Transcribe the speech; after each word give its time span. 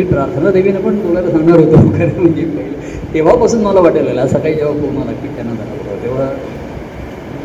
मी 0.00 0.06
प्रार्थना 0.06 0.50
देवीनं 0.50 0.80
पण 0.80 0.98
बोलायला 0.98 1.30
सांगणार 1.30 1.58
होतो 1.58 1.90
खरं 1.92 2.20
म्हणजे 2.20 2.44
तेव्हापासून 3.14 3.62
मला 3.62 3.80
वाटायला 3.80 4.22
असं 4.22 4.38
काही 4.38 4.54
जेव्हा 4.54 4.74
फोन 4.74 4.96
आला 5.02 5.12
की 5.12 5.28
त्यांना 5.28 5.54
झाला 5.54 5.70
होतं 5.70 6.02
तेव्हा 6.02 6.28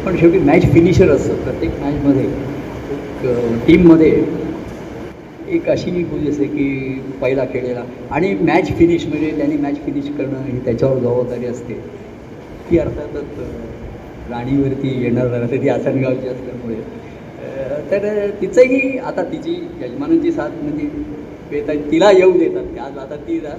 पण 0.06 0.18
शेवटी 0.18 0.40
मॅच 0.40 0.72
फिनिशर 0.74 1.10
असतं 1.10 1.36
प्रत्येक 1.36 1.72
मॅचमध्ये 1.82 2.24
एक 2.24 3.66
टीममध्ये 3.68 4.12
एक 5.48 5.70
अशी 5.70 5.92
गोष्ट 6.04 6.30
असते 6.30 6.46
की 6.46 6.68
पहिला 7.22 7.44
खेळलेला. 7.46 7.84
आणि 8.12 8.34
मॅच 8.42 8.70
फिनिश 8.78 9.06
म्हणजे 9.08 9.32
त्यांनी 9.38 9.58
मॅच 9.58 9.76
फिनिश 9.86 10.06
करणं 10.18 10.46
ही 10.46 10.60
त्याच्यावर 10.66 10.98
जबाबदारी 10.98 11.46
असते. 11.46 11.74
ती 12.70 12.78
अर्थातच 12.78 13.40
राणीवरती 14.30 15.02
येणार 15.04 15.28
राहते 15.28 15.62
ती 15.62 15.70
आसनगावची 15.70 16.28
असल्यामुळे. 16.28 16.76
तर 17.92 18.30
तिचंही 18.42 18.98
आता 18.98 19.24
तिची 19.24 19.56
यजमानांची 19.82 20.32
साथ 20.32 20.64
म्हणजे 20.64 20.88
येतात 21.52 21.92
तिला 21.92 22.12
येऊ 22.12 22.32
देतात 22.38 22.64
की 22.74 22.80
आज 22.80 22.98
आता 22.98 23.16
ती 23.18 23.40
जा. 23.40 23.54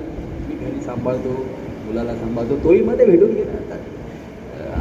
मी 0.48 0.54
घरी 0.54 0.80
सांभाळतो 0.80 1.30
मुलाला 1.86 2.14
सांभाळतो. 2.14 2.56
तोही 2.64 2.80
मध्ये 2.80 3.06
भेटून 3.06 3.30
गेला 3.30 3.52
आता. 3.52 3.76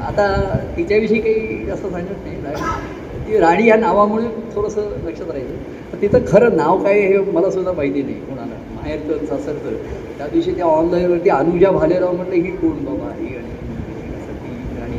आता 0.08 0.58
तिच्याविषयी 0.78 1.20
काही 1.20 1.70
असं 1.72 1.90
सांगत 1.92 2.26
नाही. 2.26 2.36
राणी 2.42 3.28
ती 3.28 3.38
राणी 3.40 3.68
या 3.68 3.76
नावामुळे 3.76 4.28
थोडंसं 4.56 4.90
लक्षात 5.06 5.30
राहिलं. 5.32 5.56
तर 5.94 6.02
तिचं 6.02 6.20
खरं 6.28 6.56
नाव 6.58 6.84
काय 6.84 7.00
हे 7.00 7.18
मला 7.32 7.50
सुद्धा 7.52 7.72
माहिती 7.72 8.02
नाही. 8.02 8.16
कोणाला? 8.16 8.56
माहेरचं 8.76 9.26
सासरचं. 9.26 9.76
त्या 10.18 10.28
दिवशी 10.28 10.52
त्या 10.52 10.66
ऑनलाईनवरती 10.66 11.30
अनुजा 11.30 11.72
भालेराव 11.72 12.16
म्हटलं 12.16 12.36
ही 12.36 12.52
कोण 12.52 12.84
बाबा? 12.86 13.12
ही 13.20 13.36
आणि 13.36 14.16
असं 14.16 14.34
ती 14.34 14.80
राणी 14.80 14.98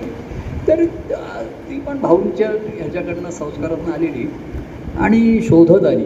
तर 0.68 0.84
ती 1.68 1.78
पण 1.78 1.98
भाऊंच्या 2.00 2.48
ह्याच्याकडनं 2.76 3.30
संस्कारातून 3.30 3.92
आलेली. 3.92 4.26
आणि 4.98 5.40
शोधत 5.42 5.84
आली. 5.86 6.04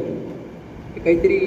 काहीतरी 1.04 1.38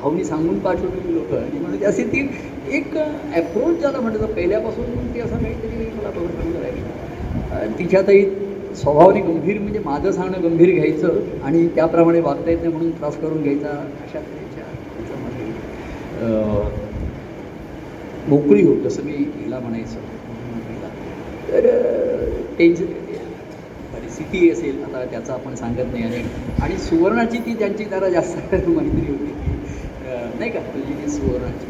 भाऊनी 0.00 0.24
सांगून 0.24 0.58
पाठवलेली 0.58 1.14
लोक? 1.14 1.32
आणि 1.34 1.58
म्हणजे 1.58 1.84
अशी 1.86 2.02
ती 2.04 2.26
एक 2.70 2.96
ॲप्रोच 2.96 3.78
ज्याला 3.80 4.00
म्हणतात 4.00 4.28
पहिल्यापासून 4.28 5.06
ती 5.14 5.20
असं 5.20 5.36
काहीतरी 5.36 5.86
मला 5.92 6.10
बघत 6.10 7.78
तिच्यातही 7.78 8.24
स्वभावाने 8.74 9.20
गंभीर 9.20 9.58
म्हणजे 9.58 9.78
माझं 9.84 10.10
सांगणं 10.12 10.42
गंभीर 10.42 10.70
घ्यायचं 10.70 11.18
आणि 11.44 11.66
त्याप्रमाणे 11.74 12.20
वागता 12.20 12.50
येत 12.50 12.58
नाही 12.58 12.72
म्हणून 12.72 12.90
त्रास 12.90 13.16
करून 13.16 13.42
घ्यायचा 13.42 13.68
अशा 13.68 14.18
तऱ्हेच्या 14.20 14.64
मोकळी 18.28 18.62
होत 18.62 18.82
जसं 18.84 19.02
मी 19.04 19.12
हिला 19.12 19.58
म्हणायचं. 19.58 20.00
तर 21.48 21.66
टेन्शन 22.58 22.86
परिस्थिती 23.92 24.50
असेल 24.50 24.82
आता 24.84 25.04
त्याचं 25.04 25.32
आपण 25.32 25.54
सांगत 25.54 25.92
नाही. 25.92 26.04
आणि 26.04 26.22
आणि 26.60 26.76
सुवर्णाची 26.78 27.38
ती 27.38 27.54
त्यांची 27.54 27.84
जरा 27.84 28.08
जास्त 28.08 28.54
मैत्री 28.54 29.06
होती. 29.08 29.49
नाही 30.40 30.50
का? 30.50 30.60
तुझी 30.74 30.94
ती 30.94 31.08
सुवर्णाची 31.10 31.66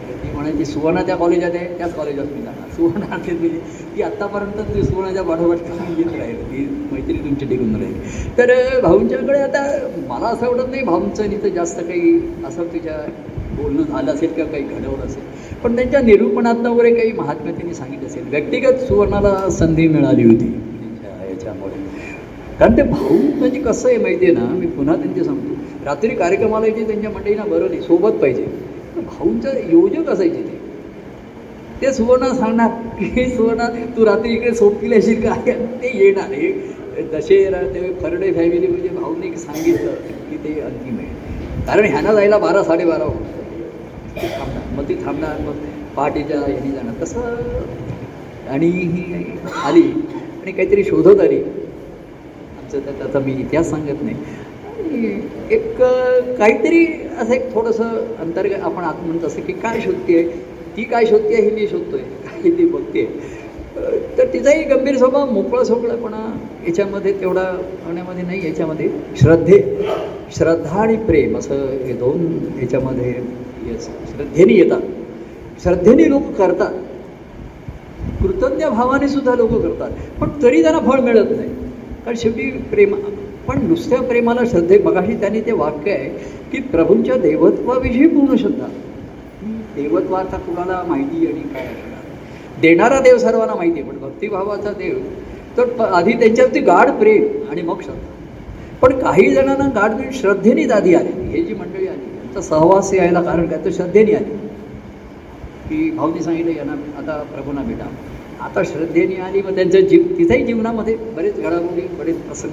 तर 0.00 0.16
ती 0.22 0.30
म्हणायची 0.34 0.64
सुवर्ण 0.64 1.02
त्या 1.02 1.16
कॉलेजात 1.16 1.50
आहे 1.54 1.78
त्याच 1.78 1.94
कॉलेजात 1.94 2.26
मी 2.26 2.42
जाणार. 2.42 2.68
सुवर्ण 2.76 3.02
असेल 3.14 3.38
म्हणजे 3.38 3.60
ती 3.96 4.02
आत्तापर्यंत 4.02 4.74
ती 4.74 4.82
सुवर्णाच्या 4.82 5.22
पाठोपाठ 5.22 5.58
करून 5.58 5.98
येत 5.98 6.18
राहील. 6.18 6.42
ती 6.42 6.66
मैत्री 6.92 7.14
तुमची 7.14 7.46
टिकून 7.46 7.74
राहील. 7.76 7.94
तर 8.38 8.80
भाऊंच्याकडे 8.82 9.38
आता 9.38 9.62
मला 10.08 10.26
असं 10.26 10.46
वाटत 10.46 10.70
नाही 10.70 10.82
भाऊंचं 10.82 11.22
आणि 11.22 11.36
तर 11.42 11.48
जास्त 11.48 11.80
काही 11.80 12.18
असं 12.44 12.72
तिच्या 12.72 12.96
बोलणं 13.56 13.82
झालं 13.82 14.12
असेल 14.12 14.32
किंवा 14.32 14.50
काही 14.50 14.62
घडवलं 14.62 15.06
असेल. 15.06 15.22
पण 15.62 15.76
त्यांच्या 15.76 16.00
निरूपणातनं 16.00 16.70
वगैरे 16.70 16.94
काही 16.94 17.12
महात्म्य 17.12 17.52
त्यांनी 17.52 17.74
सांगितलं 17.74 18.06
असेल. 18.06 18.28
व्यक्तिगत 18.28 18.86
सुवर्णाला 18.88 19.50
संधी 19.50 19.88
मिळाली 19.88 20.24
होती 20.24 20.50
त्यांच्या 20.50 21.30
याच्यामुळे. 21.30 21.74
कारण 22.58 22.76
ते 22.76 22.82
भाऊ 22.82 23.16
म्हणजे 23.38 23.60
कसं 23.60 23.88
आहे 23.88 23.98
माहिती 23.98 24.26
आहे 24.26 24.34
ना 24.34 24.44
मी 24.54 24.66
पुन्हा 24.66 24.96
त्यांचे 24.96 25.24
सांगतो. 25.24 25.54
रात्री 25.84 26.14
कार्यक्रमाला 26.14 26.66
यायचे 26.66 26.86
त्यांच्या 26.86 27.10
मंडळींना 27.10 27.44
बरं 27.44 27.68
नाही 27.70 27.80
सोबत 27.82 28.12
पाहिजे. 28.12 28.44
भाऊंचं 28.96 29.56
योजक 29.70 30.08
असायचे 30.08 30.42
ते. 30.42 30.58
ते 31.82 31.92
सुवर्ण 31.92 32.32
सांगणार 32.32 32.68
की 32.98 33.28
सुवर्ण 33.30 33.66
तू 33.96 34.04
रात्री 34.06 34.32
इकडे 34.32 34.54
सोपतील 34.54 34.98
असेल 34.98 35.20
काय 35.22 35.52
ते 35.82 35.90
येणार. 35.94 36.32
हे 36.32 37.02
दशेरा 37.12 37.60
ते 37.62 37.92
फरडे 38.02 38.32
फॅमिली 38.32 38.66
म्हणजे 38.66 38.88
भाऊने 38.88 39.36
सांगितलं 39.36 39.92
की 40.30 40.36
ते 40.36 40.60
अंतिम 40.60 40.98
आहे. 40.98 41.62
कारण 41.66 41.84
ह्यांना 41.84 42.12
जायला 42.14 42.38
बारा 42.38 42.62
साडेबारा 42.62 43.04
होतं. 43.04 43.32
थांबणार. 44.16 44.74
मग 44.74 44.88
ती 44.88 44.94
थांबणार 44.94 45.40
मग 45.40 45.54
पहाटेच्या 45.96 46.38
ह्यानी 46.40 46.70
जाणार. 46.70 47.02
तसं 47.02 47.20
आणि 48.50 48.66
ही 48.66 49.24
आली. 49.64 49.82
आणि 50.42 50.52
काहीतरी 50.52 50.84
शोधत 50.84 51.20
आली. 51.20 51.38
आमचं 52.58 52.78
त्याचा 52.98 53.18
मी 53.18 53.32
इतिहास 53.32 53.70
सांगत 53.70 54.02
नाही. 54.02 54.16
एक 55.50 55.82
काहीतरी 56.38 56.86
असं 57.18 57.32
एक 57.32 57.54
थोडंसं 57.54 58.16
अंतर्गत 58.20 58.62
आपण 58.62 58.84
आत 58.84 58.94
म्हणत 59.06 59.24
असं 59.24 59.40
की 59.40 59.52
काय 59.52 59.80
शोधते 59.80 60.22
ती 60.76 60.82
काय 60.82 61.06
शोधते 61.06 61.34
हे 61.34 61.50
मी 61.50 61.66
शोधतोय 61.66 62.00
काय 62.00 62.50
ती 62.50 62.64
बघते 62.64 63.04
तर 64.18 64.32
तिचाही 64.32 64.62
गंभीर 64.62 64.96
स्वभाव 64.96 65.30
मोकळा 65.30 65.64
सोकळापणा 65.64 66.36
याच्यामध्ये 66.66 67.12
तेवढा 67.12 67.44
होण्यामध्ये 67.86 68.24
नाही 68.24 68.46
याच्यामध्ये 68.46 68.88
श्रद्धे 69.20 69.60
श्रद्धा 70.36 70.80
आणि 70.80 70.96
प्रेम 70.96 71.36
असं 71.36 71.66
हे 71.84 71.92
दोन 71.92 72.38
याच्यामध्ये 72.60 73.12
श्रद्धेने 73.80 74.52
येतात. 74.52 74.80
श्रद्धेने 75.62 76.08
लोक 76.10 76.22
करतात. 76.22 76.72
कृतज्ञ 78.22 78.66
भावाने 78.66 79.08
सुद्धा 79.08 79.34
लोक 79.34 79.50
करतात. 79.50 79.90
पण 80.20 80.28
तरी 80.42 80.62
त्यांना 80.62 80.80
फळ 80.80 81.00
मिळत 81.00 81.30
नाही. 81.30 81.48
कारण 82.04 82.16
शेवटी 82.16 82.50
प्रेम 82.70 82.94
पण 83.48 83.66
नुसत्या 83.66 84.00
प्रेमाला 84.02 84.40
श्रद्धे 84.50 84.78
मगाशी 84.78 85.14
त्यांनी 85.14 85.40
ते 85.40 85.52
वाक्य 85.52 85.92
आहे 85.92 86.08
की 86.52 86.60
प्रभूंच्या 86.62 87.16
देवत्वाविषयी 87.16 88.06
पूर्ण 88.08 88.36
श्रद्धा 88.36 88.66
देवत्वाचा 89.76 90.36
कुणाला 90.36 90.82
माहिती 90.88 91.26
आणि 91.26 91.40
काय 91.40 91.62
असणार? 91.62 92.60
देणारा 92.60 93.00
देव 93.00 93.18
सर्वांना 93.18 93.54
माहिती 93.54 93.80
आहे 93.80 93.90
पण 93.90 93.98
भक्तिभावाचा 93.98 94.70
देव 94.70 94.98
तर 95.56 95.64
प- 95.64 95.82
आधी 95.82 96.12
त्यांच्यावरती 96.12 96.60
गाढ 96.60 96.90
प्रेम 96.90 97.50
आणि 97.50 97.62
मग 97.62 97.80
श्रद्धा. 97.80 98.06
पण 98.80 98.98
काही 98.98 99.30
जणांना 99.34 99.68
गाढ 99.74 99.94
प्रेम 99.94 100.10
श्रद्धेनेच 100.12 100.70
आधी 100.70 100.94
आली 100.94 101.28
हे 101.28 101.42
जी 101.42 101.54
मंडळी 101.54 101.86
आली 101.86 101.98
त्यांचा 101.98 102.40
सहवास 102.40 102.94
यायला 102.94 103.22
कारण 103.22 103.46
काय? 103.46 103.64
तर 103.64 103.70
श्रद्धेने 103.70 104.14
आली 104.14 104.36
की 105.68 105.90
भाऊनी 105.90 106.22
सांगितलं 106.22 106.50
यांना 106.50 106.72
आता 106.72 107.22
प्रभूंना 107.34 107.62
भेटा. 107.62 107.84
आता 108.44 108.62
श्रद्धेने 108.62 109.16
आली 109.16 109.42
मग 109.42 109.54
त्यांच्या 109.54 109.80
जीव 109.80 110.02
तिथेही 110.18 110.44
जीवनामध्ये 110.44 110.96
बरेच 110.96 111.40
घडामोडी 111.40 111.80
बरेच 111.80 112.16
प्रसंग. 112.16 112.50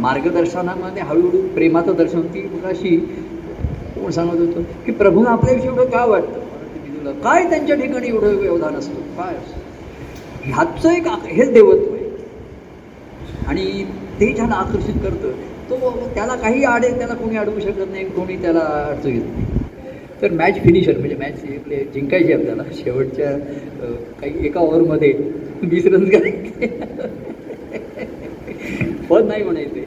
मार्गदर्शनामध्ये 0.00 1.02
हळूहळू 1.02 1.40
प्रेमाचं 1.54 1.94
दर्शन 1.96 2.20
ती 2.34 2.42
मुलाशी 2.42 2.96
कोण 3.94 4.10
सांगत 4.10 4.40
होतं 4.40 4.62
की 4.86 4.92
प्रभूंना 4.92 5.30
आपल्याविषयी 5.30 5.68
एवढं 5.68 5.84
काय 5.90 6.08
वाटतं? 6.08 6.40
तुला 6.98 7.12
काय 7.22 7.48
त्यांच्या 7.50 7.76
ठिकाणी 7.76 8.08
एवढं 8.08 8.36
व्यवधान 8.36 8.74
असतं? 8.74 9.00
काय 9.16 9.34
असतं? 9.34 9.60
ह्याचं 10.44 10.90
एक 10.90 11.06
हेच 11.26 11.52
देवत्व 11.52 11.94
आहे. 11.94 12.04
आणि 13.48 13.84
ते 14.20 14.32
ज्याला 14.32 14.54
आकर्षित 14.54 14.94
करतं 15.02 15.32
तो 15.70 15.90
त्याला 16.14 16.34
काही 16.36 16.64
आडे 16.64 16.88
त्याला 16.98 17.14
कोणी 17.14 17.36
अडवू 17.36 17.60
शकत 17.60 17.90
नाही 17.90 18.04
कोणी 18.06 18.36
त्याला 18.42 18.60
अडचण 18.60 19.10
येत 19.10 19.22
नाही. 19.24 19.44
तर 20.22 20.32
मॅच 20.32 20.62
फिनिशर 20.62 20.98
म्हणजे 20.98 21.16
मॅच 21.16 21.42
आपले 21.56 21.82
जिंकायची 21.94 22.32
आपल्याला. 22.32 22.62
शेवटच्या 22.74 23.30
काही 24.20 24.46
एका 24.46 24.60
ओव्हरमध्ये 24.60 25.12
वीस 25.62 25.86
रन 25.86 26.04
करायचे 26.08 26.66
पद 29.10 29.26
नाही 29.26 29.42
म्हणायचे. 29.42 29.84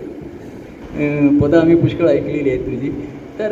पदं 1.39 1.59
आम्ही 1.59 1.75
पुष्कळ 1.75 2.07
ऐकलेली 2.07 2.49
आहेत 2.49 2.65
तुझी. 2.65 2.89
तर 3.39 3.51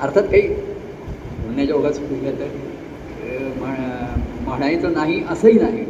अर्थात 0.00 0.22
काही 0.22 0.48
म्हणण्याच्या 0.48 1.76
ओघात 1.76 1.92
चुकल्या 1.92 2.32
तर 2.32 2.48
म्हणायचं 4.46 4.92
नाही 4.92 5.22
असंही 5.30 5.58
नाही. 5.58 5.84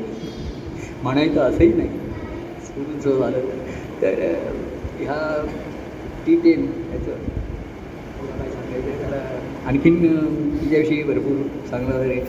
म्हणायचं 1.03 1.41
असंही 1.41 1.73
नाही. 1.73 1.89
स्कूलचं 2.67 3.19
झालं 3.21 3.41
तर. 4.03 4.21
ह्या 5.01 5.47
टी 6.27 6.35
टेन 6.37 6.61
याचं 6.93 7.11
काय 8.39 8.49
सांगायचं 8.51 8.99
त्याला 9.01 9.23
आणखीन 9.67 9.97
तिच्याविषयी 10.59 11.03
भरपूर 11.03 11.37
सांगणार 11.71 12.01
आहे 12.01 12.21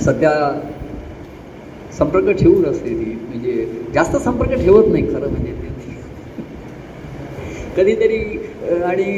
सध्या 0.00 0.30
संपर्क 2.02 2.28
ठेवून 2.38 2.64
असते 2.64 2.88
ती 2.90 3.14
म्हणजे 3.28 3.66
जास्त 3.94 4.16
संपर्क 4.16 4.52
ठेवत 4.54 4.88
नाही 4.88 5.06
खरं 5.06 5.28
म्हणजे 5.28 5.52
ते. 5.52 5.70
कधीतरी 7.76 8.18
आणि 8.84 9.12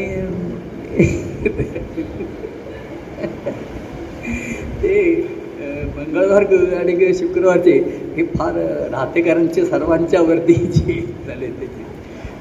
ते 4.83 4.99
मंगळवार 5.97 6.45
आणि 6.75 7.13
शुक्रवारचे 7.15 7.73
हे 8.17 8.25
फार 8.35 8.55
राहतेकरांचे 8.93 9.65
सर्वांच्या 9.65 10.21
वरतीचे 10.23 11.01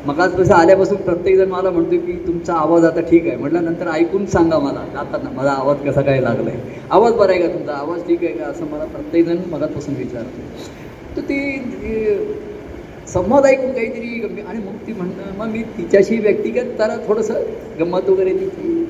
मग 0.06 0.20
आज 0.20 0.34
कसं 0.36 0.54
आल्यापासून 0.54 0.98
प्रत्येकजण 0.98 1.50
मला 1.50 1.70
म्हणतो 1.72 1.98
की 1.98 2.14
तुमचा 2.28 2.54
आवाज 2.54 2.86
आता 2.86 3.02
ठीक 3.02 3.28
आहे. 3.28 3.36
म्हटलं 3.38 3.64
नंतर 3.66 3.88
ऐकून 3.88 4.26
सांगा 4.26 4.58
मला. 4.60 4.84
जाताना 4.94 5.30
माझा 5.30 5.52
आवाज 5.52 5.78
कसा 5.86 6.02
काय 6.02 6.20
लागला 6.22 6.50
आहे 6.50 6.82
आवाज 6.92 7.14
बरा 7.14 7.32
आहे 7.32 7.42
का 7.42 7.48
तुमचा? 7.48 7.74
आवाज 7.74 8.02
ठीक 8.08 8.24
आहे 8.24 8.34
का? 8.34 8.46
असं 8.46 8.66
मला 8.66 8.86
प्रत्येकजण 8.86 9.38
मगातपासून 9.52 9.96
विचारतो 9.96 11.16
तर 11.16 11.22
ती 11.22 11.40
संवाद 13.08 13.46
ऐकून 13.46 13.72
काहीतरी 13.72 14.20
गंभीर 14.20 14.46
आणि 14.46 14.60
मग 14.60 14.76
ती 14.88 14.94
म्हणणं 14.94 15.38
मग 15.38 15.48
मी 15.48 15.62
तिच्याशी 15.78 16.18
व्यक्तिगत 16.18 16.78
त्याला 16.78 16.96
थोडंसं 17.08 17.42
गंमत 17.80 18.10
वगैरे 18.10 18.34
तिची 18.34 18.86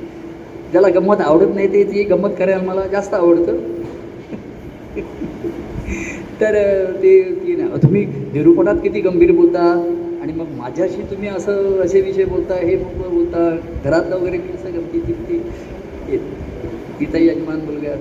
ज्याला 0.71 0.87
गंमत 0.89 1.21
आवडत 1.21 1.55
नाही 1.55 1.67
ते 1.73 1.83
ती 1.83 2.03
गंमत 2.03 2.29
करायला 2.39 2.61
मला 2.63 2.85
जास्त 2.87 3.13
आवडतं. 3.13 3.57
तर 6.41 6.55
ते 6.93 7.21
ती 7.35 7.55
ना 7.55 7.75
तुम्ही 7.83 8.05
निरूपणात 8.33 8.75
किती 8.75 9.01
गंभीर 9.01 9.31
बोलता? 9.31 9.63
आणि 10.23 10.33
मग 10.33 10.51
माझ्याशी 10.57 11.01
तुम्ही 11.09 11.29
असं 11.29 11.79
असे 11.81 12.01
विषय 12.01 12.25
बोलता 12.25 12.55
हे 12.57 12.75
मग 12.75 13.07
बोलता 13.07 13.39
घरातलं 13.83 14.15
वगैरे 14.15 14.37
कसं 14.39 14.73
गमती 14.73 14.99
ती 14.99 16.17
तिचा 16.99 17.17
यजमान 17.17 17.59
मुलगा 17.61 17.95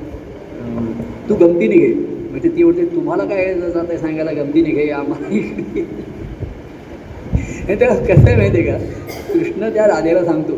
तू 1.28 1.34
गमतीने 1.36 1.76
घे 1.76 1.92
म्हणजे 1.94 2.48
ती 2.48 2.62
म्हणते 2.62 2.84
तुम्हाला 2.86 3.24
काय 3.24 3.52
जात 3.54 3.84
आहे 3.88 3.98
सांगायला 3.98 4.32
गमतीने 4.32 4.70
घे 4.72 4.88
आम्हाला 4.92 5.28
त्या 7.66 7.74
तेव्हा 7.74 7.96
कसं 7.96 8.28
आहे 8.28 8.36
माहिती 8.36 8.58
आहे 8.58 8.66
का? 8.68 8.78
कृष्ण 9.32 9.72
त्या 9.74 9.86
राधेला 9.86 10.24
सांगतो 10.24 10.54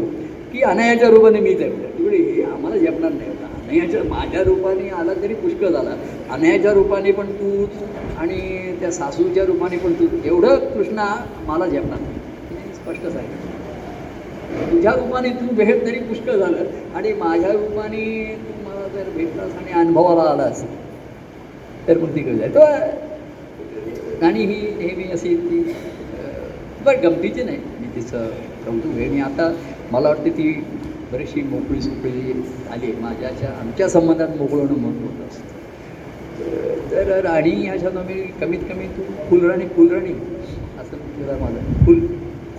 की 0.53 0.63
अनयाच्या 0.65 1.09
रूपाने 1.11 1.41
मीच 1.41 1.61
आहे 1.61 1.71
तिकडे 1.71 2.17
हे 2.17 2.43
आम्हाला 2.45 2.77
जपणार 2.77 3.13
नाही 3.13 3.31
नाही 3.67 3.79
याच्या 3.79 4.03
माझ्या 4.05 4.43
रूपाने 4.45 4.89
आला 4.91 5.13
तरी 5.23 5.35
पुष्कळ 5.35 5.69
झाला. 5.69 5.95
अन्याच्या 6.31 6.73
रूपाने 6.73 7.13
पण 7.13 7.27
तूच 7.33 8.19
आणि 8.19 8.39
त्या 8.81 8.91
सासूच्या 8.93 9.45
रूपाने 9.45 9.77
पण 9.79 9.93
तू. 9.93 10.07
एवढं 10.25 10.71
कृष्णा 10.75 11.07
मला 11.47 11.67
झेपणार 11.67 12.01
नाही. 12.01 12.75
स्पष्ट 12.75 13.03
सांगितलं 13.03 13.53
तुझ्या 14.71 14.93
रूपाने 14.93 15.29
तू 15.31 15.55
भेट 15.55 15.85
तरी 15.87 15.99
पुष्कळ 16.01 16.37
झालं 16.37 16.65
आणि 16.97 17.13
माझ्या 17.13 17.53
रूपाने 17.53 18.05
तू 18.41 18.53
मला 18.65 18.87
जर 18.95 19.09
भेटलास 19.17 19.57
आणि 19.57 19.73
अनुभवाला 19.81 20.31
आलास 20.31 20.63
तर 21.89 21.99
मग 21.99 22.15
ती 22.17 22.23
जाय. 22.37 22.49
तर 22.49 24.25
आणि 24.25 24.45
ही 24.45 24.61
नेहमी 24.79 25.11
अशी 25.13 25.35
ती 25.37 25.59
बरं 26.85 27.03
गमतीची 27.03 27.43
नाही. 27.43 27.59
मी 27.81 27.87
तिचं 27.95 28.27
कौतुक 28.67 28.95
आहे. 28.97 29.09
आणि 29.09 29.21
आता 29.21 29.53
मला 29.93 30.09
वाटते 30.09 30.31
ती 30.31 30.53
बरीचशी 31.15 31.43
मोकळी 31.45 31.81
सुकळी 31.81 32.33
आली. 32.71 32.93
माझ्याच्या 33.01 33.51
आमच्या 33.61 33.89
संबंधात 33.89 34.37
मोकळं 34.39 34.63
म्हणून 34.63 34.81
महत्त्वाचं 34.81 35.27
असतं 35.29 36.91
तर 36.91 37.21
राणी 37.25 37.51
ह्या 37.53 37.77
शब्द 37.81 37.99
मी 38.07 38.15
कमीत 38.41 38.59
कमी 38.69 38.87
तू 38.97 39.03
फुलराणी 39.31 39.67
फुलराणी 39.77 40.13
असं 40.81 40.97
जरा 41.19 41.37
माझं 41.39 41.85
फुल 41.85 42.01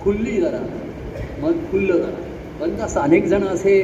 खुल्ली 0.00 0.40
जरा. 0.40 0.58
मन 1.40 1.52
खुल्लं 1.70 1.96
जरा. 1.96 2.22
पण 2.60 2.80
असं 2.80 3.00
अनेक 3.00 3.26
जण 3.26 3.42
असे 3.44 3.74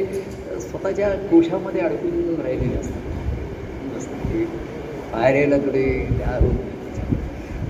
स्वतःच्या 0.61 1.09
कोशामध्ये 1.31 1.81
अडकून 1.81 2.39
राहिलेले 2.41 2.75
असतात. 2.75 3.97
असतात 3.97 4.25
ते 4.29 4.45
बाहेर 5.11 5.35
यायला 5.35 5.57
थोडे 5.57 5.83
त्या 6.17 6.39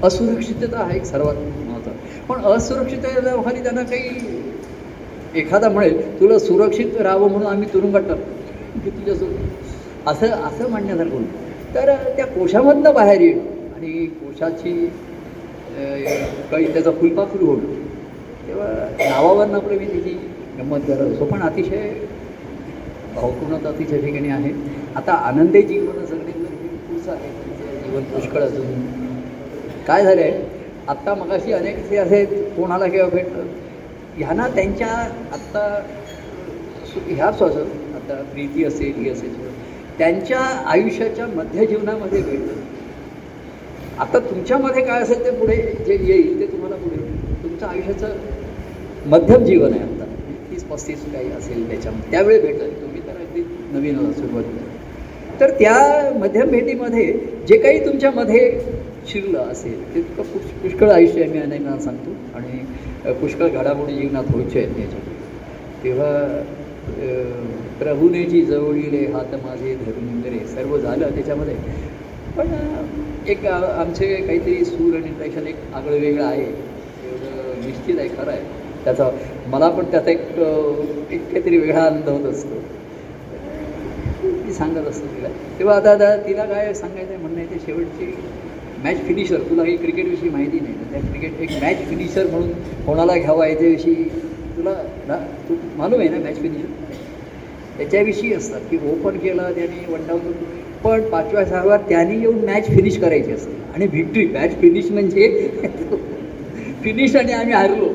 असुरक्षितता 0.03 0.83
हा 0.83 0.93
एक 0.93 1.03
सर्वात 1.05 1.35
महत्त्वाचा. 1.35 2.23
पण 2.29 2.41
असुरक्षिततेच्या 2.45 3.35
खाली 3.45 3.63
त्यांना 3.63 3.83
काही 3.83 4.09
एखादा 5.35 5.69
म्हणेल 5.69 6.19
तुला 6.19 6.37
सुरक्षित 6.39 6.95
राहावं 6.97 7.29
म्हणून 7.29 7.47
आम्ही 7.47 7.67
तुरुंगात 7.73 8.01
टाकतो. 8.01 8.79
की 8.83 8.89
तुझ्यासोबत. 8.89 10.07
असं 10.07 10.27
असं 10.27 10.69
म्हणण्यासारखं 10.69 11.23
तर 11.75 11.93
त्या 12.17 12.25
कोशामधनं 12.25 12.93
बाहेर 12.93 13.21
येईल. 13.21 13.39
आणि 13.75 14.05
कोशाची 14.07 14.73
काही 16.51 16.71
त्याचा 16.73 16.91
फुलपाखरू 16.91 17.45
होणं 17.45 17.81
तेव्हा 18.47 18.67
नावावरनं 18.99 19.55
आपलं 19.57 19.77
मी 19.77 19.85
तिची 19.85 20.13
गंमत 20.57 20.79
करत 20.87 21.11
असतो. 21.11 21.25
पण 21.25 21.41
अतिशय 21.41 21.89
भावपूर्ण 23.15 23.67
अतिशय 23.67 24.01
ठिकाणी 24.01 24.29
आहे. 24.29 24.51
आता 24.95 25.13
आनंदी 25.27 25.61
जीवन 25.61 26.05
सगळे 26.05 26.31
खूप 26.31 27.09
आहे 27.09 27.29
जीवन 27.83 28.03
पुष्कळ 28.03 28.41
असून. 28.41 28.81
काय 29.87 30.03
झालं 30.03 30.21
आहे 30.21 30.41
आत्ता 30.87 31.13
मगाशी 31.15 31.51
अनेक 31.53 31.77
असे 31.77 31.97
असे 31.97 32.23
कोणाला 32.57 32.87
किंवा 32.87 33.07
भेटलं? 33.07 33.43
ह्यांना 34.17 34.47
त्यांच्या 34.47 34.87
आत्ता 35.33 35.67
ह्या 37.07 37.15
ह्याच 37.15 37.41
आता 37.41 38.21
प्रीती 38.23 38.63
असेल 38.63 38.93
ही 38.95 39.09
असेल 39.09 39.35
त्यांच्या 39.99 40.39
आयुष्याच्या 40.65 41.27
मध्य 41.27 41.65
जीवनामध्ये 41.65 42.21
भेटलं 42.21 42.61
आता 43.97 44.19
तुमच्यामध्ये 44.19 44.83
काय 44.83 45.01
असेल 45.01 45.23
ते 45.25 45.31
पुढे 45.31 45.55
जे 45.87 45.97
येईल 46.03 46.39
ते 46.39 46.45
तुम्हाला 46.45 46.75
पुढे 46.75 46.97
तुमचं 47.43 47.65
आयुष्याचं 47.67 48.15
मध्यम 49.05 49.43
जीवन 49.43 49.73
आहे 49.73 49.81
आता. 49.81 50.05
तीस 50.51 50.63
पस्तीस 50.63 51.03
काही 51.13 51.31
असेल 51.31 51.67
त्याच्यामध्ये. 51.69 52.11
त्यावेळी 52.11 52.39
भेटलं 52.39 52.81
तुम्ही 52.81 53.01
तर 53.01 53.17
अगदी 53.17 53.43
नवीन 53.71 54.11
सुरुवात 54.11 55.39
तर 55.39 55.51
त्या 55.59 55.75
मध्यम 56.19 56.49
भेटीमध्ये 56.49 57.11
जे 57.47 57.57
काही 57.57 57.85
तुमच्यामध्ये 57.85 58.49
शिरलं 59.07 59.51
असेल 59.51 59.93
तितकं 59.93 60.23
पुष 60.23 60.51
पुष्कळ 60.61 60.89
आयुष्य 60.89 61.25
मी 61.25 61.37
अनेकांना 61.39 61.79
सांगतो. 61.79 62.11
आणि 62.33 63.13
पुष्कळ 63.21 63.47
घडामोडी 63.49 63.95
जीवनात 63.95 64.23
व्हायचे 64.29 64.59
आहेत 64.59 64.75
त्याच्यात 64.75 65.83
तेव्हा 65.83 66.11
प्रभूने 67.79 68.23
जी 68.25 68.41
जवळीले 68.45 69.05
हात 69.13 69.35
माझे 69.43 69.73
धरून 69.75 70.07
वगैरे 70.09 70.39
सर्व 70.47 70.77
झालं 70.77 71.15
त्याच्यामध्ये. 71.15 71.55
पण 72.37 72.47
एक 73.29 73.45
आमचे 73.45 74.15
काहीतरी 74.17 74.63
सूर 74.65 74.95
आणि 74.95 75.11
त्याच्यात 75.19 75.47
एक 75.47 75.55
आगळं 75.75 75.99
वेगळं 75.99 76.23
आहे. 76.23 76.43
एवढं 76.43 77.65
निश्चित 77.65 77.99
आहे 77.99 78.07
खरं 78.09 78.31
आहे. 78.31 78.41
त्याचा 78.85 79.09
मला 79.47 79.69
पण 79.69 79.85
त्याचा 79.91 80.11
एक 80.11 80.19
एक 81.11 81.21
काहीतरी 81.31 81.57
वेगळा 81.57 81.81
आनंद 81.81 82.09
होत 82.09 82.25
असतो. 82.25 82.59
ती 84.45 84.53
सांगत 84.53 84.87
असतो 84.87 85.07
तिला. 85.07 85.27
तेव्हा 85.59 85.75
आता 85.75 85.91
आता 85.91 86.15
तिला 86.27 86.45
काय 86.45 86.73
सांगायचं 86.73 87.11
आहे 87.11 87.21
म्हणणं 87.21 87.39
आहे 87.39 87.47
ते 87.49 87.59
शेवटची. 87.65 88.05
मॅच 88.83 88.97
फिनिशर 89.07 89.39
तुला 89.49 89.63
काही 89.63 89.75
क्रिकेटविषयी 89.77 90.29
माहिती 90.29 90.59
नाही 90.59 90.73
तर 90.73 90.91
त्या 90.91 91.01
क्रिकेट 91.01 91.41
एक 91.41 91.51
मॅच 91.63 91.87
फिनिशर 91.89 92.27
म्हणून 92.27 92.51
कोणाला 92.85 93.15
घ्यावा 93.15 93.47
याच्याविषयी 93.47 93.93
तुला 94.57 94.73
ना 95.07 95.17
तू 95.49 95.55
मालूम 95.77 95.99
आहे 95.99 96.09
ना 96.09 96.17
मॅच 96.17 96.41
फिनिशर 96.41 96.81
त्याच्याविषयी 97.77 98.33
असतात 98.33 98.61
की 98.71 98.77
ओपन 98.91 99.17
केलं 99.17 99.51
त्याने 99.55 99.93
वन 99.93 100.07
डाऊन 100.07 100.31
पण 100.83 101.01
पाचव्या 101.01 101.45
सहाव्या 101.45 101.77
त्याने 101.77 102.19
येऊन 102.19 102.43
मॅच 102.45 102.67
फिनिश 102.67 102.97
करायची 102.99 103.31
असते. 103.31 103.51
आणि 103.73 103.87
व्हिक्ट्री 103.87 104.25
मॅच 104.25 104.59
फिनिश 104.61 104.91
म्हणजे 104.91 105.49
फिनिश 106.83 107.15
आणि 107.15 107.33
आम्ही 107.33 107.53
हारलो. 107.53 107.87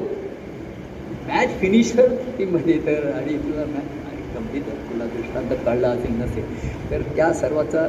मॅच 1.29 1.59
फिनिशर 1.61 2.07
ती 2.39 2.45
म्हणे 2.45 2.79
तर 2.87 3.11
आणि 3.13 3.37
तुला 3.37 3.65
मॅच 3.65 4.37
गमती 4.37 4.61
तर 4.61 4.75
तुला 4.91 5.05
दृष्टांत 5.05 5.53
कळला 5.67 5.89
असेल 5.89 6.13
नसेल. 6.13 6.45
तर 6.91 7.03
त्या 7.17 7.33
सर्वाचा 7.33 7.89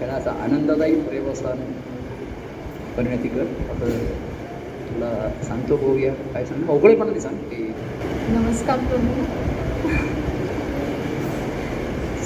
खेळाचा 0.00 0.30
आनंददायी 0.30 0.94
प्रेमसान 0.94 1.58
परिणती 2.96 3.28
कर 3.28 3.44
तुला 4.88 5.10
सांगतो 5.44 5.76
बघूया 5.76 6.12
काय 6.34 6.44
सांग? 6.44 6.62
मोकळेपणाने 6.66 7.20
सांग. 7.20 7.36
ते 7.50 7.56
नमस्कार 8.28 8.78
प्रभू. 8.78 9.24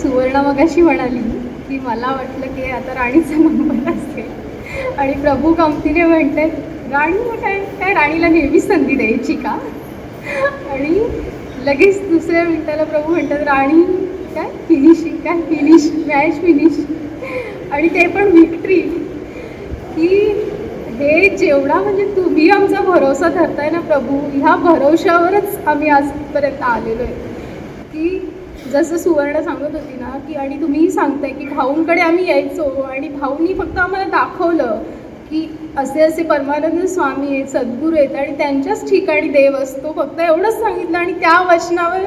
सुवर्णा 0.03 0.43
मगाशी 0.43 0.81
म्हणाली 0.83 1.19
की 1.69 1.79
मला 1.87 2.11
वाटलं 2.17 2.55
की 2.57 2.71
आता 2.71 2.95
राणीचा 2.95 3.37
नंबर 3.37 3.91
असेल. 3.91 4.29
आणि 4.99 5.13
प्रभू 5.23 5.53
गमतीने 5.59 6.05
म्हणते 6.05 6.47
राणी 6.93 7.19
मग 7.19 7.41
काय? 7.43 7.59
काय 7.81 7.93
राणीला 7.95 8.29
नेहमीच 8.29 8.67
संधी 8.67 8.95
द्यायची 8.97 9.35
का? 9.35 9.59
आणि 10.73 10.99
लगेच 11.65 12.01
दुसऱ्या 12.11 12.45
मिनिटाला 12.45 12.85
प्रभू 12.85 13.13
म्हणतात 13.13 13.43
राणी 13.47 13.83
काय? 14.35 14.49
फिनिशिंग 14.69 15.17
काय? 15.25 15.41
फिनिश 15.49 15.91
मॅच 16.07 16.41
फिनिश 16.43 16.79
आणि 17.73 17.89
ते 17.95 18.07
पण 18.15 18.31
विक्ट्री 18.33 18.81
की 19.95 20.09
हे 21.01 21.29
जेवढा 21.37 21.75
म्हणजे 21.75 22.05
तुम्ही 22.17 22.49
आमचा 22.51 22.81
भरोसा 22.81 23.29
धरताय 23.29 23.69
ना 23.71 23.81
प्रभू 23.81 24.19
ह्या 24.33 24.55
भरोशावरच 24.57 25.57
आम्ही 25.67 25.89
आजपर्यंत 25.89 26.63
आलेलो 26.63 27.03
आहे. 27.03 27.15
की 27.93 28.19
जसं 28.73 28.97
सुवर्ण 28.97 29.41
सांगत 29.43 29.75
होती 29.75 29.95
ना 30.01 30.19
की 30.27 30.35
आणि 30.35 30.61
तुम्हीही 30.61 30.91
सांगताय 30.91 31.31
की 31.31 31.47
भाऊंकडे 31.47 32.01
आम्ही 32.01 32.29
यायचो 32.29 32.69
आणि 32.83 33.09
भाऊंनी 33.09 33.55
फक्त 33.55 33.79
आम्हाला 33.79 34.09
दाखवलं 34.09 34.83
की 35.31 35.47
असे 35.79 36.03
असे 36.03 36.23
परमानंद 36.23 36.85
स्वामी 36.87 37.35
आहेत 37.35 37.47
सद्गुरू 37.49 37.97
आहेत 37.97 38.15
आणि 38.17 38.37
त्यांच्याच 38.39 38.89
ठिकाणी 38.91 39.29
देव 39.29 39.57
असतो. 39.57 39.93
फक्त 39.97 40.21
एवढंच 40.21 40.61
सांगितलं 40.61 40.99
आणि 40.99 41.13
त्या 41.13 41.41
वचनावर 41.53 42.07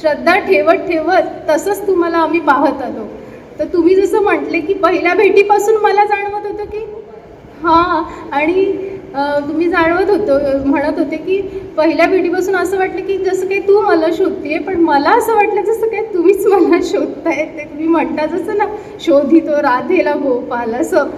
श्रद्धा 0.00 0.38
ठेवत 0.38 0.88
ठेवत 0.88 1.50
तसंच 1.50 1.86
तुम्हाला 1.86 2.18
आम्ही 2.18 2.40
पाहत 2.40 2.82
आलो. 2.82 3.06
तर 3.58 3.64
तुम्ही 3.72 3.94
जसं 3.94 4.22
म्हटले 4.22 4.60
की 4.60 4.74
पहिल्या 4.74 5.14
भेटीपासून 5.14 5.76
मला 5.82 6.04
जाणवत 6.04 6.43
हां 7.64 8.02
आणि 8.32 8.64
तुम्ही 9.16 9.68
जाणवत 9.70 10.10
होतो 10.10 10.38
म्हणत 10.64 10.98
होते 10.98 11.16
की 11.16 11.40
पहिल्या 11.76 12.06
भेटीपासून 12.06 12.56
असं 12.56 12.78
वाटलं 12.78 13.06
की 13.06 13.16
जसं 13.18 13.46
काही 13.48 13.60
तू 13.68 13.80
मला 13.80 14.06
शोधते 14.12 14.58
पण 14.58 14.80
मला 14.80 15.10
असं 15.10 15.34
वाटलं 15.34 15.62
जसं 15.64 15.88
काही 15.88 16.02
तुम्हीच 16.14 16.46
मला 16.46 16.78
शोधताय. 16.84 17.44
ते 17.46 17.64
तुम्ही 17.64 17.86
म्हणता 17.86 18.26
जसं 18.26 18.56
ना 18.58 18.64
शोधितो 19.00 19.62
राधेला 19.62 20.14
गोपाल 20.22 20.74
असं 20.74 21.10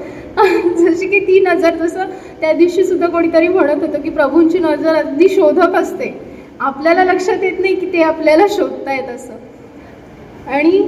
जशी 0.79 1.07
की 1.09 1.21
ती 1.21 1.38
नजर 1.41 1.75
जसं 1.76 2.11
त्या 2.41 2.53
दिवशी 2.53 2.85
सुद्धा 2.85 3.07
कोणीतरी 3.07 3.49
म्हणत 3.49 3.83
होतं 3.83 4.00
की 4.03 4.11
प्रभूंची 4.11 4.59
नजर 4.59 4.95
अगदी 4.95 5.29
शोधक 5.29 5.75
असते. 5.76 6.12
आपल्याला 6.61 7.05
लक्षात 7.05 7.43
येत 7.45 7.61
नाही 7.61 7.75
की 7.75 7.93
ते 7.93 8.03
आपल्याला 8.03 8.47
शोधतायत 8.50 9.09
असं. 9.09 9.35
आणि 10.47 10.79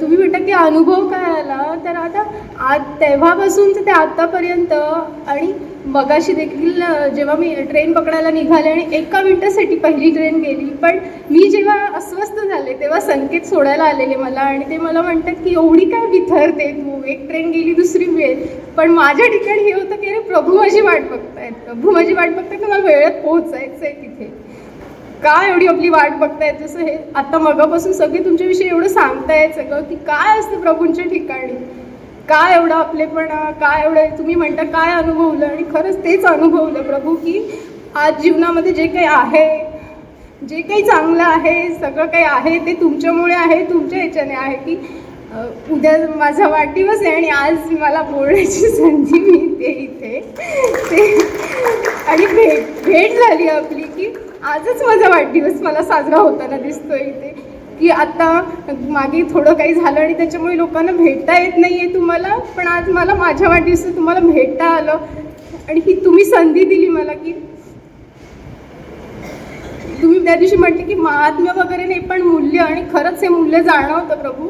तुम्ही 0.00 0.16
म्हणता 0.16 0.38
की 0.44 0.52
अनुभव 0.52 1.06
काय 1.08 1.24
आला? 1.30 1.74
तर 1.84 1.96
आता 1.96 2.22
आज 2.66 2.80
तेव्हापासून 3.00 3.72
ते 3.76 3.90
आत्तापर्यंत 3.90 4.72
आणि 4.72 5.52
मगाशी 5.94 6.32
देखील 6.32 6.80
जेव्हा 7.14 7.34
मी 7.36 7.54
ट्रेन 7.70 7.92
पकडायला 7.92 8.30
निघाले 8.30 8.68
आणि 8.70 8.84
एका 8.96 9.20
मिनिटासाठी 9.22 9.76
पहिली 9.78 10.10
ट्रेन 10.10 10.40
गेली 10.42 10.64
पण 10.82 10.98
मी 11.30 11.48
जेव्हा 11.50 11.74
अस्वस्थ 11.96 12.38
झाले 12.40 12.72
तेव्हा 12.80 13.00
संकेत 13.00 13.46
सोडायला 13.46 13.84
आलेले 13.84 14.16
मला 14.16 14.40
आणि 14.40 14.64
ते 14.70 14.76
मला 14.78 15.02
म्हणतात 15.02 15.34
की 15.44 15.52
एवढी 15.52 15.84
काय 15.90 16.06
विथरते 16.10 16.70
तू 16.74 17.02
एक 17.06 17.26
ट्रेन 17.28 17.50
गेली 17.50 17.74
दुसरी 17.74 18.04
मिळेल 18.06 18.46
पण 18.76 18.90
माझ्या 18.90 19.26
ठिकाणी 19.32 19.62
हे 19.62 19.72
होतं 19.72 19.96
की 19.96 20.08
अरे 20.08 20.18
प्रभू 20.20 20.56
माझी 20.56 20.80
वाट 20.80 21.02
बघतायत. 21.10 21.52
प्रभू 21.64 21.90
माझी 21.90 22.12
वाट 22.12 22.30
बघतायत 22.30 22.60
तर 22.60 22.66
मला 22.66 22.84
वेळेत 22.84 23.22
पोहोचायचं 23.22 23.84
आहे 23.84 23.92
तिथे. 23.92 24.30
का 25.22 25.34
एवढी 25.46 25.66
आपली 25.66 25.88
वाट 25.88 26.12
बघतायत 26.18 26.54
जसं 26.60 26.80
हे 26.80 26.96
आता 27.16 27.38
मगापासून 27.38 27.92
सगळे 27.92 28.24
तुमच्याविषयी 28.24 28.66
एवढं 28.68 28.88
सांगतायत 28.88 29.54
सगळं 29.54 29.82
की 29.82 29.94
काय 30.06 30.38
असतं 30.38 30.60
प्रभूंच्या 30.60 31.04
ठिकाणी? 31.04 31.54
काय 32.28 32.54
एवढं 32.54 32.74
आपलेपणा? 32.74 33.50
काय 33.60 33.82
एवढं 33.84 34.16
तुम्ही 34.18 34.34
म्हणता 34.34 34.62
काय 34.72 34.92
अनुभवलं? 34.92 35.46
आणि 35.46 35.62
खरंच 35.72 36.02
तेच 36.04 36.24
अनुभवलं 36.24 36.82
प्रभू 36.82 37.14
की 37.16 37.38
आज 37.96 38.20
जीवनामध्ये 38.22 38.72
जे 38.72 38.86
काही 38.86 39.06
आहे 39.06 39.46
जे 40.48 40.60
काही 40.60 40.82
चांगलं 40.82 41.22
आहे 41.22 41.74
सगळं 41.74 42.06
काही 42.06 42.24
आहे 42.24 42.58
ते 42.66 42.72
तुमच्यामुळे 42.80 43.34
आहे 43.34 43.62
तुमच्या 43.64 43.98
ह्याच्याने 43.98 44.34
आहे 44.36 44.56
की 44.64 44.76
उद्या 45.72 45.92
माझा 46.16 46.48
वाढदिवस 46.48 47.02
आहे 47.02 47.14
आणि 47.14 47.28
आज 47.28 47.70
मला 47.80 48.02
बोलण्याची 48.10 48.68
संधी 48.68 49.18
मिळते 49.20 49.70
इथे. 49.72 50.20
ते 50.90 51.06
आणि 52.08 52.26
भेट 52.26 52.84
भेट 52.84 53.18
झाली 53.18 53.48
आपली 53.48 53.82
की 53.82 54.12
आजच 54.44 54.82
माझा 54.82 55.08
वाढदिवस 55.08 55.60
मला 55.62 55.82
साजरा 55.82 56.18
होताना 56.18 56.56
दिसतोय 56.58 57.00
इथे. 57.00 57.28
की 57.78 57.88
आता 57.90 58.26
मागे 58.88 59.22
थोडं 59.32 59.54
काही 59.54 59.74
झालं 59.74 60.00
आणि 60.00 60.14
त्याच्यामुळे 60.14 60.56
लोकांना 60.56 60.92
भेटता 60.92 61.38
येत 61.38 61.56
नाही 61.58 61.78
आहे 61.78 61.92
तुम्हाला 61.94 62.36
पण 62.56 62.66
आज 62.66 62.88
मला 62.90 63.14
माझ्या 63.14 63.48
वाढदिवसात 63.48 63.96
तुम्हाला 63.96 64.20
भेटता 64.20 64.64
आलं. 64.66 64.98
आणि 65.68 65.80
ही 65.86 65.94
तुम्ही 66.04 66.24
संधी 66.24 66.64
दिली 66.64 66.88
मला 66.88 67.12
की 67.14 67.32
तुम्ही 70.02 70.24
त्या 70.24 70.34
दिवशी 70.36 70.56
म्हटले 70.56 70.82
की 70.82 70.94
महात्म्य 70.94 71.52
वगैरे 71.56 71.84
नाही 71.84 72.00
पण 72.00 72.22
मूल्य 72.22 72.58
आणि 72.60 72.82
खरंच 72.92 73.22
हे 73.22 73.28
मूल्य 73.28 73.62
जाणवतं 73.62 74.20
प्रभू. 74.20 74.48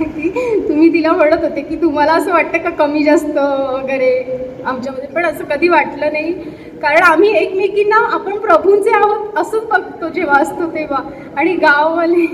की 0.00 0.28
तुम्ही 0.68 0.92
तिला 0.92 1.12
म्हणत 1.12 1.44
होते 1.44 1.60
की 1.60 1.76
तुम्हाला 1.76 2.12
असं 2.12 2.32
वाटतं 2.32 2.58
का 2.58 2.70
कमी 2.70 3.02
जास्त 3.04 3.38
वगैरे 3.38 4.10
आमच्यामध्ये? 4.66 5.08
पण 5.08 5.24
असं 5.24 5.44
कधी 5.44 5.68
वाटलं 5.68 6.12
नाही. 6.12 6.32
कारण 6.82 7.02
आम्ही 7.02 7.30
एकमेकींना 7.36 7.96
आपण 8.14 8.38
प्रभूंचे 8.38 8.90
आहोत 8.90 9.38
असंच 9.38 9.66
बघतो 9.68 10.08
जेव्हा 10.08 10.40
असतो 10.42 10.66
तेव्हा. 10.66 11.02
आणि 11.36 11.54
गाववाले. 11.56 12.26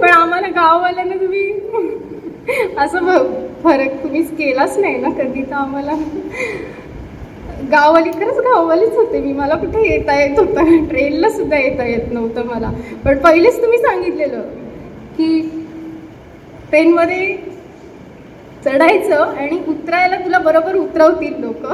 पण 0.00 0.10
आम्हाला 0.10 0.46
गाववाल्यानं 0.46 1.16
तुम्ही 1.16 1.50
असं 2.78 3.32
फरक 3.64 4.02
तुम्हीच 4.02 4.30
केलाच 4.30 4.78
नाही 4.78 4.96
ना 4.98 5.10
कधी 5.10 5.42
तर 5.42 5.54
आम्हाला. 5.54 5.94
गाववाली 7.70 8.10
खरंच 8.10 8.38
गाववालीच 8.38 8.94
होते 8.96 9.20
मी. 9.20 9.32
मला 9.32 9.54
कुठे 9.54 9.88
येता 9.90 10.20
येत 10.20 10.38
होतं. 10.38 10.84
ट्रेनला 10.88 11.28
सुद्धा 11.28 11.58
येता 11.58 11.84
येत 11.84 12.12
नव्हतं 12.12 12.46
मला. 12.46 12.70
पण 13.04 13.18
पहिलेच 13.18 13.62
तुम्ही 13.62 13.78
सांगितलेलं 13.78 14.40
की 15.16 15.40
ट्रेनमध्ये 16.72 17.24
चढायचं 18.64 19.34
आणि 19.38 19.58
उतरायला 19.68 20.16
तुला 20.16 20.38
बरोबर 20.44 20.74
उतरवतील 20.76 21.32
लोक. 21.40 21.66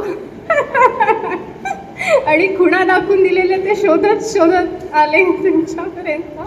आणि 2.27 2.47
खुणा 2.57 2.83
दाखवून 2.85 3.23
दिलेले 3.23 3.57
ते 3.65 3.75
शोधत 3.77 4.25
शोधत 4.31 4.95
आले 5.03 5.23
तुमच्यापर्यंत. 5.45 6.41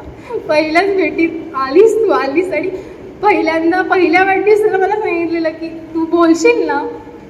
पहिल्याच 0.49 0.95
भेटीत 0.95 1.55
आलीस 1.55 1.95
तू 1.95 2.09
आलीस 2.11 2.51
आणि 2.53 2.69
पहिल्यांदा 3.21 3.81
पहिल्या 3.89 4.23
वाढदिवसाला 4.25 4.77
मला 4.77 4.99
सांगितलेलं 4.99 5.49
की 5.59 5.69
तू 5.93 6.05
बोलशील 6.11 6.65
ना? 6.67 6.81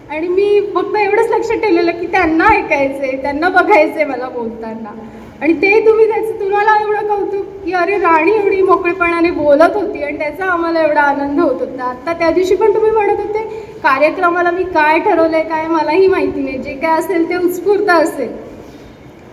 आणि 0.09 0.27
मी 0.27 0.59
फक्त 0.75 0.95
एवढंच 0.99 1.31
लक्ष 1.31 1.51
ठेवलेलं 1.51 1.99
की 1.99 2.07
त्यांना 2.11 2.47
ऐकायचंय 2.55 3.15
त्यांना 3.21 3.49
बघायचंय 3.49 4.05
मला 4.05 4.29
बोलताना. 4.29 4.99
आणि 5.41 5.53
ते 5.61 5.79
तुम्ही 5.85 6.05
त्याचं 6.07 6.39
तुम्हाला 6.39 6.75
एवढं 6.81 7.07
कौतुक 7.07 7.45
की 7.63 7.71
अरे 7.73 7.97
राणी 7.97 8.31
एवढी 8.31 8.61
मोकळेपणाने 8.61 9.29
बोलत 9.31 9.75
होती 9.75 10.03
आणि 10.03 10.17
त्याचा 10.17 10.45
आम्हाला 10.45 10.81
एवढा 10.81 11.01
आनंद 11.01 11.39
होत 11.39 11.59
होता. 11.59 11.83
आता 11.83 12.13
त्या 12.19 12.29
दिवशी 12.31 12.55
पण 12.55 12.73
तुम्ही 12.73 12.91
म्हणत 12.91 13.19
होते 13.19 13.43
कार्यक्रमाला 13.83 14.51
मी 14.51 14.63
काय 14.63 14.99
ठरवलंय 14.99 15.43
काय 15.43 15.67
मलाही 15.67 16.07
माहिती 16.07 16.41
नाही. 16.41 16.57
जे 16.57 16.73
काय 16.73 16.99
असेल 16.99 17.29
ते 17.29 17.35
उत्स्फूर्त 17.35 17.89
असेल. 17.89 18.29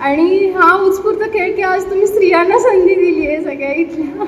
आणि 0.00 0.52
हा 0.56 0.72
उत्स्फूर्त 0.84 1.22
खेळ 1.32 1.54
की 1.56 1.62
आज 1.62 1.84
तुम्ही 1.90 2.06
स्त्रियांना 2.06 2.58
संधी 2.58 2.94
दिली 2.94 3.26
आहे 3.26 3.42
सगळ्या 3.44 3.72
इथल्या. 3.72 4.26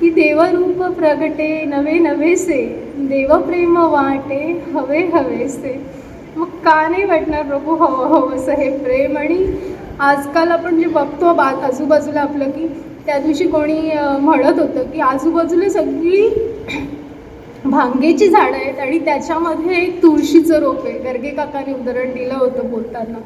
की 0.00 0.10
देवरूप 0.10 0.82
प्रगटे 0.96 1.64
नवे 1.66 1.98
नवेसे 1.98 2.62
देवप्रेम 3.10 3.76
वाटे 3.92 4.42
हवे 4.72 4.98
हवेसे. 5.14 5.78
मग 6.36 6.48
का 6.64 6.88
नाही 6.88 7.04
वाटणार 7.04 7.42
प्रभू? 7.42 7.74
हवं 7.74 8.08
हवंसं 8.08 8.52
हे 8.52 8.70
प्रेम 8.78 9.16
आणि 9.18 9.44
आजकाल 10.00 10.50
आपण 10.50 10.78
जे 10.80 10.86
बघतो 10.88 11.32
बा 11.34 11.44
आजूबाजूला 11.64 12.20
आपलं 12.20 12.50
की 12.50 12.66
त्या 13.06 13.18
दिवशी 13.18 13.46
कोणी 13.48 13.80
म्हणत 14.20 14.60
होतं 14.60 14.90
की 14.90 15.00
आजूबाजूला 15.00 15.68
सगळी 15.68 16.28
भांगेची 17.64 18.28
झाडं 18.28 18.56
आहेत 18.56 18.78
आणि 18.80 18.98
त्याच्यामध्ये 18.98 19.76
एक 19.76 20.02
तुळशीचं 20.02 20.58
रोप 20.60 20.84
आहे. 20.86 20.98
गर्गे 20.98 21.30
काकाने 21.30 21.72
उदाहरण 21.72 22.12
दिलं 22.12 22.34
होतं 22.34 22.70
बोलताना. 22.70 23.18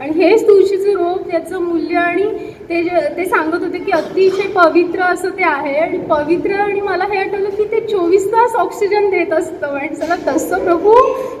आणि 0.00 0.12
हेच 0.16 0.46
तुळशीचं 0.48 0.92
रोप 0.92 1.30
त्याचं 1.30 1.62
मूल्य 1.62 1.96
आणि 1.96 2.22
ते 2.68 2.82
जे 2.82 3.00
ते 3.16 3.24
सांगत 3.24 3.62
होते 3.64 3.78
की 3.78 3.92
अतिशय 3.92 4.46
पवित्र 4.54 5.02
असं 5.02 5.30
ते 5.30 5.44
आहे. 5.44 5.74
आणि 5.78 5.98
पवित्र 6.10 6.60
आणि 6.60 6.80
मला 6.80 7.04
हे 7.10 7.18
आठवलं 7.18 7.50
की 7.50 7.64
ते 7.64 7.80
चोवीस 7.80 8.26
तास 8.32 8.54
ऑक्सिजन 8.54 9.10
देत 9.10 9.32
असतं. 9.32 9.76
आणि 9.76 9.88
चला 9.88 10.16
तसं 10.26 10.64
प्रभू 10.64 10.94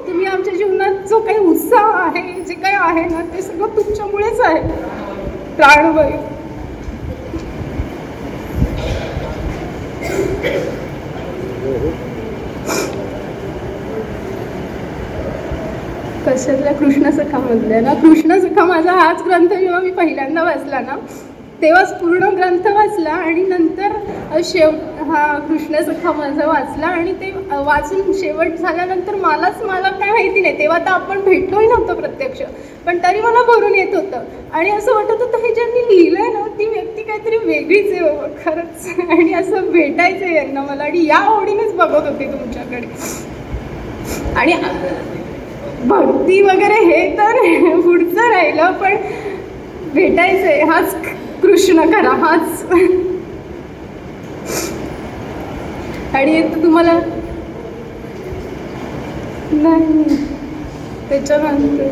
तुम्ही 0.06 0.26
आमच्या 0.26 0.54
जीवनात 0.54 1.08
जो 1.08 1.20
काही 1.20 1.38
उत्साह 1.38 1.90
आहे 1.96 2.40
जे 2.42 2.54
काही 2.54 2.76
आहे 2.80 3.04
ना 3.04 3.20
ते 3.34 3.42
सगळं 3.42 3.76
तुमच्यामुळेच 3.76 4.40
आहे. 4.40 4.60
प्राणवायू. 5.56 6.16
कशातल्या 16.32 16.72
कृष्णसखामधल्या 16.72 17.80
ना 17.80 17.92
कृष्ण 17.94 18.38
सखा 18.40 18.64
माझा 18.64 18.92
हाच 18.92 19.22
ग्रंथ 19.22 19.48
जेव्हा 19.48 19.80
मी 19.80 19.90
पहिल्यांदा 19.90 20.42
वाचला 20.42 20.78
ना 20.80 20.96
तेव्हाच 21.62 21.92
पूर्ण 22.00 22.28
ग्रंथ 22.36 22.66
वाचला 22.74 23.10
आणि 23.10 23.42
नंतर 23.48 24.40
शेव 24.44 24.70
हा 25.10 25.26
कृष्ण 25.48 25.82
सखा 25.82 26.12
माझा 26.12 26.46
वाचला 26.46 26.86
आणि 26.86 27.12
ते 27.12 27.30
वाचून 27.64 28.12
शेवट 28.20 28.56
झाल्यानंतर 28.56 29.14
मलाच 29.16 29.62
मला 29.62 29.90
काय 29.90 30.10
माहिती 30.10 30.40
नाही 30.40 30.58
तेव्हा 30.58 30.78
तर 30.78 30.90
आपण 30.90 31.20
भेटलोही 31.24 31.66
नव्हतं 31.66 32.00
प्रत्यक्ष 32.00 32.42
पण 32.86 32.98
तरी 33.02 33.20
मला 33.20 33.42
भरून 33.46 33.74
येत 33.74 33.94
होतं. 33.94 34.24
आणि 34.52 34.70
असं 34.70 34.94
वाटत 34.94 35.22
होतं 35.22 35.44
हे 35.44 35.54
ज्यांनी 35.54 35.80
लिहिलंय 35.88 36.32
ना 36.32 36.46
ती 36.58 36.66
व्यक्ती 36.68 37.02
काहीतरी 37.02 37.36
वेगळीच 37.44 37.92
आहे 37.92 38.00
बाबा 38.02 38.26
खरंच. 38.44 39.10
आणि 39.10 39.32
असं 39.34 39.70
भेटायचं 39.72 40.26
यांना 40.26 40.62
मला 40.62 40.84
आणि 40.84 41.06
या 41.06 41.16
आवडीनेच 41.18 41.74
बघत 41.76 42.08
होते 42.08 42.32
तुमच्याकडे. 42.32 42.86
आणि 44.36 44.52
भक्ती 45.88 46.40
वगैरे 46.42 46.74
हे 46.84 47.06
तर 47.18 47.36
पुढचं 47.82 48.30
राहिलं 48.30 48.72
पण 48.72 48.96
भेटायचंय. 49.94 50.60
हाच 50.62 50.94
कृष्ण 51.42 51.90
करा 51.90 52.10
हाच. 52.18 52.64
आणि 56.14 56.42
तुम्हाला 56.54 56.92
नाही. 59.52 60.16
त्याच्यानंतर 61.08 61.88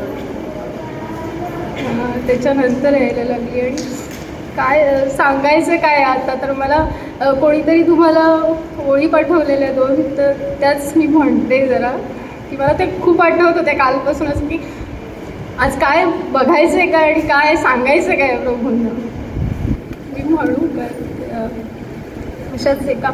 त्याच्यानंतर 2.27 2.95
यायला 2.95 3.25
लागली 3.25 3.61
आणि 3.61 3.77
काय 4.57 5.09
सांगायचं 5.09 5.77
काय 5.77 6.03
आता? 6.03 6.35
तर 6.43 6.53
मला 6.53 6.85
कोणीतरी 7.41 7.83
तुम्हाला 7.83 8.25
ओळी 8.87 9.07
पाठवलेल्या 9.07 9.73
दोन 9.73 10.01
तर 10.17 10.33
त्याच 10.61 10.93
मी 10.97 11.07
म्हणते 11.07 11.67
जरा. 11.69 11.91
की 12.51 12.57
मला 12.57 12.73
ते 12.79 12.87
खूप 13.03 13.21
आठवत 13.23 13.57
होते 13.57 13.73
कालपासूनच 13.77 14.41
की 14.49 14.59
आज 15.59 15.77
काय 15.81 16.05
बघायचं 16.33 16.77
आहे 16.79 16.87
काय 16.91 17.11
आणि 17.13 17.21
काय 17.29 17.55
सांगायचं 17.57 18.15
काय 18.19 18.37
प्रभूंना 18.37 18.91
मी 20.15 20.23
म्हणू 20.25 20.67
काय 20.77 20.89
अशाच 22.55 22.87
एका 22.89 23.11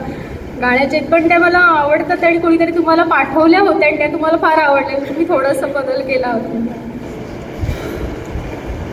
गाण्याचे 0.60 0.98
पण 1.02 1.28
त्या 1.28 1.38
मला 1.38 1.58
आवडतात 1.58 2.24
आणि 2.24 2.38
कोणीतरी 2.38 2.74
तुम्हाला 2.74 3.02
पाठवल्या 3.04 3.60
होत्या 3.60 3.88
आणि 3.88 3.96
त्या 3.98 4.06
तुम्हाला 4.12 4.36
फार 4.42 4.58
आवडल्या 4.58 4.90
म्हणजे 4.90 5.08
तुम्ही 5.08 5.26
थोडासा 5.28 5.66
बदल 5.68 6.00
केला 6.02 6.28
होता. 6.28 6.72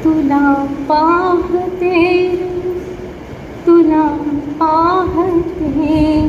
तुला 0.04 0.54
पाहते 0.90 2.28
तुला 3.68 4.02
पाहते 4.60 6.22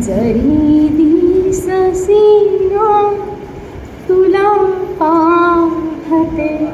जरी 0.00 0.88
दी 0.90 1.19
ससीना 1.52 3.14
तुला 4.08 4.52
पाहते. 5.00 6.68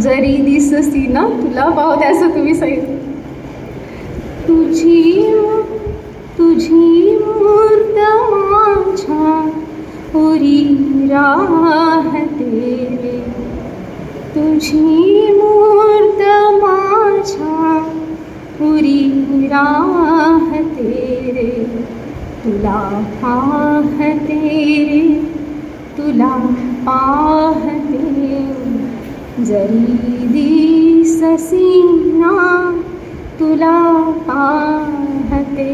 जरी 0.00 0.36
दिससी 0.36 1.06
ना 1.06 1.28
तुला 1.28 1.68
पाहते 1.68 2.04
असं 2.04 2.28
तुम्ही 2.28 2.54
सांगितलं. 2.54 2.96
तुझी 4.48 5.22
तुझी 6.38 7.18
मूर्त 7.18 7.98
माझ्या 8.32 9.50
उरी 10.14 10.64
राहते. 11.10 12.50
रे 13.02 13.18
तुझी 14.34 15.32
मूर्त 15.32 16.22
माझ्या 16.64 17.78
उरी 18.60 19.02
राहते. 19.46 20.90
रे 21.34 21.48
तुला 22.48 22.82
पाहते 23.22 24.36
तुला 25.96 26.28
पाहते 26.86 27.98
जरी 29.44 30.26
दिससी 30.28 31.82
ना 32.20 32.36
तुला 33.40 33.80
पाहते 34.28 35.68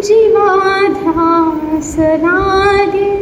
जीवाध्यास 0.00 1.94
लागे 2.24 3.14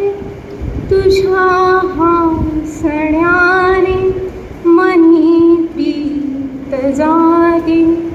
तुझ्या 0.90 1.49
हासण्याने 1.96 3.99
मनी 4.66 5.56
जागे 6.90 8.05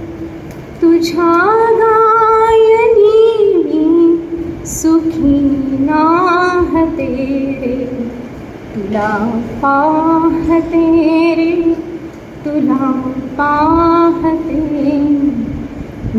तुझ्या 1.02 1.36
गायनी 1.78 3.54
मी 3.58 4.66
सुखी 4.66 5.40
नाहते 5.80 7.06
रे. 7.62 7.78
तुला 8.76 9.08
पाहते 9.64 10.84
रे 11.36 11.74
तुला 12.46 12.92
पाहते 13.40 14.62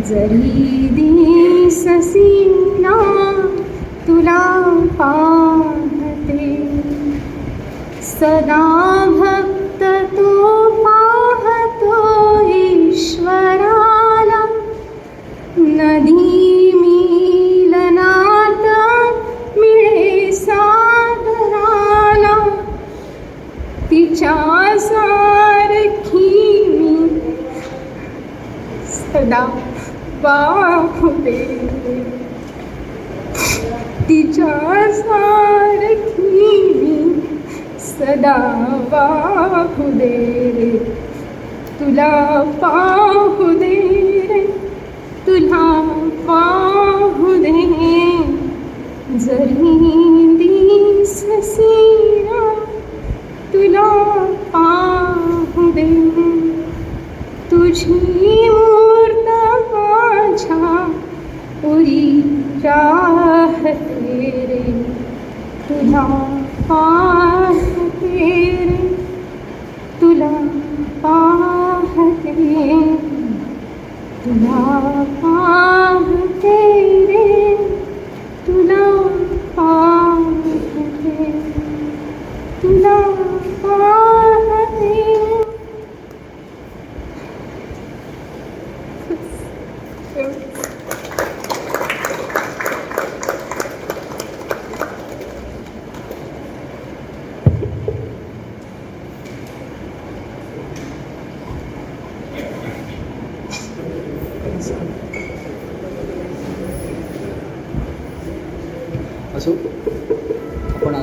जरी 0.08 0.88
दिससी 0.92 2.44
ना 2.80 2.98
तुला 4.06 4.40
पाहते 4.98 6.50
सदा 8.02 8.62
भक्त 9.20 9.84
तू 10.16 10.31
पाहू 38.92 39.90
दे 39.98 40.10
रे 40.56 40.70
तुला 41.78 42.10
पाहू 42.62 43.51
असो 109.36 109.52
आपण 110.74 110.94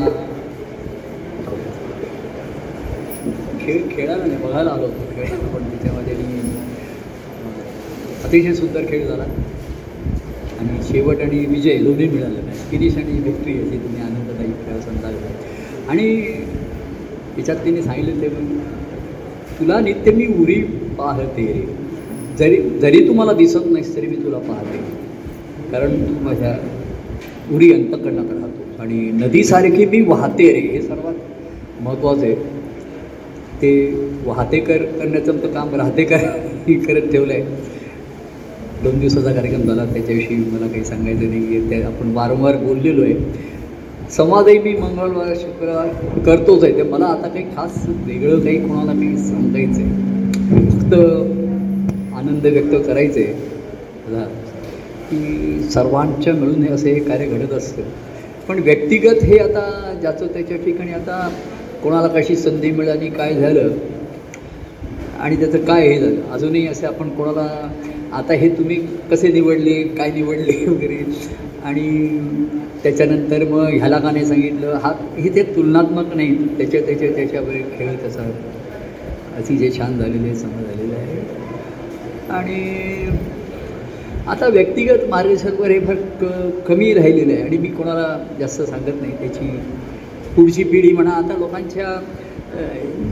खेळ 3.59 3.81
खेळायला 3.91 4.25
नाही 4.25 4.37
बघायला 4.43 4.69
आलो 4.71 4.85
होतो 4.85 5.11
खेळ. 5.15 5.37
पण 5.53 5.63
त्याच्यामध्ये 5.69 6.15
मी 6.15 6.39
अतिशय 8.25 8.53
सुंदर 8.53 8.85
खेळ 8.89 9.07
झाला. 9.07 9.23
आणि 10.59 10.81
शेवट 10.87 11.21
आणि 11.21 11.45
विजय 11.49 11.77
दोन्ही 11.83 12.07
मिळाले. 12.09 12.41
नाही 12.41 12.57
फिनिश 12.71 12.97
आणि 12.97 13.19
विक्ट्री 13.25 13.53
अशी 13.61 13.77
तुम्ही 13.77 14.01
आनंददायी 14.03 14.51
खेळ 14.65 14.79
समजा 14.81 15.07
आणि 15.91 16.07
त्याच्यात 17.35 17.57
तिने 17.65 17.81
सांगितलं 17.81 18.21
ते 18.21 18.27
पण 18.29 18.57
तुला 19.59 19.79
नित्य 19.79 20.11
मी 20.11 20.25
उरी 20.41 20.61
पाहते 20.97 21.45
रे. 21.45 21.65
जरी 22.39 22.57
जरी 22.81 23.07
तुम्हाला 23.07 23.33
दिसत 23.33 23.65
नाहीस 23.71 23.95
तरी 23.95 24.07
मी 24.07 24.15
तुला 24.15 24.37
पाहते. 24.37 24.77
कारण 25.71 26.01
तू 26.03 26.13
माझ्या 26.25 26.55
उरी 27.55 27.71
अंतकरणात 27.73 28.31
राहतो. 28.31 28.81
आणि 28.81 28.99
नदीसारखी 29.13 29.85
मी 29.85 30.01
वाहते 30.01 30.51
रे 30.53 30.59
हे 30.67 30.81
सर्वात 30.81 31.13
महत्त्वाचं 31.81 32.25
आहे. 32.25 32.35
ते 33.61 33.71
वाहते 34.25 34.59
कर 34.59 34.83
करण्याचं 34.99 35.37
तर 35.43 35.47
काम 35.53 35.75
राहते 35.75 36.03
कर 36.03 36.17
करत 36.87 37.11
ठेवलं 37.11 37.33
आहे 37.33 37.43
दोन 38.83 38.99
दिवसाचा 38.99 39.31
कार्यक्रम 39.33 39.61
झाला 39.61 39.85
त्याच्याविषयी 39.85 40.35
मला 40.35 40.67
काही 40.67 40.83
सांगायचं 40.85 41.29
नाही 41.29 41.57
आहे 41.57 41.69
त्या 41.69 41.87
आपण 41.87 42.11
वारंवार 42.15 42.57
बोललेलो 42.57 43.03
आहे. 43.03 43.15
संवादही 44.11 44.59
मी 44.59 44.73
मंगळवार 44.73 45.33
शुक्रवार 45.35 45.87
करतोच 46.25 46.63
आहे. 46.63 46.77
ते 46.77 46.83
मला 46.83 47.05
आता 47.05 47.27
काही 47.27 47.43
खास 47.55 47.85
वेगळं 48.05 48.39
काही 48.39 48.57
कोणाला 48.67 48.91
काही 48.91 49.17
सांगायचं 49.17 49.81
आहे 49.81 49.89
फक्त 50.69 50.93
आनंद 52.19 52.45
व्यक्त 52.45 52.75
करायचे. 52.87 53.23
आहे 54.07 54.23
की 55.09 55.69
सर्वांच्या 55.69 56.33
मिळून 56.33 56.63
हे 56.63 56.73
असे 56.73 56.93
हे 56.93 56.99
कार्य 56.99 57.25
घडत 57.27 57.53
असतं. 57.53 57.81
पण 58.47 58.59
व्यक्तिगत 58.63 59.23
हे 59.23 59.37
आता 59.37 59.93
ज्याचं 60.01 60.27
त्याच्या 60.27 60.57
ठिकाणी 60.57 60.91
आता 60.91 61.27
कोणाला 61.83 62.07
कशी 62.07 62.35
संधी 62.35 62.71
मिळाली 62.71 63.09
काय 63.09 63.33
झालं 63.33 63.69
आणि 65.19 65.35
त्याचं 65.35 65.63
काय 65.65 65.87
हे 65.87 65.99
झालं? 65.99 66.21
अजूनही 66.31 66.67
असे 66.67 66.85
आपण 66.85 67.09
कोणाला 67.09 67.47
आता 68.13 68.33
हे 68.33 68.49
तुम्ही 68.49 68.75
कसे 69.11 69.27
निवडले 69.27 69.81
काय 69.97 70.11
निवडले 70.11 70.65
वगैरे? 70.65 71.03
आणि 71.63 71.87
त्याच्यानंतर 72.83 73.43
मग 73.43 73.67
ह्याला 73.69 73.97
का 73.99 74.11
नाही 74.11 74.25
सांगितलं? 74.25 74.73
हा 74.83 74.91
हे 75.17 75.29
ते 75.35 75.43
तुलनात्मक 75.55 76.15
नाही. 76.15 76.35
त्याच्या 76.57 76.81
त्याच्या 76.81 77.11
त्याच्यावर 77.15 77.53
खेळ 77.77 77.95
त्याचा 77.95 79.55
जे 79.55 79.69
छान 79.77 79.97
झालेले 79.99 80.33
समज 80.35 80.65
झालेले 80.65 80.95
आहे. 80.95 81.17
आणि 82.29 83.07
आता 84.27 84.47
व्यक्तिगत 84.47 85.07
मार्गदर्शकवर 85.09 85.69
हे 85.71 85.79
फार 85.79 85.95
क 86.21 86.25
कमी 86.67 86.93
राहिलेलं 86.93 87.33
आहे. 87.33 87.41
आणि 87.43 87.57
मी 87.57 87.67
कोणाला 87.69 88.07
जास्त 88.39 88.61
सांगत 88.61 89.01
नाही 89.01 89.11
त्याची 89.19 89.47
पुढची 90.35 90.63
पिढी 90.63 90.91
म्हणा. 90.91 91.11
आता 91.13 91.37
लोकांच्या 91.37 91.99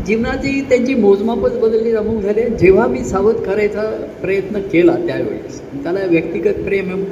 जीवनाची 0.05 0.59
त्यांची 0.69 0.93
मोजमापच 0.95 1.57
बदलली 1.59 1.91
अमुक 1.95 2.21
झाले. 2.21 2.49
जेव्हा 2.51 2.87
मी 2.87 3.03
सावध 3.05 3.35
करायचा 3.45 3.81
प्रयत्न 4.21 4.59
केला 4.71 4.95
त्यावेळेस 5.05 5.61
त्याला 5.83 6.05
व्यक्तिगत 6.09 6.63
प्रेम 6.65 7.03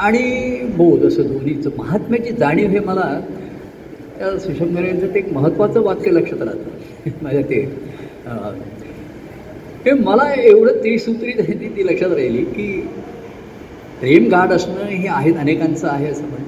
आणि 0.00 0.58
बोध 0.76 1.04
असं 1.04 1.26
दोन्हीचं 1.28 1.70
महात्म्याची 1.76 2.32
जाणीव 2.32 2.68
हे 2.70 2.78
मला 2.80 3.08
त्या 4.18 4.38
सुशंकर 4.38 4.84
यांचं 4.84 5.06
ते 5.14 5.18
एक 5.18 5.32
महत्त्वाचं 5.32 5.82
वाक्य 5.82 6.10
लक्षात 6.10 6.42
राहतं. 6.42 7.10
माझ्या 7.22 7.42
ते 7.42 7.60
हे 9.86 9.92
मला 9.92 10.32
एवढं 10.34 10.72
त्रिसूत्री 10.72 11.32
त्यांनी 11.32 11.68
ती 11.68 11.86
लक्षात 11.86 12.10
राहिली 12.10 12.44
की 12.44 12.66
प्रेम 14.00 14.28
गाढ 14.28 14.52
असणं 14.52 14.84
हे 14.84 15.08
आहेत 15.08 15.34
अनेकांचं 15.36 15.88
आहे 15.88 16.06
असं 16.06 16.22
म्हण. 16.22 16.42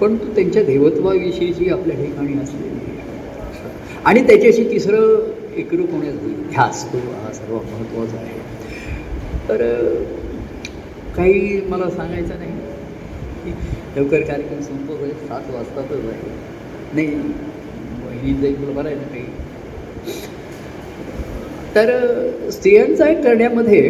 परंतु 0.00 0.34
त्यांच्या 0.34 0.62
देवत्वाविषयीची 0.62 1.68
आपल्या 1.70 1.96
ठिकाणी 1.96 2.32
असलेली 2.32 2.74
आणि 4.04 4.26
त्याच्याशी 4.26 4.64
तिसरं 4.70 5.30
एकरूप 5.56 5.90
होण्याचा 5.90 6.28
ध्यास 6.50 6.84
तो 6.92 6.98
हा 6.98 7.32
सर्वात 7.32 7.72
महत्त्वाचा 7.72 8.16
आहे. 8.16 8.38
तर 9.48 9.62
काही 11.16 11.60
मला 11.68 11.90
सांगायचं 11.90 12.38
नाही. 12.38 12.52
लवकर 13.96 14.20
कार्यक्रम 14.20 14.60
संपतोय. 14.60 15.10
सात 15.10 15.50
वाजतातच 15.50 16.04
आहे. 16.06 16.30
नाही 16.94 17.06
वहिनी 17.06 18.40
जाईल 18.42 18.60
तुला 18.60 18.72
बरं 18.72 18.88
आहे 18.88 18.96
ना 18.96 19.02
काही 19.02 19.24
तर 21.76 21.90
स्त्रियांचा 22.50 23.12
करण्यामध्ये 23.12 23.80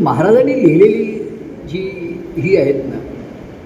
महाराजांनी 0.00 0.52
लिहिलेली 0.52 1.04
जी 1.68 1.80
ही 2.36 2.56
आहेत 2.56 2.74
ना 2.74 2.98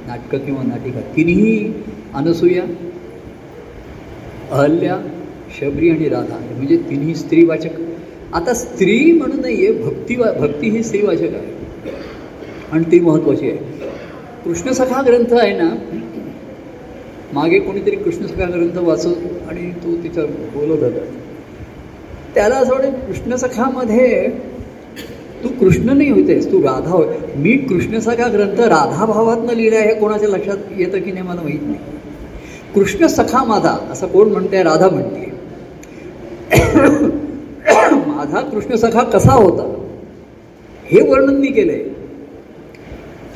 नाटकं 0.07 0.39
किंवा 0.39 0.63
नाटिका 0.63 1.01
तिन्ही 1.17 1.73
अनसूया 2.15 2.63
अहल्या 4.51 4.97
शबरी 5.61 5.91
आणि 5.91 6.09
राधा 6.09 6.39
म्हणजे 6.57 6.77
तिन्ही 6.77 7.15
स्त्रीवाचक. 7.15 7.81
आता 8.35 8.55
स्त्री 8.55 9.13
म्हणून 9.13 9.41
नाही 9.41 9.67
आहे 9.67 9.73
भक्ती 9.73 10.17
भक्ती 10.17 10.71
ही 10.71 10.83
स्त्रीवाचक 10.83 11.35
आहे. 11.35 11.57
आणि 12.73 12.85
ती 12.93 13.01
महत्त्वाची 13.01 13.51
आहे. 13.51 13.59
कृष्णसखा 14.45 15.03
ग्रंथ 15.07 15.35
आहे 15.35 15.57
ना 15.57 15.69
मागे 17.33 17.59
कोणीतरी 17.59 17.97
कृष्णसखा 17.97 18.45
ग्रंथ 18.45 18.79
वाचत 18.79 19.49
आणि 19.49 19.71
तो 19.85 20.03
तिचा 20.03 20.27
बोलत 20.55 20.83
होता. 20.83 21.05
त्याला 22.39 22.57
असं 22.57 22.73
वाटतं 22.73 22.91
कृष्णसखामध्ये 22.91 24.29
तू 25.45 25.49
कृष्ण 25.49 25.97
नाही 25.97 26.11
होतेस 26.11 26.53
तू 26.53 26.63
राधा 26.63 26.91
होय. 26.91 27.07
मी 27.37 27.53
कृष्णसखा 27.53 28.33
ग्रंथ 28.33 28.61
राधाभावातनं 28.61 29.53
लिहिला 29.53 29.79
हे 29.79 29.95
कोणाच्या 29.95 30.29
लक्षात 30.29 30.57
येतं 30.77 31.01
की 31.01 31.13
नाही 31.13 31.27
मला 31.27 31.43
माहीत 31.43 31.59
नाही. 31.63 31.79
कृष्ण 32.75 33.07
सखा 33.07 33.45
माझा 33.45 33.89
असं 33.93 34.07
कोण 34.07 34.29
म्हणते 34.29 34.63
राधा 34.63 34.89
म्हणते. 34.89 35.33
माझा 37.95 38.41
कृष्ण 38.41 38.75
सखा 38.75 39.03
कसा 39.03 39.33
होता? 39.33 39.85
हे 40.85 41.11
वर्णन 41.11 41.35
मी 41.35 41.47
केलंय. 41.47 41.81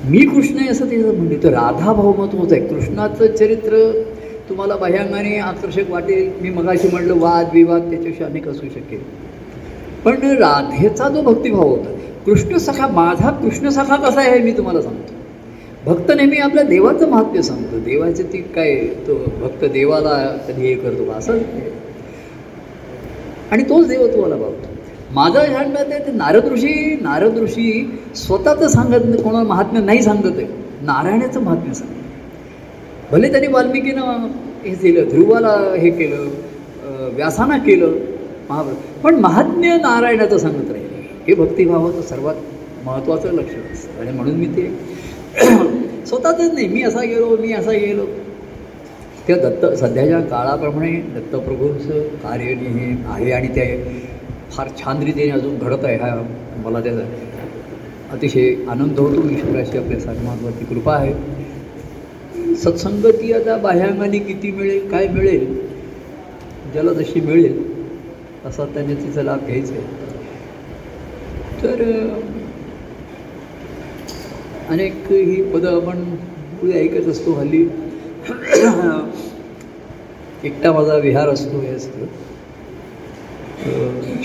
मी 0.04 0.18
कृष्ण 0.18 0.58
आहे 0.58 0.68
असं 0.68 0.90
तिचं 0.90 1.14
म्हणते 1.14 1.42
तर 1.42 1.48
राधा 1.48 1.92
भाव 1.92 2.12
महत्वाचं 2.18 2.56
आहे. 2.56 2.66
कृष्णाचं 2.66 3.26
चरित्र 3.26 4.02
तुम्हाला 4.52 4.76
बाह्यांगाने 4.76 5.36
आकर्षक 5.40 5.90
वाटेल. 5.90 6.30
मी 6.42 6.50
मगाशी 6.50 6.88
म्हटलं 6.88 7.18
वाद 7.18 7.52
विवाद 7.52 7.90
त्याच्याशी 7.90 8.24
अनेक 8.24 8.48
असू 8.48 8.66
शकेल. 8.68 9.00
पण 10.04 10.20
राधेचा 10.38 11.08
जो 11.08 11.20
भक्तिभाव 11.22 11.68
होता 11.68 11.90
कृष्ण 12.26 12.58
सखा 12.58 12.86
माझा 12.88 13.30
कृष्ण 13.32 13.68
सखा 13.70 13.96
कसा 13.98 14.20
आहे 14.20 14.38
मी 14.38 14.52
तुम्हाला 14.56 14.80
सांगतो. 14.82 15.14
भक्त 15.86 16.10
नेहमी 16.16 16.36
आपल्या 16.38 16.64
देवाचं 16.64 17.08
महात्म्य 17.10 17.42
सांगतो. 17.42 17.78
देवाचे 17.84 18.22
ती 18.32 18.38
काय 18.54 18.74
तो 19.06 19.14
भक्त 19.40 19.64
देवाला 19.72 20.16
कधी 20.48 20.66
हे 20.66 20.74
करतो 20.74 21.04
का 21.04 21.16
असं 21.18 21.38
आणि 23.50 23.62
तोच 23.62 23.88
देव 23.88 24.06
तुम्हाला 24.06 24.36
भावतो. 24.36 24.68
माझं 25.14 25.38
आहे 25.38 25.98
ते 26.06 26.12
नारद 26.12 26.52
ऋषी 26.52 26.98
नारद 27.02 27.38
ऋषी 27.38 27.98
स्वतःचं 28.16 28.68
सांगत 28.68 29.04
नाही, 29.04 29.22
कोणाला 29.22 29.48
महात्म्य 29.48 29.80
नाही 29.80 30.02
सांगत 30.02 30.36
आहे. 30.36 30.46
नारायणाचं 30.82 31.40
महात्म्य 31.40 31.74
सांगत 31.74 32.01
भले 33.12 33.28
त्यांनी 33.30 33.46
वाल्मिकीनं 33.52 34.26
हे 34.64 34.74
केलं 34.74 35.08
ध्रुवाला 35.08 35.56
हे 35.78 35.90
केलं 35.90 36.28
व्यासाना 37.16 37.56
केलं 37.58 37.94
महाभारत. 38.48 38.76
पण 39.02 39.14
महात्म्य 39.20 39.76
नारायणाचं 39.76 40.38
सांगत 40.38 40.70
राहिले. 40.70 41.00
हे 41.26 41.34
भक्तिभावाचं 41.34 42.02
सर्वात 42.02 42.34
महत्त्वाचं 42.84 43.32
लक्ष 43.32 43.54
असतं. 43.72 44.00
आणि 44.00 44.12
म्हणून 44.12 44.34
मी 44.34 44.46
ते 44.46 44.70
स्वतःच 46.06 46.40
नाही 46.40 46.66
मी 46.68 46.82
असा 46.82 47.02
गेलो 47.02 47.36
मी 47.40 47.52
असा 47.52 47.72
गेलो. 47.72 48.04
त्या 49.26 49.36
दत्त 49.38 49.64
सध्याच्या 49.78 50.20
काळाप्रमाणे 50.20 50.90
दत्तप्रभूंचं 51.14 52.00
कार्य 52.22 52.54
हे 52.54 52.94
आहे 53.06 53.30
आणि 53.32 53.48
ते 53.48 53.66
फार 54.50 54.68
छान 54.80 55.02
रीतीने 55.02 55.30
अजून 55.30 55.58
घडत 55.58 55.84
आहे 55.84 55.96
हा 55.96 56.14
मला 56.64 56.80
त्याचा 56.80 57.02
अतिशय 58.12 58.54
आनंद 58.68 58.98
होतो. 58.98 59.28
ईश्वराची 59.30 59.78
आपल्या 59.78 60.00
साधमात्वाची 60.00 60.64
कृपा 60.64 60.94
आहे. 60.96 61.12
सत्संगती 62.56 63.32
आता 63.32 63.56
बाह्यांगाने 63.56 64.18
किती 64.18 64.50
मिळेल 64.50 64.90
काय 64.90 65.08
मिळेल? 65.08 65.58
ज्याला 66.72 66.92
जशी 66.92 67.20
मिळेल 67.20 67.72
तसा 68.44 68.64
त्याने 68.64 68.94
तिचा 68.94 69.22
लाभ 69.22 69.46
घ्यायचा 69.46 69.74
आहे. 69.74 69.82
तर 71.62 71.82
अनेक 74.68 75.12
ही 75.12 75.42
पदं 75.42 75.82
आपण 75.82 76.04
पुढे 76.60 76.72
ऐकत 76.72 77.08
असतो. 77.08 77.32
हल्ली 77.32 77.68
एकटा 80.44 80.72
माझा 80.72 80.96
विहार 80.96 81.28
असतो 81.28 81.60
हे 81.60 81.68
असतं. 81.68 82.06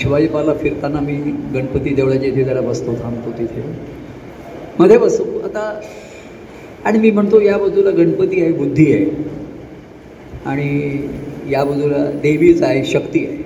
शिवाजीपाला 0.00 0.54
फिरताना 0.54 1.00
मी 1.00 1.14
गणपती 1.54 1.94
देवळाच्या 1.94 2.28
इथे 2.28 2.44
जरा 2.44 2.60
बसतो 2.60 2.94
थांबतो 3.02 3.38
तिथे. 3.38 3.62
मध्ये 4.78 4.98
बसतो 4.98 5.40
आता 5.44 5.80
आणि 6.84 6.98
मी 6.98 7.10
म्हणतो 7.10 7.40
या 7.40 7.58
बाजूला 7.58 7.90
गणपती 7.90 8.40
आहे 8.40 8.52
बुद्धी 8.52 8.92
आहे. 8.92 9.06
आणि 10.46 10.98
या 11.50 11.64
बाजूला 11.64 12.10
देवीच 12.22 12.62
आहे 12.62 12.84
शक्ती 12.84 13.26
आहे. 13.26 13.36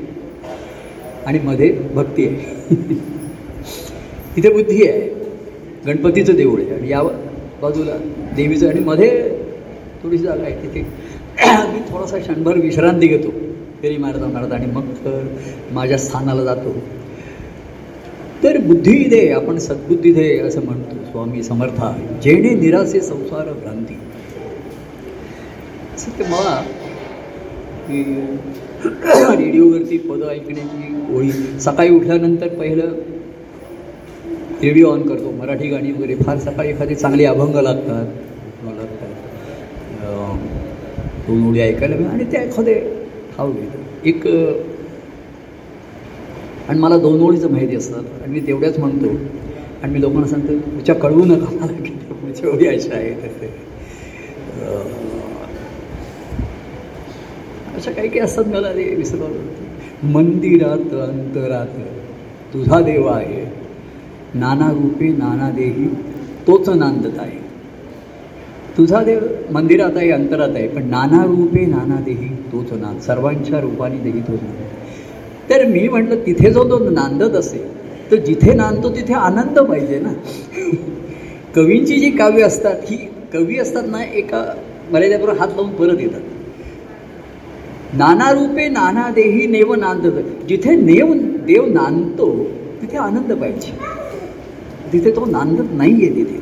आणि 1.27 1.39
मध्ये 1.39 1.73
भक्ती 1.95 2.27
आहे. 2.27 2.55
तिथे 4.37 4.53
बुद्धी 4.53 4.89
आहे. 4.89 5.01
गणपतीचं 5.87 6.35
देऊळ 6.35 6.61
आहे. 6.61 6.75
आणि 6.75 6.91
या 6.91 7.03
बाजूला 7.63 7.93
देवीचं 8.37 8.69
आणि 8.69 8.81
मध्ये 8.81 9.29
थोडीशी 10.03 10.25
जागा 10.25 10.43
आहे 10.43 10.63
तिथे. 10.63 10.81
मी 11.73 11.81
थोडासा 11.93 12.19
क्षणभर 12.19 12.57
विश्रांती 12.57 13.07
घेतो. 13.07 13.31
फेरी 13.83 13.97
मारता 13.97 14.27
मारता 14.27 14.55
आणि 14.55 14.67
मग 14.67 14.85
तर 15.05 15.25
माझ्या 15.73 15.99
स्थानाला 15.99 16.45
जातो. 16.45 16.75
तर 18.43 18.57
बुद्धी 18.59 18.99
दे 19.09 19.29
आपण 19.33 19.59
सद्बुद्धी 19.59 20.13
दे 20.13 20.39
असं 20.39 20.65
म्हणतो 20.65 20.97
स्वामी 21.11 21.43
समर्था. 21.43 21.93
जेणे 22.23 22.55
निरासे 22.61 23.01
संसार 23.01 23.53
भ्रांती. 23.53 23.95
असं 25.95 26.19
ते 26.19 26.25
मला 26.31 26.55
की 27.89 28.03
रेडिओवरती 29.37 29.99
पदं 29.99 30.29
ऐकण्याची 30.31 31.15
ओळी. 31.17 31.31
सकाळी 31.61 31.91
उठल्यानंतर 31.97 32.49
पहिलं 32.59 32.95
रेडिओ 34.63 34.91
ऑन 34.91 35.03
करतो. 35.09 35.31
मराठी 35.39 35.69
गाणी 35.69 35.93
वगैरे 35.93 36.15
फार 36.17 36.39
सकाळी 36.39 36.69
एखादी 36.71 36.95
चांगले 36.95 37.25
अभंग 37.25 37.55
लागतात. 37.63 38.07
लागतात 38.65 39.11
दोन 41.27 41.47
ओळी 41.49 41.61
ऐकायला 41.61 41.97
मिळाल्या 41.97 42.13
आणि 42.13 42.25
त्या 42.33 42.43
एखादे 42.43 42.75
ठाव 43.37 43.53
घेतो. 43.53 43.79
एक 44.05 44.27
आणि 46.73 46.81
मला 46.81 46.97
दोन 46.99 47.21
ओळीचं 47.21 47.51
माहिती 47.53 47.77
असतात 47.77 48.05
आणि 48.23 48.33
मी 48.33 48.41
तेवढ्याच 48.47 48.79
म्हणतो. 48.79 49.09
आणि 49.83 49.93
मी 49.93 50.01
लोकांना 50.01 50.27
सांगतो 50.27 50.53
तुझ्या 50.77 50.95
कळवू 50.95 51.25
नका 51.25 51.47
मला 51.61 51.73
की 51.73 51.91
त्या 51.91 52.15
पुढच्या 52.17 52.51
ओळी 52.51 52.67
अशा 52.67 52.95
आहेत 52.97 53.25
असे 53.25 53.47
अशा 57.77 57.91
काही 57.91 58.09
काही 58.09 58.21
असतात 58.21 58.45
मला 58.45 58.73
ते 58.73 58.85
विसरवलं 58.95 60.11
मंदिरात 60.13 60.95
अंतरात 61.01 61.79
तुझा 62.55 62.81
देव 62.81 63.07
आहे. 63.09 63.45
नाना 64.35 64.71
रूपे 64.73 65.09
नाना 65.19 65.51
देही 65.51 65.89
तोच 66.47 66.69
नांदत 66.69 67.19
आहे. 67.19 67.39
तुझा 68.79 69.03
देव 69.05 69.21
मंदिरात 69.53 69.97
आहे 69.97 70.11
अंतरात 70.11 70.55
आहे 70.55 70.69
पण 70.69 70.89
नाना 70.91 71.25
रूपे 71.27 71.67
नाना 71.67 72.01
देही 72.05 72.29
तोच 72.53 72.73
नांद 72.73 73.01
सर्वांच्या 73.01 73.61
रूपाने 73.61 73.99
देही 74.05 74.21
तोच 74.21 74.43
नांद 74.43 74.72
तर 75.53 75.65
मी 75.65 75.89
म्हटलं 75.89 76.15
तिथे 76.27 76.51
जो 76.51 76.65
तो 76.65 76.91
नांदत 76.91 77.37
असेल 77.37 77.83
तर 78.11 78.17
जिथे 78.17 78.55
नांदतो 78.55 78.91
तिथे 78.91 79.15
आनंद 79.15 79.59
पाहिजे 79.59 79.99
ना. 79.99 80.13
कवींची 81.55 82.01
जी 82.01 82.11
काव्य 82.11 82.43
असतात 82.43 82.75
ही 82.91 82.97
कवी 83.33 83.59
असतात 83.59 83.83
ना 83.87 84.05
एका 84.05 84.55
मर्यादेबरोबर 84.93 85.39
हात 85.39 85.49
लावून 85.49 85.71
परत 85.71 86.01
येतात. 86.01 86.21
नाना 87.95 88.33
रूपे 88.33 88.69
नाना 88.69 89.11
देही 89.11 89.47
नेव 89.47 89.75
नांदत. 89.75 90.47
जिथे 90.49 90.77
नेव 90.77 91.13
देव 91.47 91.67
नांदतो 91.67 92.45
तिथे 92.83 92.97
आनंद 92.97 93.33
पाहिजे. 93.33 93.73
तिथे 94.93 95.11
तो 95.11 95.25
नांदत 95.25 95.73
नाही 95.73 95.95
आहे 95.95 96.11
तिथे. 96.11 96.41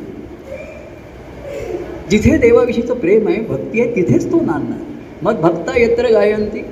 जिथे 2.11 2.39
देवाविषयीचं 2.39 2.95
प्रेम 2.95 3.29
आहे 3.29 3.41
भक्ती 3.41 3.81
आहे 3.81 3.97
तिथेच 3.97 4.33
तो 4.33 4.37
नांदणार. 4.37 4.79
मग 5.23 5.41
भक्ता 5.41 5.81
यत्र 5.81 6.13
गायंती 6.13 6.63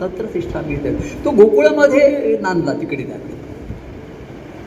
तत्र 0.00 0.24
तिष्ठामी 0.34 0.76
तो 1.24 1.30
गोकुळामध्ये 1.30 2.36
नांदला 2.40 2.72
तिकडे 2.80 3.02
त्याकडे 3.02 3.34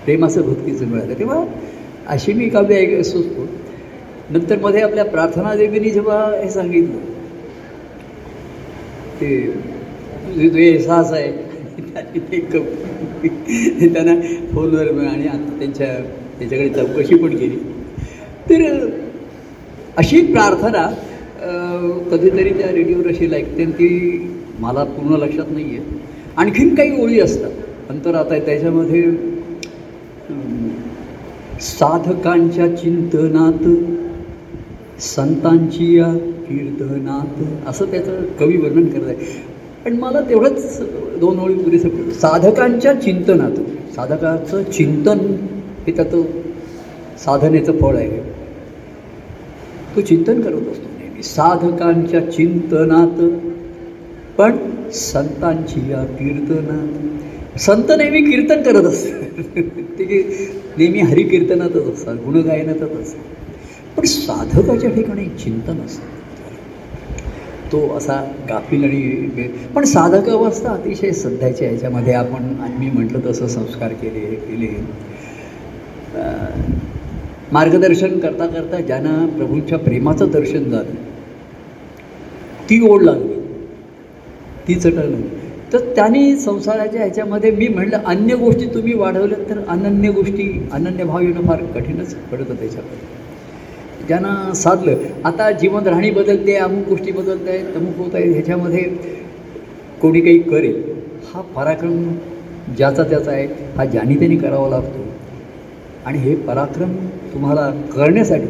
प्रेमाचं 0.06 0.42
भक्तीचं 0.46 0.88
मिळालं 0.88 1.20
तेव्हा 1.20 1.44
अशी 2.08 2.34
मी 2.34 2.48
काव्य 2.50 2.76
ऐक 2.76 3.02
सुचतो. 3.06 3.48
नंतर 4.32 4.58
मध्ये 4.60 4.82
आपल्या 4.82 5.04
प्रार्थना 5.06 5.54
देवीने 5.56 5.90
जेव्हा 5.90 6.18
हे 6.34 6.50
सांगितलं 6.50 6.98
ते 9.22 9.30
तुझे 10.36 10.64
एहसास 10.64 11.12
आहे 11.14 11.32
ते 12.16 12.40
त्यांना 13.88 14.16
फोनवर 14.54 14.88
आणि 15.06 15.28
आता 15.28 15.58
त्यांच्या 15.60 15.88
त्याच्याकडे 16.40 16.70
चौकशी 16.70 17.16
पण 17.16 17.36
केली. 17.38 17.58
तर 18.50 18.88
अशी 19.98 20.22
प्रार्थना 20.34 20.86
कधीतरी 22.12 22.50
त्या 22.54 22.72
रेडिओवर 22.72 23.08
अशी 23.10 23.34
ऐकते 23.36 23.64
आणि 23.64 23.72
ती 23.72 23.88
मला 24.60 24.84
पूर्ण 24.84 25.18
लक्षात 25.18 25.52
नाही 25.52 25.78
आहे 25.78 25.98
आणखीन 26.38 26.74
काही 26.76 27.02
ओळी 27.04 27.20
असतात. 27.20 27.52
अंतरात 27.90 28.32
आहे 28.32 28.40
त्याच्यामध्ये 28.46 29.04
साधकांच्या 31.62 32.68
चिंतनात 32.76 33.68
संतांची 35.02 35.98
या 35.98 36.12
कीर्तनात 36.50 37.68
असं 37.70 37.92
त्याचं 37.92 38.26
कवी 38.40 38.58
वर्णन 38.58 38.88
करत 38.88 39.08
आहे. 39.08 39.16
पण 39.86 39.98
मला 40.00 40.22
तेवढंच 40.30 40.80
दोन 41.20 41.40
ओळी 41.40 41.54
पुरेसं 41.54 41.90
पडलं. 41.90 42.12
साधकांच्या 42.12 42.94
चिंतनात 42.94 43.60
साधकाचं 43.96 44.64
चिंतन 44.72 45.20
हे 45.88 45.92
त्याचं 45.92 46.22
साधनेचं 47.26 47.80
फळ 47.80 47.96
आहे. 47.96 48.20
तो 49.96 50.02
चिंतन 50.02 50.42
करत 50.42 50.68
असतो 50.72 50.88
नेहमी. 51.00 51.24
साधकांच्या 51.24 52.20
चिंतनात 52.32 53.22
पण 54.40 54.58
संतांची 54.94 55.92
या 55.92 56.04
कीर्तनात 56.04 57.60
संत 57.60 57.92
नेहमी 57.98 58.22
कीर्तन 58.22 58.62
करत 58.62 58.86
असतात. 58.86 59.40
ते 60.00 60.04
की 60.06 60.22
नेहमी 60.78 61.00
हरिकीर्तनातच 61.00 61.94
असतात 61.94 62.16
गुणगायनातच 62.16 63.02
असतात. 63.02 63.22
पण 63.98 64.06
साधकाच्या 64.06 64.90
ठिकाणी 64.90 65.26
चिंतन 65.26 65.82
असतं. 65.86 66.18
तो 67.72 67.98
असा 67.98 68.32
गाफील 68.50 68.84
आणि 68.84 69.48
पण 69.76 69.84
साधक 69.84 70.30
अवस्था 70.30 70.70
अतिशय 70.70 71.12
सध्याच्या 71.12 71.70
ह्याच्यामध्ये 71.70 72.14
आपण 72.14 72.44
आम्ही 72.44 72.90
मी 72.90 72.98
म्हटलं 72.98 73.32
तसं 73.32 73.48
संस्कार 73.48 73.94
केले 73.94 74.20
केले. 74.20 74.68
मार्गदर्शन 77.52 78.20
करता 78.20 78.48
करता 78.48 78.80
ज्यांना 78.80 79.26
प्रभूंच्या 79.38 79.78
प्रेमाचं 79.78 80.32
दर्शन 80.32 80.64
झालं 80.64 80.96
ती 82.70 82.90
ओढ 82.90 83.02
लागली. 83.02 83.29
ती 84.70 84.76
चटण 84.76 85.22
तर 85.74 85.80
त्यांनी 85.96 86.36
संसाराच्या 86.38 87.02
ह्याच्यामध्ये 87.02 87.52
मी 87.52 87.68
म्हणलं 87.68 87.98
अन्य 88.06 88.36
गोष्टी 88.36 88.66
तुम्ही 88.66 88.94
वाढवल्या 88.94 89.38
तर 89.50 89.60
अनन्य 89.68 90.10
गोष्टी 90.12 90.48
अनन्य 90.72 91.04
भाव 91.04 91.20
येणं 91.20 91.48
फार 91.48 91.62
कठीणच 91.76 92.14
पडतं 92.32 92.56
त्याच्यामध्ये. 92.56 92.98
ज्यांना 94.08 94.54
साधलं 94.56 94.96
आता 95.26 95.50
जीवन 95.52 95.88
राहणी 95.88 96.10
बदलते 96.12 96.56
अमुक 96.56 96.88
गोष्टी 96.90 97.12
बदलत 97.12 97.48
आहेत 97.48 97.76
अमुक 97.76 97.98
होत 97.98 98.16
आहेत 98.16 98.34
ह्याच्यामध्ये 98.34 98.84
कोणी 100.02 100.22
काही 100.22 100.40
करेल 100.40 100.82
हा 101.34 101.42
पराक्रम 101.56 102.04
ज्याचा 102.78 103.04
त्याचा 103.04 103.32
आहे 103.32 103.46
हा 103.78 103.86
ज्यानी 103.86 104.16
त्यांनी 104.16 104.38
करावा 104.38 104.70
लागतो. 104.70 105.06
आणि 106.06 106.18
हे 106.18 106.36
पराक्रम 106.36 106.94
तुम्हाला 107.34 107.70
करण्यासाठी 107.96 108.48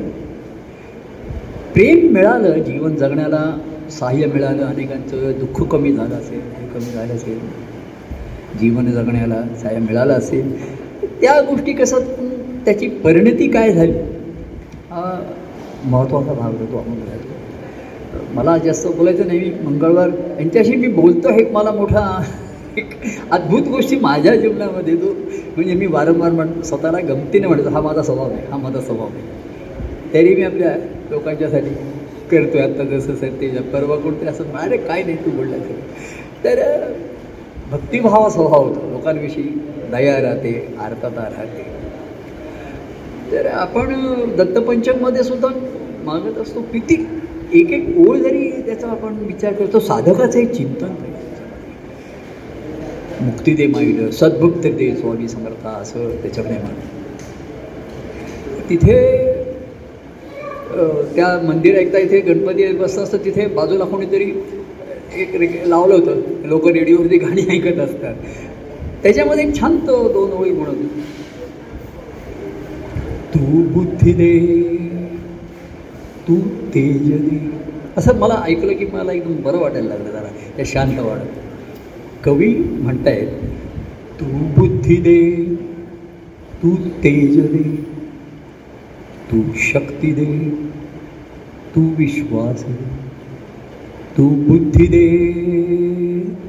प्रेम 1.74 2.08
मिळालं 2.14 2.60
जीवन 2.60 2.96
जगण्याला 2.96 3.44
सहाय्य 3.90 4.26
मिळालं 4.26 4.66
अनेकांचं 4.66 5.32
दुःख 5.40 5.62
कमी 5.70 5.92
झालं 5.94 6.16
असेल 6.16 6.40
हे 6.54 6.68
कमी 6.70 6.92
झालं 6.92 7.14
असेल 7.14 7.40
जीवन 8.60 8.92
जगण्याला 8.92 9.42
सहाय्य 9.54 9.80
मिळालं 9.80 10.14
असेल 10.14 10.52
त्या 11.22 11.40
गोष्टी 11.42 11.74
कसं 11.74 12.00
त्याची 12.66 12.88
परिणती 13.04 13.48
काय 13.52 13.72
झाली? 13.72 13.92
हा 14.92 15.20
महत्त्वाचा 15.86 16.34
भाग 16.34 16.54
होतो 16.62 16.78
आपण 16.78 18.36
मला 18.36 18.58
जास्त 18.58 18.88
बोलायचं 18.88 19.28
नाही 19.28 19.40
मी 19.40 19.50
मंगळवार 19.64 20.10
यांच्याशी 20.40 20.76
मी 20.76 20.88
बोलतो 20.94 21.30
हे 21.30 21.44
मला 21.52 21.72
मोठा 21.72 22.06
एक 22.78 22.90
अद्भुत 23.32 23.68
गोष्टी 23.68 23.96
माझ्या 24.00 24.36
जीवनामध्ये 24.36 24.96
तो 24.96 25.14
म्हणजे 25.56 25.74
मी 25.74 25.86
वारंवार 25.88 26.32
म्हण 26.32 26.62
स्वतःला 26.62 27.00
गमतीने 27.00 27.48
म्हणतो 27.48 27.70
हा 27.70 27.82
माझा 27.82 28.02
स्वभाव 28.04 28.30
आहे 28.32 28.46
हा 28.52 28.58
माझा 28.58 28.82
स्वभाव 28.82 29.08
आहे. 29.08 30.14
तरी 30.14 30.36
मी 30.36 30.44
आपल्या 30.44 30.76
लोकांच्यासाठी 31.12 31.70
करतोय 32.32 32.62
आत्ता 32.62 32.84
जसं 32.84 33.16
सर 33.16 33.30
ते 33.42 33.48
परवा 33.74 33.96
कोणते 33.96 34.26
असं 34.26 34.52
अरे 34.54 34.78
काय 34.78 35.04
नाही 35.04 35.18
तू 35.26 35.32
बोलला 35.32 35.58
खरं. 35.58 36.44
तर 36.44 36.60
भक्तिभाव 37.72 38.30
स्वभाव 38.30 38.64
होतो. 38.64 38.90
लोकांविषयी 38.92 39.44
दया 39.92 40.20
राहते 40.22 40.54
आर्तता 40.80 41.24
राहते. 41.24 41.64
तर 43.32 43.46
आपण 43.48 43.94
दत्तपंचकमध्ये 44.38 45.24
सुद्धा 45.24 45.48
मागत 46.06 46.38
असतो 46.38 46.62
किती 46.62 46.96
एक 47.54 47.72
एक 47.72 47.98
ओळ 47.98 48.18
जरी 48.18 48.50
त्याचा 48.66 48.88
आपण 48.88 49.16
विचार 49.18 49.54
करतो 49.54 49.80
साधकाचं 49.80 50.40
एक 50.40 50.52
चिंतन 50.52 50.94
पाहिजे 50.94 51.18
मुक्ती 53.26 53.54
दे 53.56 53.68
माईड 53.68 54.10
सद्भुक्त 54.10 54.68
दे 54.68 54.92
स्वामी 54.96 55.28
समर्था 55.28 55.70
असं 55.70 56.10
त्याच्यामध्ये 56.22 56.58
म्हणतो 56.58 56.98
तिथे 58.70 58.98
त्या 61.16 61.28
मंदिर 61.48 61.78
ऐकता 61.78 61.98
इथे 61.98 62.20
गणपती 62.22 62.72
बसत 62.78 63.00
असतं 63.00 63.18
तिथे 63.26 63.46
बाजूला 63.48 63.86
कोणीतरी 63.86 64.32
एक 65.16 65.36
रे 65.36 65.48
लावलं 65.66 65.94
होतं. 65.94 66.22
लोक 66.48 66.68
रेडिओवरती 66.68 67.18
गाणी 67.18 67.46
ऐकत 67.50 67.80
असतात. 67.80 68.16
त्याच्यामध्ये 69.04 69.48
एक 69.48 69.60
छान 69.60 69.78
तो 69.78 70.08
दोन 70.14 70.32
ओळी 70.32 70.52
म्हणून. 70.52 70.88
तू 73.34 73.62
बुद्धी 73.74 74.14
दे 74.14 74.38
तू 76.28 76.40
तेज 76.76 77.12
दे. 77.12 77.40
असं 77.98 78.20
मला 78.20 78.42
ऐकलं 78.48 78.74
की 78.74 78.86
मला 78.86 79.12
एकदम 79.12 79.42
बरं 79.42 79.60
वाटायला 79.60 79.88
लागलं 79.88 80.10
जरा. 80.10 80.30
त्या 80.56 80.66
शांत 80.66 81.00
वाढत 81.00 82.26
कवी 82.26 82.54
म्हणतायत 82.56 83.28
तू 84.20 84.26
बुद्धी 84.58 84.96
दे 84.96 85.56
तू 86.64 86.76
तेज 87.04 87.40
दे. 87.46 87.89
तू 89.32 89.42
शक्ती 89.56 90.12
दे 90.12 90.50
तू 91.76 91.82
विश्वास 91.98 92.64
दे 92.64 92.74
तू 94.18 94.30
बुद्धी 94.30 94.88
दे 94.88 95.08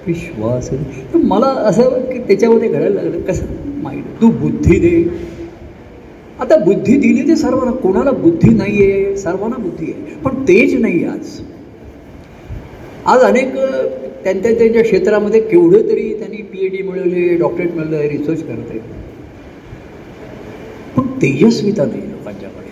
विश्वास 0.06 0.70
दे. 0.70 0.76
तर 1.12 1.18
मला 1.18 1.46
असं 1.46 1.90
की 2.12 2.18
त्याच्यामध्ये 2.18 2.68
घडायला 2.68 3.02
लागलं. 3.02 3.20
कसं? 3.20 3.46
माहीत 3.82 4.02
तू 4.20 4.30
बुद्धी 4.30 4.78
दे. 4.78 5.04
आता 6.40 6.56
बुद्धी 6.56 6.96
दिली 6.96 7.28
ते 7.28 7.36
सर्वांना 7.36 7.72
कोणाला 7.72 8.10
बुद्धी 8.10 8.54
नाही 8.54 8.90
आहे 8.90 9.16
सर्वांना 9.16 9.56
बुद्धी 9.56 9.92
आहे. 9.92 10.14
पण 10.16 10.42
तेज 10.42 10.80
नाही 10.80 11.04
आज. 11.04 11.40
आज 13.06 13.20
अनेक 13.20 13.54
त्यांच्या 14.24 14.52
त्यांच्या 14.58 14.82
क्षेत्रामध्ये 14.82 15.40
केवढं 15.40 15.88
तरी 15.88 16.14
त्यांनी 16.18 16.33
पी 16.54 16.64
एच 16.66 16.72
डी 16.72 16.82
मिळवले 16.82 17.36
डॉक्टरेट 17.36 17.72
मिळवलं 17.74 18.00
रिसर्च 18.08 18.42
करत 18.42 18.78
पण 20.96 21.06
तेजस्विता 21.22 21.84
नाही 21.84 22.10
लोकांच्याकडे. 22.10 22.68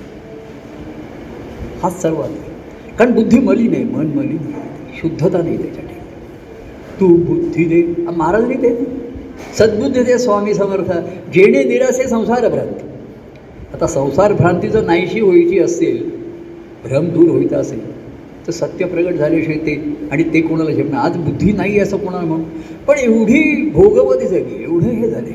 हाच 1.82 2.00
सर्वात 2.02 2.28
कारण 2.98 3.12
बुद्धी 3.12 3.38
मलिन 3.38 3.74
आहे 3.74 3.84
मन 3.84 4.06
मलिन 4.16 4.52
आहे 4.54 4.98
शुद्धता 5.00 5.42
नाही 5.42 5.56
त्याच्या 5.56 5.82
ठिकाणी 5.82 7.00
तू 7.00 7.06
बुद्धी 7.24 7.64
दे. 7.64 7.82
आ, 8.06 8.10
महाराजांनी 8.10 8.54
ते. 8.54 8.74
सद्बुद्धी 9.58 10.02
दे 10.02 10.18
स्वामी 10.18 10.54
समर्थ. 10.54 10.92
जेणे 11.34 11.64
निरासे 11.64 12.08
संसार 12.08 12.48
भ्रांती. 12.48 12.84
आता 13.74 13.86
संसार 13.86 14.32
भ्रांती 14.32 14.68
जर 14.68 14.84
नाहीशी 14.84 15.20
व्हायची 15.20 15.58
असेल 15.58 16.02
भ्रम 16.84 17.08
दूर 17.08 17.28
होईत 17.30 17.52
असेल 17.52 17.80
तर 18.46 18.52
सत्य 18.52 18.84
प्रगट 18.84 19.14
झाल्याशिवाय 19.14 19.58
ते 19.58 19.74
आणि 20.10 20.22
ते 20.24 20.40
कोणाला 20.40 20.70
झेपणार? 20.70 21.00
आज 21.00 21.16
बुद्धी 21.16 21.52
नाही 21.52 21.78
असं 21.80 21.96
कोणाला 21.96 22.24
म्हणून 22.24 22.44
पण 22.88 22.98
एवढी 22.98 23.70
भोगवती 23.70 24.26
झाली 24.26 24.62
एवढं 24.62 24.86
हे 24.86 25.10
झाले. 25.10 25.30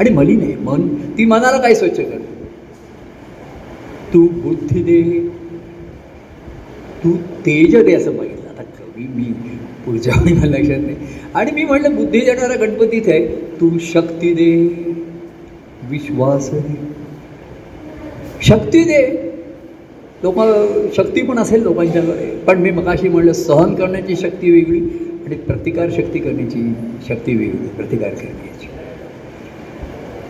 आणि 0.00 0.10
मलिन 0.10 0.38
नाही 0.38 0.54
मन 0.54 0.88
ती 1.18 1.24
मनाला 1.24 1.56
काय 1.56 1.74
स्वच्छ 1.74 2.00
कर? 2.00 2.18
तू 4.14 4.28
बुद्धी 4.28 4.82
दे. 4.82 5.28
तू 7.04 7.12
तेज 7.16 7.76
दे 7.76 7.94
असं 7.94 8.16
बघितलं. 8.16 8.48
आता 8.48 8.62
कवी 8.62 9.06
मी 9.06 9.24
पुढच्या 9.86 10.14
मला 10.16 10.46
लक्षात 10.46 10.80
नाही. 10.80 10.96
आणि 11.34 11.50
मी 11.50 11.64
म्हटलं 11.64 11.96
बुद्धी 11.96 12.20
देणारा 12.20 12.54
गणपतीच 12.54 13.08
आहे. 13.08 13.26
तू 13.26 13.78
शक्ती 13.78 14.32
दे. 14.32 14.68
विश्वास 15.90 16.50
दे. 16.52 16.76
शक्ती 18.42 18.84
दे. 18.84 19.32
लोक 20.22 20.34
शक्ती 20.96 21.22
पण 21.22 21.38
असेल 21.38 21.62
लोकांच्याकडे. 21.62 22.36
पण 22.36 22.58
मी 22.58 22.70
मगाशी 22.70 23.08
म्हणलं 23.08 23.32
सहन 23.32 23.74
करण्याची 23.74 24.16
शक्ती 24.16 24.50
वेगळी. 24.50 24.80
आणि 25.34 25.42
प्रतिकार 25.42 25.90
शक्ती 25.90 26.18
करण्याची 26.18 26.74
शक्ती 27.08 27.34
वेगळी 27.34 27.68
प्रतिकार 27.68 28.10
करण्याची. 28.10 28.66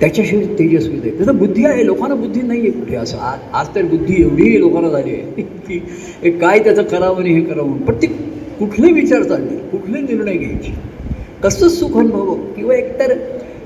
त्याच्याशिवाय 0.00 0.44
तेजस्वी 0.44 0.98
आहे 0.98 1.20
तसं 1.20 1.38
बुद्धी 1.38 1.64
आहे 1.64 1.86
लोकांना 1.86 2.14
बुद्धी 2.14 2.42
नाही 2.42 2.60
आहे 2.60 2.70
कुठे. 2.70 2.96
असं 2.96 3.18
आज 3.18 3.38
आज 3.52 3.74
तर 3.74 3.82
बुद्धी 3.82 4.22
एवढी 4.22 4.60
लोकांना 4.60 4.88
झाली 4.88 5.10
आहे. 5.10 5.42
की 5.42 6.30
काय 6.30 6.58
त्याचं 6.58 6.82
करावं 6.82 7.16
आणि 7.16 7.34
हे 7.34 7.40
करावं. 7.40 7.68
म्हणून. 7.68 7.86
पण 7.86 7.94
ती 7.94 8.06
कुठले 8.58 8.92
विचार 8.92 9.22
चालले 9.22 9.56
कुठले 9.56 10.00
निर्णय 10.00 10.36
घ्यायचे? 10.36 10.72
कसं 11.42 11.68
सुख 11.68 11.96
अनुभव 11.96 12.34
किंवा 12.34 12.74
एकतर 12.74 13.12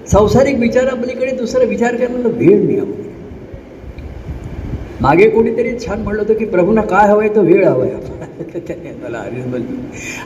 सांसारिक 0.06 0.56
विचारापलीकडे 0.56 1.30
दुसरा 1.30 1.64
विचार 1.64 1.96
करायला 1.96 2.28
वेळ 2.28 2.62
नाही 2.64 3.07
मागे 5.00 5.28
कोणीतरी 5.30 5.72
छान 5.86 6.00
म्हणलं 6.00 6.22
होतं 6.22 6.34
की 6.34 6.44
प्रभूंना 6.44 6.80
काय 6.80 7.08
हवंय 7.08 7.28
तो 7.28 7.40
वेळ 7.40 7.64
हवाय. 7.64 7.90
आहे 7.90 8.92
मला 9.02 9.18
हरीश 9.18 9.44
बोलली. 9.44 9.76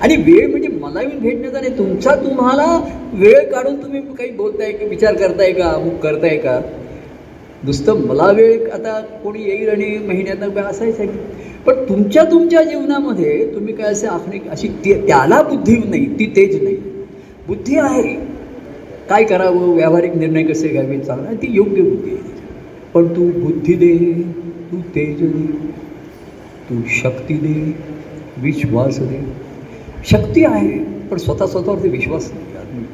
आणि 0.00 0.16
वेळ 0.16 0.50
म्हणजे 0.50 0.68
मला 0.68 1.00
येऊन 1.00 1.18
भेटण्याचा 1.18 1.60
नाही 1.60 1.78
तुमचा 1.78 2.14
तुम्हाला 2.14 2.80
वेळ 3.12 3.50
काढून 3.52 3.82
तुम्ही 3.82 4.00
काही 4.00 4.30
बोलताय 4.30 4.72
की 4.72 4.86
विचार 4.86 5.14
करताय 5.14 5.52
का 5.52 5.68
अमुक 5.68 5.94
करताय 5.94 6.36
का? 6.36 6.60
नुसतं 7.64 7.96
मला 7.96 8.30
वेळ 8.30 8.70
आता 8.70 9.00
कोणी 9.00 9.42
येईल 9.42 9.68
आणि 9.68 9.98
महिन्यात 10.06 10.58
असायचं 10.58 11.02
आहे 11.02 11.12
पण 11.66 11.74
तुमच्या 11.88 12.24
तुमच्या 12.24 12.62
जीवनामध्ये 12.62 13.54
तुम्ही 13.54 13.74
काय 13.74 13.92
असे 13.92 14.06
आखणी 14.06 14.38
अशी 14.50 14.68
ते 14.68 15.06
त्याला 15.06 15.42
बुद्धी 15.42 15.76
नाही 15.76 16.06
ती 16.18 16.26
तेज 16.26 16.62
नाही. 16.62 16.76
बुद्धी 17.46 17.78
आहे. 17.78 18.14
काय 19.08 19.24
करावं? 19.24 19.74
व्यावहारिक 19.74 20.16
निर्णय 20.16 20.42
कसे 20.42 20.68
घ्यावे 20.68 20.98
चांगला 20.98 21.32
ती 21.32 21.46
योग्य 21.50 21.82
बुद्धी 21.82 22.10
आहे. 22.10 22.32
पण 22.94 23.06
तू 23.06 23.30
बुद्धी 23.40 23.74
दे. 23.74 24.22
तू 24.72 24.78
तेज 24.78 25.20
दे 25.22 25.46
तू 26.68 26.82
शक्ती 26.88 27.34
दे 27.34 27.74
विश्वास 28.38 28.98
दे. 28.98 29.20
शक्ती 30.04 30.44
आहे 30.44 30.78
पण 30.78 31.16
स्वतः 31.16 31.46
स्वतःवरती 31.46 31.88
विश्वास 31.88 32.32
नाही 32.32 32.56
आदमी. 32.56 32.84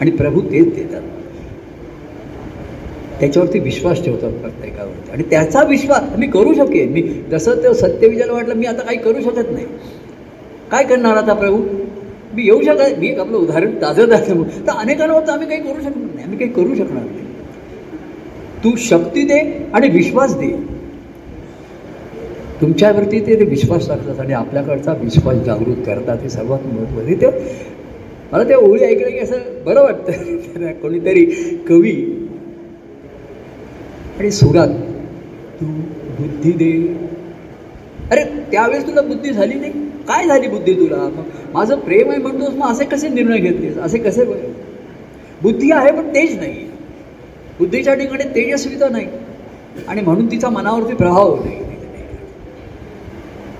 आणि 0.00 0.10
प्रभू 0.10 0.40
तेच 0.40 0.74
देतात. 0.74 1.02
त्याच्यावरती 3.20 3.58
विश्वास 3.58 4.04
ठेवतात 4.04 4.32
प्रत्येकावरती. 4.32 5.10
आणि 5.10 5.22
त्याचा 5.22 5.62
विश्वास 5.62 6.18
मी 6.18 6.26
करू 6.26 6.54
शकेन. 6.54 6.92
मी 6.92 7.02
जसं 7.02 7.54
ते 7.54 7.74
सत्यविजयाला 7.74 8.32
वाटलं 8.32 8.54
मी 8.54 8.66
आता 8.66 8.82
काही 8.82 8.98
करू 8.98 9.20
शकत 9.20 9.50
नाही. 9.52 9.66
काय 10.70 10.84
करणार 10.84 11.16
आता 11.16 11.34
प्रभू? 11.34 11.62
मी 12.34 12.42
येऊ 12.42 12.62
शकत 12.62 12.98
मी 12.98 13.08
एक 13.08 13.18
आपलं 13.18 13.36
उदाहरण 13.36 13.70
ताजं 13.70 14.10
ताजं 14.10 14.42
तर 14.42 14.70
अनेकांवर 14.70 15.30
आम्ही 15.30 15.48
काही 15.48 15.60
करू 15.60 15.82
शकत 15.82 15.96
नाही. 15.96 16.22
आम्ही 16.22 16.38
काही 16.38 16.50
करू 16.50 16.74
शकणार 16.74 17.04
नाही. 17.04 17.21
तू 18.64 18.74
शक्ती 18.78 19.22
दे 19.24 19.38
आणि 19.74 19.88
विश्वास 19.88 20.36
दे. 20.38 20.50
तुमच्यावरती 22.60 23.20
ते 23.20 23.34
ते 23.40 23.44
विश्वास 23.44 23.88
टाकतात 23.88 24.20
आणि 24.20 24.32
आपल्याकडचा 24.32 24.92
विश्वास 24.92 25.36
जागृत 25.36 25.76
करतात 25.86 26.18
हे 26.22 26.28
सर्वात 26.28 26.66
महत्त्वाचे 26.66 27.14
ते 27.14 27.30
मला 28.32 28.44
त्या 28.44 28.58
ओळी 28.58 28.84
ऐकलं 28.84 29.10
की 29.10 29.18
असं 29.18 29.64
बरं 29.64 29.82
वाटतं. 29.82 30.72
कोणीतरी 30.82 31.24
कवी 31.68 31.92
आणि 34.18 34.30
सुरात 34.30 34.68
तू 35.60 35.66
बुद्धी 36.18 36.52
दे. 36.52 36.72
अरे 38.10 38.24
त्यावेळेस 38.52 38.86
तुला 38.86 39.00
बुद्धी 39.00 39.30
झाली 39.30 39.54
नाही? 39.54 39.72
काय 40.08 40.26
झाली 40.26 40.48
बुद्धी 40.48 40.74
तुला? 40.74 40.96
मग 40.96 41.52
माझं 41.54 41.78
प्रेम 41.78 42.10
आहे 42.10 42.18
म्हणतोस 42.18 42.54
मग 42.54 42.70
असे 42.70 42.84
कसे 42.84 43.08
निर्णय 43.08 43.38
घेतलेस? 43.38 43.78
असे 43.78 43.98
कसे 43.98 44.24
बुद्धी 45.42 45.70
आहे 45.72 45.92
पण 45.92 46.08
तेच 46.08 46.36
नाही. 46.38 46.66
बुद्धीच्या 47.58 47.94
ठिकाणी 47.94 48.24
तेजस्विता 48.34 48.88
नाही. 48.88 49.06
आणि 49.88 50.00
म्हणून 50.00 50.30
तिचा 50.30 50.48
मनावरती 50.48 50.94
प्रभाव 50.94 51.34
नाही 51.44 51.60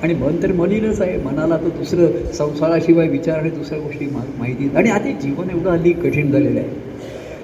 आणि 0.02 0.14
मन 0.14 0.42
तर 0.42 0.52
मलिनच 0.52 1.00
आहे. 1.00 1.16
मनाला 1.18 1.56
तर 1.56 1.68
दुसरं 1.68 2.32
संसाराशिवाय 2.32 3.08
विचार 3.08 3.38
आणि 3.38 3.50
दुसऱ्या 3.50 3.78
गोष्टी 3.80 4.06
मा 4.06 4.20
माहिती 4.38 4.68
आणि 4.76 4.90
आता 4.90 5.10
जीवन 5.22 5.50
एवढं 5.50 5.70
हल्ली 5.70 5.92
कठीण 5.92 6.30
झालेलं 6.32 6.60
आहे. 6.60 6.68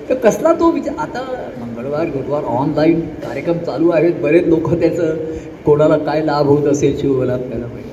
तर 0.08 0.14
कसला 0.14 0.52
तो 0.52 0.70
विचार 0.70 0.94
आता 0.98 1.22
मंगळवार 1.61 2.06
गुरुवार 2.06 2.44
ऑनलाईन 2.44 3.00
कार्यक्रम 3.00 3.58
चालू 3.58 3.90
आहेत. 3.90 4.12
बरेच 4.22 4.46
लोक 4.46 4.72
त्याचं 4.74 5.14
कोणाला 5.64 5.96
काय 5.98 6.24
लाभ 6.24 6.46
होत 6.46 6.66
असेल 6.66 6.98
शिवला 7.00 7.32
आपल्याला 7.32 7.66
माहिती. 7.66 7.90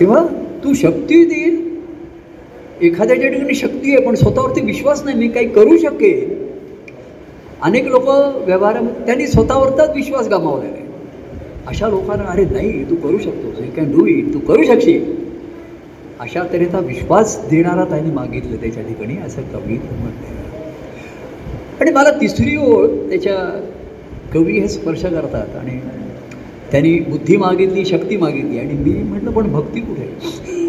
तेव्हा 0.00 0.24
तू 0.64 0.74
शक्ती 0.74 1.24
देईल. 1.24 1.62
एखाद्याच्या 2.82 3.28
ठिकाणी 3.30 3.54
शक्ती 3.54 3.94
आहे 3.94 4.06
पण 4.06 4.14
स्वतःवरती 4.14 4.60
विश्वास 4.60 5.04
नाही. 5.04 5.16
मी 5.16 5.28
काही 5.28 5.48
करू 5.48 5.76
शकेन. 5.76 6.42
अनेक 7.64 7.86
लोक 7.86 8.08
व्यवहारामध्ये 8.46 9.06
त्यांनी 9.06 9.26
स्वतःवरचाच 9.26 9.90
विश्वास 9.94 10.28
गमावलेला 10.28 10.74
आहे. 10.74 10.82
अशा 11.66 11.88
लोकांना 11.88 12.24
अरे 12.24 12.44
नाही 12.44 12.84
तू 12.90 12.94
करू 12.94 13.18
शकतोस. 13.18 13.64
यू 13.64 13.70
कॅन 13.76 13.92
डू 13.92 14.06
इट 14.06 14.34
तू 14.34 14.38
करू 14.38 14.64
शकशील. 14.64 15.04
अशा 16.20 16.42
तऱ्हेचा 16.52 16.78
विश्वास 16.78 17.38
देणारा 17.50 17.84
त्यांनी 17.84 18.10
मागितलं 18.10 18.56
त्याच्या 18.56 18.82
ठिकाणी 18.82 19.16
असं 19.16 19.42
कवी 19.42 19.74
म्हटलं 19.74 20.42
आणि 21.80 21.90
मला 21.90 22.10
तिसरी 22.10 22.56
ओळ 22.56 22.86
त्याच्या 22.86 23.36
कवी 24.34 24.58
हे 24.58 24.68
स्पर्श 24.68 25.02
करतात 25.02 25.56
आणि 25.56 25.78
त्यांनी 26.70 26.98
बुद्धी 27.00 27.36
मागितली 27.36 27.84
शक्ती 27.84 28.16
मागितली. 28.16 28.58
आणि 28.58 28.74
मी 28.74 29.02
म्हटलं 29.02 29.30
पण 29.30 29.52
भक्ती 29.52 29.80
कुठे? 29.80 30.06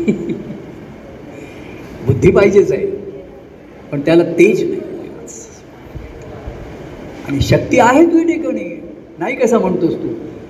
बुद्धी 2.05 2.31
पाहिजेच 2.31 2.71
आहे. 2.71 2.86
पण 3.91 4.01
त्याला 4.01 4.23
तेज 4.23 4.69
नाही. 4.69 4.85
आणि 7.27 7.41
शक्ती 7.41 7.79
आहे 7.79 8.05
तुझ्या 8.05 8.25
ठिकाणी 8.27 8.63
नाही 9.19 9.35
कसा 9.35 9.59
म्हणतोस 9.59 9.93
तू? 9.93 10.07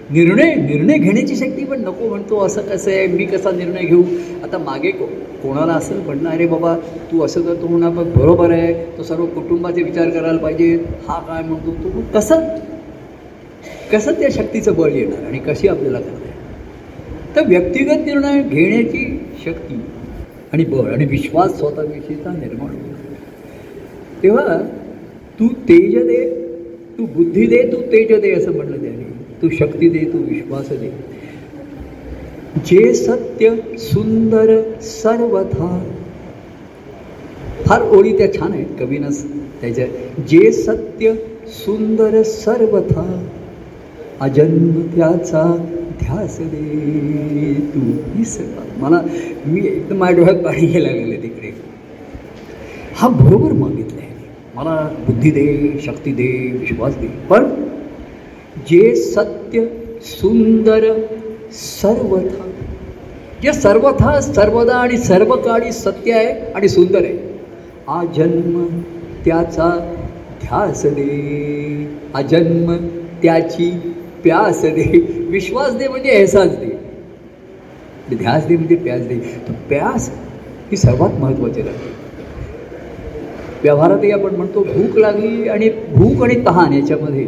निर्णय 0.09 0.53
निर्णय 0.55 0.97
घेण्याची 0.97 1.35
शक्ती 1.35 1.63
पण 1.65 1.81
नको 1.81 2.07
म्हणतो. 2.09 2.39
असं 2.45 2.61
कसं 2.61 2.91
आहे? 2.91 3.05
मी 3.07 3.25
कसा 3.25 3.51
निर्णय 3.51 3.85
घेऊ? 3.85 4.03
आता 4.43 4.57
मागे 4.57 4.91
को 4.91 5.05
कोणाला 5.43 5.73
असं 5.73 6.03
म्हणणं 6.05 6.29
अरे 6.29 6.45
बाबा 6.47 6.75
तू 7.11 7.23
असं 7.25 7.41
करतो 7.41 7.67
म्हणा 7.67 7.89
पण 7.89 8.11
बरोबर 8.11 8.51
आहे. 8.51 8.73
तो 8.97 9.03
सर्व 9.03 9.25
कुटुंबाचे 9.25 9.83
विचार 9.83 10.09
करायला 10.09 10.37
पाहिजे. 10.37 10.75
हा 11.07 11.19
काय 11.19 11.43
म्हणतो 11.43 11.71
तू? 11.83 12.01
कसं? 12.13 12.47
कसं 13.91 14.13
त्या 14.13 14.29
शक्तीचं 14.31 14.73
बळ 14.73 14.91
येणार 14.91 15.25
आणि 15.27 15.39
कशी 15.39 15.67
आपल्याला 15.67 15.99
करणार 15.99 16.23
तर 17.35 17.47
व्यक्तिगत 17.47 18.05
निर्णय 18.05 18.41
घेण्याची 18.41 19.05
शक्ती 19.45 19.79
आणि 20.53 20.65
बळ 20.65 20.91
आणि 20.93 21.05
विश्वास 21.05 21.57
स्वतःविषयीचा 21.57 22.31
निर्माण 22.31 22.69
होतो. 22.69 22.93
तेव्हा 24.23 24.57
तू 25.39 25.47
तेज 25.69 25.95
दे 26.07 26.23
तू 26.97 27.05
बुद्धी 27.05 27.45
दे 27.47 27.61
तू 27.71 27.81
तेज 27.91 28.11
दे 28.21 28.31
असं 28.31 28.51
म्हणलं 28.51 28.77
त्याने. 28.81 29.03
तू 29.41 29.49
शक्ती 29.49 29.89
दे 29.89 30.05
तू 30.13 30.17
विश्वास 30.17 30.69
दे. 30.69 30.89
जे 32.65 32.93
सत्य 32.93 33.55
सुंदर 33.77 34.61
सर्वथा. 34.81 35.67
फार 37.65 37.81
ओळी 37.97 38.17
त्या 38.17 38.33
छान 38.33 38.51
आहेत 38.51 38.65
कवीनच 38.79 39.23
त्याच्या 39.61 39.85
जे 40.29 40.51
सत्य 40.51 41.13
सुंदर 41.47 42.21
सर्वथा. 42.23 43.05
अजन्म 44.21 44.81
त्याचा 44.95 45.43
ध्यास 46.01 46.37
दे 46.39 47.53
तू 47.73 47.79
मला 48.79 49.01
मी 49.45 49.59
एकदम 49.67 49.97
माझ्या 49.97 50.17
डोळ्यात 50.17 50.43
पाणी 50.43 50.65
घ्यायला 50.67 50.91
लागले 50.91 51.17
तिकडे. 51.23 51.51
हा 52.95 53.07
बरोबर 53.07 53.51
मग. 53.51 53.74
मला 54.55 54.75
बुद्धी 55.07 55.31
दे 55.31 55.79
शक्ती 55.85 56.11
दे 56.13 56.27
विश्वास 56.59 56.95
दे. 56.95 57.07
पण 57.29 57.45
जे 58.69 58.95
सत्य 58.95 59.65
सुंदर 60.01 60.85
सर्वथा 61.53 62.51
जे 63.43 63.53
सर्वथा 63.53 64.19
सर्वदा 64.21 64.75
आणि 64.75 64.97
सर्व 64.97 65.35
काळी 65.35 65.71
सत्य 65.71 66.13
आहे 66.13 66.53
आणि 66.53 66.69
सुंदर 66.69 67.03
आहे 67.03 67.13
हा 67.87 68.03
जन्म 68.15 68.65
त्याचा 69.25 69.69
ध्यास 70.41 70.85
दे. 70.85 71.03
हा 72.13 72.21
जन्म 72.21 72.75
त्याची 73.21 73.69
प्यास 74.23 74.61
दे. 74.61 74.99
विश्वास 75.29 75.75
दे 75.75 75.87
म्हणजे 75.87 76.09
एहसास 76.09 76.51
दे. 76.51 76.71
ध्यास 78.15 78.45
दे 78.45 78.55
म्हणजे 78.55 78.75
प्यास 78.75 79.01
दे. 79.01 79.19
तर 79.47 79.53
प्यास 79.69 80.09
ही 80.71 80.77
सर्वात 80.77 81.19
महत्त्वाची 81.19 81.61
राहते 81.61 81.93
व्यवहारातही 83.65 84.11
आपण 84.11 84.35
म्हणतो 84.35 84.63
भूक 84.63 84.97
लागली 84.99 85.47
आणि 85.49 85.69
भूक 85.89 86.23
आणि 86.23 86.35
तहान 86.45 86.73
याच्यामध्ये. 86.73 87.25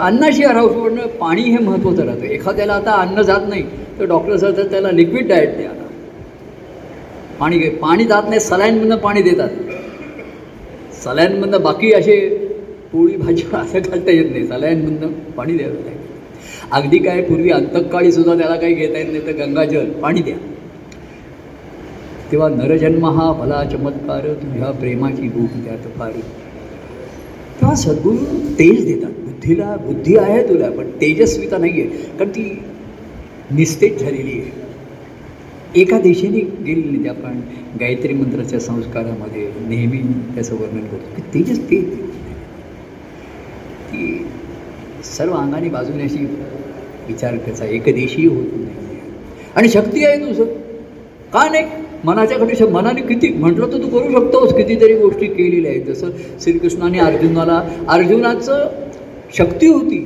अन्नाशी 0.00 0.42
राहू 0.44 0.88
पाणी 1.20 1.42
हे 1.42 1.58
महत्त्वाचं 1.58 2.04
राहतं. 2.04 2.24
एखाद्याला 2.24 2.72
आता 2.72 2.92
अन्न 3.00 3.22
जात 3.22 3.48
नाही 3.48 3.62
तर 3.98 4.04
डॉक्टर 4.04 4.36
सांगतात 4.36 4.70
त्याला 4.70 4.90
लिक्विड 4.90 5.28
डाएट 5.28 5.56
द्या. 5.56 5.70
आता 5.70 5.84
पाणी 7.40 7.58
पाणी 7.82 8.04
जात 8.04 8.28
नाही 8.28 8.40
सलाईनमधनं 8.40 8.96
पाणी 8.96 9.22
देतात. 9.22 9.48
सलाईनमधनं 11.04 11.62
बाकी 11.62 11.92
असे 11.92 12.16
पोळी 12.92 13.16
भाजी 13.16 13.42
असं 13.52 13.78
घालता 13.80 14.10
येत 14.10 14.30
नाही. 14.30 14.46
सलाईनमधनं 14.46 15.12
पाणी 15.36 15.56
द्यावं 15.56 15.74
लागेल 15.74 15.94
अगदी 16.72 16.98
काय 16.98 17.20
पूर्वी 17.22 17.50
अंतकाळी 17.50 18.12
सुद्धा 18.12 18.34
त्याला 18.34 18.56
काही 18.56 18.74
घेता 18.74 18.98
येत 18.98 19.10
नाही 19.12 19.26
तर 19.26 19.32
गंगाजल 19.38 19.90
पाणी 20.02 20.20
द्या. 20.20 20.36
तेव्हा 22.32 22.48
नरजन्म 22.48 23.06
हा 23.06 23.32
भला 23.32 23.62
चमत्कार 23.64 24.26
तुझ्या 24.34 24.70
प्रेमाची 24.70 25.28
भूक 25.28 25.64
त्यात 25.64 25.98
फार 25.98 26.10
तेव्हा 26.10 27.74
सद्गुरू 27.74 28.38
तेज 28.58 28.84
देतात 28.86 29.10
बुद्धीला 29.24 29.76
बुद्धी 29.76 30.16
आहे 30.16 30.48
तुला 30.48 30.70
पण 30.70 30.90
तेजस्विता 30.90 31.58
नाही 31.58 31.80
आहे 31.80 31.88
कारण 32.18 32.30
ती 32.30 32.62
निस्तेज 33.50 34.00
झालेली 34.00 34.40
आहे. 34.40 34.50
एका 35.80 36.00
दिशेने 36.00 36.40
गेलेली 36.40 36.96
नाही 36.96 37.08
आपण 37.08 37.40
गायत्री 37.80 38.14
मंत्राच्या 38.14 38.60
संस्कारामध्ये 38.60 39.48
नेहमी 39.68 39.98
त्याचं 40.34 40.54
वर्णन 40.54 40.80
करतो 40.80 41.16
की 41.16 41.22
तेजस 41.34 41.58
ते 41.70 41.80
ती 43.88 44.26
सर्व 45.04 45.32
अंगाने 45.32 45.68
बाजूने 45.68 46.02
अशी 46.02 46.24
विचार 47.08 47.36
त्याचा 47.36 47.64
एकदेशीय 47.64 48.28
होत 48.28 48.46
नाही. 48.54 48.98
आणि 49.54 49.68
शक्ती 49.68 50.04
आहे 50.04 50.16
तुझं. 50.16 50.44
का 51.32 51.48
नाही? 51.48 51.85
मनाच्या 52.04 52.38
मनाच्याकडे 52.38 52.72
मनाने 52.72 53.00
किती 53.02 53.28
म्हटलं 53.28 53.72
तर 53.72 53.82
तू 53.82 53.88
करू 53.88 54.10
शकतोस 54.12 54.52
कितीतरी 54.54 54.94
गोष्टी 54.94 55.26
केलेल्या 55.26 55.70
आहेत. 55.70 55.84
जसं 55.84 56.10
श्रीकृष्णाने 56.40 56.98
अर्जुनाला 56.98 57.62
अर्जुनाचं 57.88 58.68
शक्ती 59.36 59.66
होती 59.66 59.98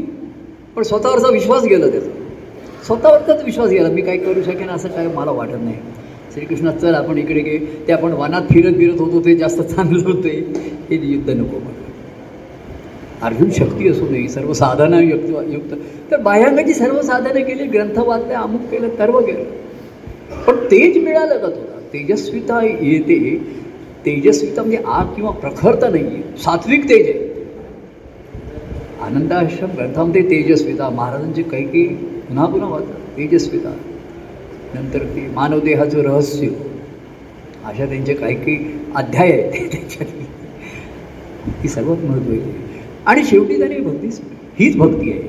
पण 0.76 0.82
स्वतःवरचा 0.82 1.28
विश्वास 1.32 1.64
गेला 1.64 1.88
त्याचा. 1.91 2.11
स्वतःवरचाच 2.86 3.45
विश्वास 3.45 3.70
गेला. 3.70 3.88
मी 3.88 4.03
काय 4.03 4.16
करू 4.16 4.43
शकेन 4.43 4.68
असं 4.70 4.88
काय 4.88 5.07
मला 5.14 5.30
वाटत 5.30 5.62
नाही. 5.62 5.76
श्रीकृष्णा 6.34 6.70
चल 6.72 6.95
आपण 6.95 7.18
इकडे 7.18 7.41
गे 7.41 7.57
ते 7.88 7.93
आपण 7.93 8.12
वनात 8.12 8.43
फिरत 8.51 8.76
फिरत 8.76 9.01
होतो 9.01 9.20
ते 9.24 9.34
जास्त 9.36 9.61
चांगलं 9.62 10.03
होते 10.05 10.30
हे 10.91 10.99
युद्ध 11.12 11.30
नको 11.30 11.59
मला 11.59 11.78
अर्जुन 13.26 13.51
शक्ती 13.51 13.88
असू 13.88 14.07
नये 14.11 14.28
सर्व 14.28 14.53
साधनं 14.53 15.01
युक्त 15.01 15.30
युक्त 15.53 15.74
तर 16.11 16.20
बाह्यांगाची 16.20 16.74
सर्व 16.74 17.01
साधनं 17.03 17.43
केली 17.45 17.64
ग्रंथ 17.64 17.99
वाचले 17.99 18.34
अमुक 18.34 18.61
केलं 18.70 18.88
सर्व 18.99 19.20
केलं. 19.20 19.45
पण 20.47 20.57
तेच 20.70 20.97
मिळालं 20.97 21.38
का 21.38 21.47
तुला? 21.47 21.70
तेजस्विता 21.93 22.61
येते 22.64 23.36
तेजस्विता 24.07 24.62
म्हणजे 24.62 24.78
आग 24.86 25.07
किंवा 25.14 25.30
प्रखरता 25.30 25.88
नाही 25.88 26.05
आहे 26.05 26.22
सात्विक 26.38 26.88
तेज 26.88 27.09
आहे. 27.09 27.28
आनंदाश्रम 29.01 29.70
ग्रंथामध्ये 29.70 30.22
तेजस्विता 30.22 30.88
महाराजांचे 30.88 31.43
काही 31.43 31.64
काही 31.64 31.86
पुन्हा 32.28 32.47
पुन्हा 32.47 32.68
वाचतात 32.68 33.16
तेजस्विता. 33.16 33.70
नंतर 34.74 34.99
ते 34.99 35.26
मानवदेहाचं 35.34 36.03
रहस्य. 36.03 36.49
अशा 37.64 37.86
त्यांचे 37.86 38.14
काही 38.14 38.34
काही 38.34 38.59
अध्याय 38.95 39.32
आहेत 39.32 39.72
ते 40.01 40.05
ती 41.62 41.68
सर्वात 41.68 42.05
महत्त्वाची 42.05 42.41
आहे. 42.41 42.80
आणि 43.07 43.24
शेवटी 43.24 43.59
त्याने 43.59 43.78
भक्तीच 43.78 44.20
हीच 44.59 44.76
भक्ती 44.76 45.12
आहे. 45.12 45.28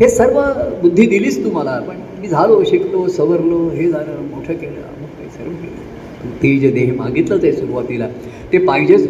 हे 0.00 0.08
सर्व 0.08 0.40
बुद्धी 0.82 1.06
दिलीच 1.06 1.44
तुम्हाला 1.44 1.80
पण 1.80 1.96
मी 2.20 2.28
झालो 2.28 2.64
शिकलो 2.64 3.08
सवरलो 3.08 3.68
हे 3.68 3.90
झालं 3.90 4.20
मोठं 4.30 4.54
केलं 4.54 4.82
अमुक 4.82 5.10
काही 5.18 5.30
सर्व 5.30 5.50
केलं 5.50 5.76
तू 6.22 6.29
तेज 6.42 6.72
देह 6.74 6.92
मागितलंच 6.94 7.44
आहे 7.44 7.52
सुरुवातीला. 7.52 8.08
ते 8.52 8.58
पाहिजेच. 8.58 9.06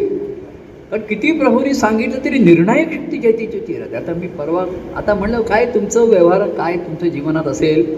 कारण 0.91 1.01
किती 1.01 1.31
प्रभूंनी 1.31 1.73
सांगितलं 1.73 2.25
तरी 2.25 2.39
निर्णायक 2.39 2.91
शक्ती 2.93 3.17
ज्या 3.17 3.31
तिची 3.31 3.59
ती 3.59 3.77
राहते. 3.77 3.95
आता 3.95 4.13
मी 4.13 4.27
परवा 4.27 4.65
आता 4.95 5.13
म्हणलं 5.13 5.41
काय 5.41 5.65
तुमचं 5.65 6.09
व्यवहार 6.09 6.47
काय 6.49 6.77
तुमच्या 6.77 7.09
जीवनात 7.09 7.47
असेल? 7.47 7.95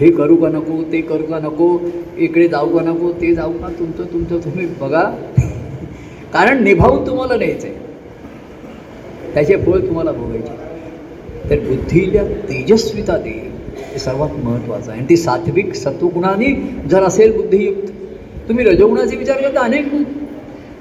हे 0.00 0.10
करू 0.10 0.36
का 0.36 0.48
नको 0.48 0.82
ते 0.92 1.00
करू 1.00 1.22
का 1.22 1.38
नको 1.38 1.66
इकडे 2.18 2.48
जाऊ 2.48 2.78
का 2.78 2.82
नको 2.84 3.10
ते 3.12 3.34
जाऊ 3.34 3.52
का 3.52 3.68
तुमचं 3.78 4.04
तुमचं 4.04 4.38
तुम्ही 4.38 4.66
बघा. 4.80 5.02
कारण 6.32 6.62
निभावून 6.64 7.06
तुम्हाला 7.06 7.36
न्यायचं 7.36 7.68
आहे 7.68 7.82
त्याचे 9.34 9.56
फळ 9.56 9.78
तुम्हाला 9.78 10.12
भोगायचे. 10.12 10.62
तर 11.50 11.58
बुद्धीला 11.58 12.24
तेजस्विता 12.24 13.16
दे. 13.16 13.40
हे 13.92 13.98
सर्वात 13.98 14.28
महत्त्वाचं 14.44 14.90
आहे. 14.90 15.00
आणि 15.00 15.08
ती 15.08 15.16
सात्विक 15.16 15.74
सत्वगुणाने 15.74 16.54
जर 16.90 17.02
असेल 17.02 17.36
बुद्धियुक्त 17.36 17.90
तुम्ही 18.48 18.64
रजोगुणाचे 18.64 19.16
विचार 19.16 19.40
करता 19.42 19.60
अनेक 19.60 19.86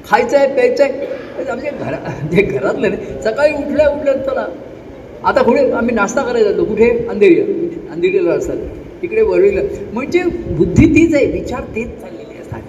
खायचं 0.07 0.37
आहे 0.37 0.53
प्यायचं 0.53 0.83
आहे. 0.83 1.45
आमचे 1.51 1.69
घरा 1.79 1.97
जे 2.31 2.41
घरातले 2.41 2.89
नाही 2.89 3.21
सकाळी 3.23 3.53
उठल्या 3.53 3.87
उठल्या 3.89 4.13
चला. 4.17 4.45
आता 5.23 5.41
पुढे 5.41 5.71
आम्ही 5.71 5.95
नाश्ता 5.95 6.21
करायला 6.21 6.51
जातो. 6.51 6.63
कुठे? 6.63 6.89
अंधेरीला 7.09 7.91
अंधेरीला 7.93 8.31
असतात. 8.33 9.03
इकडे 9.03 9.21
वरळीला. 9.21 9.61
म्हणजे 9.93 10.23
बुद्धी 10.57 10.85
तीच 10.85 11.15
आहे. 11.15 11.25
विचार 11.25 11.61
तेच 11.75 11.89
चाललेले 12.01 12.41
असतात. 12.41 12.61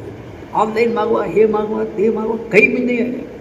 ऑनलाईन 0.55 0.93
मागवा 0.93 1.25
हे 1.25 1.47
मागवा 1.47 1.85
ते 1.99 2.09
मागवा 2.11 2.37
काही 2.53 2.69
म्हणजे 2.69 2.95
नाही. 2.95 3.11
आहे 3.11 3.33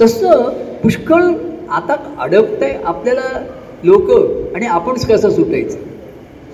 तसं 0.00 0.48
पुष्कळ 0.82 1.22
आता 1.70 1.96
अडकत 2.18 2.62
आहे 2.62 2.78
आपल्याला 2.84 3.44
लोक. 3.84 4.10
आणि 4.54 4.66
आपणच 4.66 5.06
कसं 5.06 5.30
सुटायचं? 5.30 5.78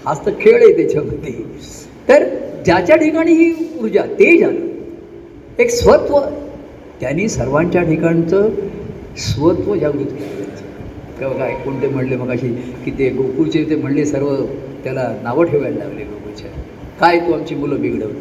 हाच 0.07 0.27
तर 0.27 0.31
खेळ 0.41 0.55
आहे 0.55 0.77
त्याच्यामध्ये. 0.77 1.33
तर 2.09 2.25
ज्याच्या 2.67 2.97
ठिकाणी 2.97 3.33
ही 3.33 3.53
ऊर्जा 3.81 4.03
तेज 4.19 4.43
आलं 4.43 4.61
एक 5.59 5.71
स्वत्व 5.71 6.19
त्यांनी 7.01 7.29
सर्वांच्या 7.29 7.83
ठिकाणचं 7.83 8.49
स्वत्व 9.17 9.75
जागृत 9.75 10.07
केलं. 10.07 10.45
का 11.21 11.29
काय 11.29 11.53
कोणते 11.65 11.89
म्हणले 11.89 12.17
मग 12.17 12.31
अशी 12.31 12.49
की 12.85 12.91
ते 12.91 13.09
गोकुळचे 13.11 13.65
ते 13.71 13.77
म्हणले 13.77 14.07
सर्व 14.07 14.35
त्याला 14.85 15.09
नावं 15.23 15.45
ठेवायला 15.45 15.79
लागले 15.79 16.05
गोकुळच्या. 16.05 16.51
काय 17.01 17.19
तू 17.19 17.33
आमची 17.33 17.55
मुलं 17.55 17.81
बिघडवली? 17.81 18.21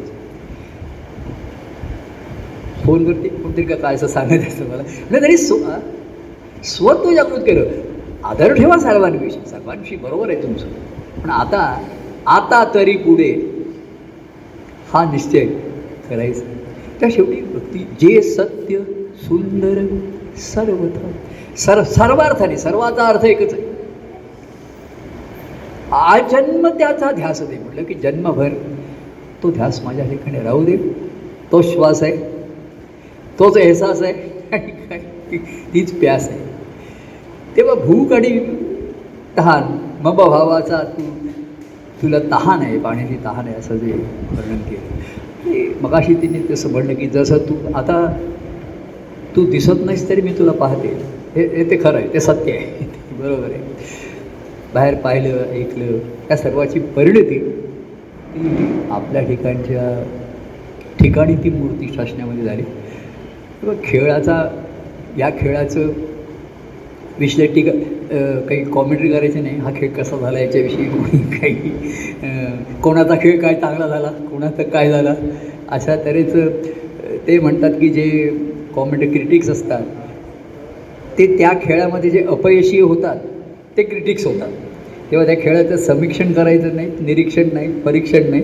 फोनवरती 2.84 3.28
कोणतरी 3.28 3.64
का 3.64 3.76
काय 3.76 3.94
असं 3.94 4.06
सांगायचं 4.06 4.48
असतं 4.48 4.64
मला. 4.64 4.82
नाही 5.10 5.22
तरी 5.22 5.36
स्व 5.36 5.56
स्वत्व 6.64 7.10
जागृत 7.10 7.42
केलं. 7.42 7.64
आदर 8.24 8.54
ठेवा 8.54 8.78
सर्वांविषयी. 8.78 9.40
सर्वांविषयी 9.50 9.98
बरोबर 9.98 10.30
आहे 10.30 10.42
तुमचं. 10.42 10.66
पण 11.22 11.30
आता 11.30 11.84
आता 12.26 12.64
तरी 12.74 12.96
पुढे 12.96 13.32
हा 14.96 15.10
निश्चय 15.12 15.46
करायचा. 16.10 16.44
त्या 17.00 17.08
शेवटी 17.12 17.40
भक्ती 17.40 17.78
जे 17.78 18.22
सत्य 18.22 18.78
सुंदर 19.16 19.86
सर्वथा 20.36 21.10
सर्व 21.56 21.84
सर्वार्थाने 21.84 22.56
सर्वाचा 22.56 23.04
अर्थ 23.04 23.24
एकच 23.24 23.52
आहे. 23.52 23.62
आजन्म 25.92 26.68
त्याचा 26.68 27.10
ध्यास 27.10 27.42
दे. 27.42 27.58
म्हटलं 27.58 27.84
की 27.84 27.94
जन्मभर 27.94 28.48
तो 29.42 29.50
ध्यास 29.50 29.84
माझ्या 29.84 30.08
ठिकाणी 30.08 30.40
राहू 30.40 30.64
दे. 30.64 30.76
तो 31.52 31.62
श्वास 31.62 32.02
आहे. 32.02 32.16
तोच 33.38 33.56
एहसास 33.56 34.02
आहे. 34.02 34.12
काय? 34.12 35.38
तीच 35.74 35.98
प्यास 36.00 36.28
आहे. 36.28 36.40
तेव्हा 37.56 37.74
भूक 37.74 38.12
आणि 38.12 38.38
तहान 39.38 39.62
मम 40.02 40.16
भावाचा 40.16 40.76
तू 40.76 41.25
तुला 42.02 42.18
तहान 42.18 42.60
आहे 42.60 42.78
पाण्याची 42.78 43.14
तहान 43.24 43.46
आहे 43.46 43.54
असं 43.54 43.76
जे 43.76 43.92
वर्णन 43.92 44.58
केलं. 44.58 45.00
हे 45.44 45.68
मगाशी 45.80 46.14
तिने 46.14 46.38
तसं 46.50 46.70
म्हणलं 46.70 46.94
की 46.94 47.06
जसं 47.06 47.38
तू 47.38 47.54
आता 47.74 48.06
तू 49.36 49.44
दिसत 49.46 49.84
नाहीस 49.84 50.08
तरी 50.08 50.20
मी 50.20 50.32
तुला 50.38 50.52
पाहते. 50.52 50.88
हे 51.36 51.46
हे 51.56 51.70
ते 51.70 51.76
खरं 51.76 51.98
आहे 51.98 52.12
ते 52.14 52.20
सत्य 52.20 52.52
आहे. 52.52 52.66
बरोबर 53.20 53.50
आहे. 53.50 53.60
बाहेर 54.74 54.94
पाहिलं 54.94 55.52
ऐकलं 55.52 55.98
या 56.30 56.36
सर्वाची 56.36 56.78
परिणती 56.78 57.38
ती 58.34 58.86
आपल्या 58.90 59.22
ठिकाणच्या 59.22 60.04
ठिकाणी 61.00 61.34
ती 61.34 61.50
मूर्ती 61.50 61.92
शासनामध्ये 61.96 62.44
झाली. 62.44 62.62
किंवा 63.60 63.74
खेळाचा 63.84 64.48
या 65.18 65.30
खेळाचं 65.30 65.90
विश्लेषिक 67.18 67.68
काही 68.48 68.62
कॉमेंट्री 68.64 69.08
करायची 69.08 69.40
नाही. 69.40 69.56
हा 69.56 69.70
खेळ 69.76 69.90
कसा 69.92 70.16
झाला 70.18 70.38
याच्याविषयी 70.38 70.86
कोणी 70.86 71.18
काही 71.32 71.54
कोणाचा 72.82 73.14
खेळ 73.22 73.40
काय 73.40 73.54
चांगला 73.54 73.86
झाला 73.88 74.10
कोणाचा 74.22 74.62
काय 74.64 74.90
झाला? 74.90 75.14
अशा 75.68 75.96
तऱ्हेचं 76.04 76.48
ते 77.26 77.38
म्हणतात 77.38 77.70
की 77.80 77.88
जे 77.90 78.08
कॉमेंट्री 78.74 79.08
क्रिटिक्स 79.08 79.48
असतात 79.50 79.82
ते 81.18 81.26
त्या 81.36 81.52
खेळामध्ये 81.60 82.10
जे 82.10 82.22
अपयशी 82.28 82.80
होतात 82.80 83.16
ते 83.76 83.82
क्रिटिक्स 83.82 84.26
होतात. 84.26 84.48
तेव्हा 85.10 85.26
त्या 85.26 85.34
खेळाचं 85.40 85.76
समीक्षण 85.78 86.32
करायचं 86.32 86.76
नाही 86.76 86.88
निरीक्षण 87.00 87.52
नाही 87.52 87.68
परीक्षण 87.82 88.30
नाही. 88.30 88.42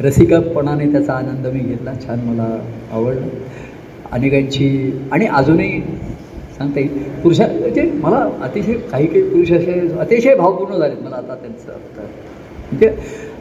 रसिकापणाने 0.00 0.86
त्याचा 0.92 1.14
आनंद 1.14 1.46
मी 1.46 1.60
घेतला. 1.60 1.92
छान 1.96 2.20
मला 2.20 2.48
आवडलं. 2.92 3.26
अनेकांची 4.12 4.68
आणि 5.12 5.26
अजूनही 5.28 5.80
सांगता 6.60 6.80
येईल. 6.80 7.20
पुरुषा 7.22 7.46
म्हणजे 7.50 7.82
मला 8.00 8.16
अतिशय 8.42 8.72
काही 8.90 9.06
काही 9.06 9.22
पुरुष 9.24 9.52
असे 9.52 9.78
अतिशय 10.00 10.34
भावपूर्ण 10.34 10.78
झालेत 10.78 10.96
मला 11.02 11.16
आता 11.16 11.34
त्यांचं 11.34 11.72
आता. 11.72 12.02
म्हणजे 12.62 12.90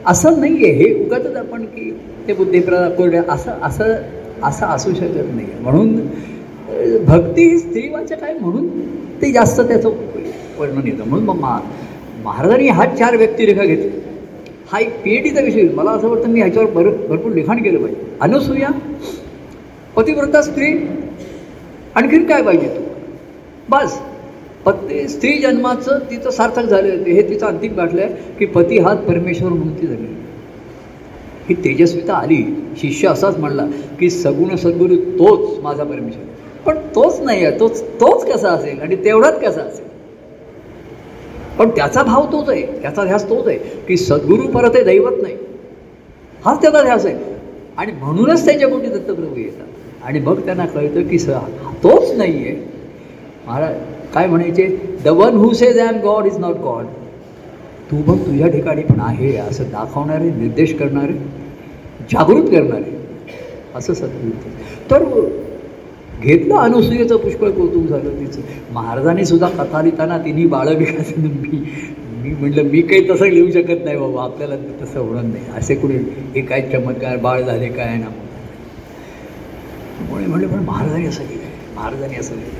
असं 0.08 0.40
नाही 0.40 0.66
आहे 0.66 0.74
हे 0.74 0.94
उगाच 1.06 1.26
आपण 1.38 1.64
की 1.66 1.90
ते 2.28 2.34
बुद्धिप्रा 2.34 2.88
कोरड्या 2.90 3.22
असं 3.30 3.52
असं 3.64 3.94
असं 4.44 4.66
असू 4.68 4.94
शकत 4.94 5.34
नाही 5.36 5.48
म्हणून 5.62 5.96
भक्ती 7.06 7.50
ही 7.50 7.58
स्त्रीवाचक 7.60 8.24
आहे 8.24 8.34
म्हणून 8.40 8.68
ते 9.22 9.32
जास्त 9.32 9.62
त्याचं 9.62 9.90
वर्णन 10.60 10.88
येतं. 10.88 11.04
म्हणून 11.04 11.26
मग 11.26 11.40
मा 11.40 11.60
महाराजांनी 12.24 12.68
हा 12.70 12.86
चार 12.96 13.16
व्यक्तिरेखा 13.18 13.64
घेतली 13.64 13.90
हा 14.72 14.80
एक 14.80 15.02
पी 15.04 15.16
एच 15.16 15.24
डीचा 15.24 15.42
विषय 15.42 15.68
मला 15.76 15.92
असं 15.92 16.08
वाटतं 16.10 16.30
मी 16.30 16.40
ह्याच्यावर 16.40 16.70
भर 16.72 16.90
भरपूर 17.08 17.32
लिखाण 17.34 17.64
केलं 17.64 17.80
पाहिजे. 17.80 18.02
अनुसूया 18.22 18.70
पतिव्रता 19.96 20.42
स्त्री 20.42 20.72
आणखीन 21.96 22.26
काय 22.28 22.42
पाहिजे 22.42 22.68
तू? 22.68 22.82
बस. 23.70 24.00
पत्नी 24.66 25.08
स्त्री 25.08 25.34
जन्माचं 25.34 26.00
तिचं 26.00 26.30
सार्थक 26.30 26.64
झालं 26.64 27.04
हे 27.04 27.22
तिचं 27.30 27.46
अंतिम 27.46 27.74
गाठलं 27.74 28.02
आहे 28.02 28.14
की 28.40 28.46
पती 28.46 28.80
हात 28.80 28.98
परमेश्वर 28.98 29.50
म्हणून 29.50 29.74
ती 29.74 29.88
झाली. 29.88 30.08
ही 31.50 31.56
तेजस्विता 31.56 32.14
आली. 32.14 32.44
शिष्य 32.78 33.08
असाच 33.08 33.38
म्हणला 33.38 33.66
की 34.00 34.10
सगुण 34.10 34.56
सद्गुरू 34.56 34.96
तोच 34.96 35.60
माझा 35.64 35.84
परमेश्वर. 35.84 36.24
पण 36.66 36.78
तोच 36.96 37.20
नाही 37.20 37.46
आहे 37.46 37.60
तोच 37.60 37.84
तोच 37.84 38.34
कसा 38.34 38.50
असेल? 38.50 38.82
आणि 38.82 38.96
तेवढाच 38.96 39.40
कसा 39.40 39.62
असेल? 39.62 39.88
पण 41.60 41.70
त्याचा 41.70 42.04
भाव 42.04 42.26
तोच 42.26 42.50
आहे. 42.50 42.62
त्याचा 42.82 43.04
ध्यास 43.04 43.30
तोच 43.30 43.48
आहे 43.48 43.58
की 43.58 43.98
सद्गुरू 43.98 44.48
परत 44.48 44.76
हे 44.76 44.84
दैवत 44.84 45.22
नाही. 45.22 45.36
हाच 46.46 46.62
त्याचा 46.62 46.82
ध्यास 46.82 47.06
आहे. 47.06 47.16
आणि 47.78 47.92
म्हणूनच 47.92 48.46
त्याच्या 48.46 48.68
पोटी 48.68 48.88
दत्तप्रभू 48.88 49.40
येतात. 49.40 49.68
आणि 50.04 50.20
मग 50.20 50.46
त्यांना 50.46 50.66
कळतं 50.66 51.08
की 51.08 51.20
स 51.20 51.30
तोच 51.84 52.12
नाही 52.12 52.34
आहे 52.34 52.79
महाराज 53.50 53.76
काय 54.14 54.28
म्हणायचे? 54.28 54.66
The 55.04 55.08
one 55.18 55.36
who 55.36 55.52
says 55.54 55.78
I 55.80 55.88
am 55.88 56.00
God 56.02 56.26
is 56.26 56.38
not 56.40 56.56
God 56.64 56.86
तू 57.92 58.02
बघ 58.08 58.18
तुझ्या 58.26 58.48
ठिकाणी 58.48 58.82
पण 58.84 59.00
आहे 59.02 59.36
असं 59.38 59.70
दाखवणारे 59.72 60.30
निर्देश 60.32 60.74
करणारे 60.80 61.14
जागृत 62.12 62.50
करणारे. 62.52 62.98
असं 63.76 63.94
सद्गुरू 63.94 64.50
तर 64.92 65.04
घेतलं 66.20 66.56
अनुसूयेचं 66.56 67.18
पुष्कळ 67.18 67.50
कौतुक 67.52 67.88
झालं 67.88 68.20
तिचं. 68.20 68.42
महाराजांनी 68.74 69.26
सुद्धा 69.26 69.50
कथा 69.58 69.82
लिहिताना 69.82 70.18
तिन्ही 70.26 70.46
बाळविकास 70.48 71.14
मी 71.18 71.64
मी 72.22 72.32
म्हटलं 72.32 72.70
मी 72.72 72.82
काही 72.82 73.10
तसं 73.10 73.30
लिहू 73.30 73.52
शकत 73.52 73.84
नाही 73.86 73.98
बाबा 73.98 74.24
आपल्याला 74.24 74.56
तसं 74.82 75.00
होणार 75.00 75.24
नाही. 75.24 75.44
असे 75.58 75.76
कुणी 75.76 75.98
हे 76.36 76.42
काय 76.42 76.62
चमत्कार 76.72 77.18
बाळ 77.18 77.42
झाले 77.42 77.70
काय 77.70 77.96
ना. 77.98 78.10
मुळे 80.10 80.26
म्हणलं 80.26 80.48
पण 80.48 80.64
महाराजांनी 80.66 81.08
असं 81.08 81.24
लिहिलं 81.24 81.76
महाराजांनी 81.76 82.16
असं 82.16 82.36
लिहिलं 82.36 82.59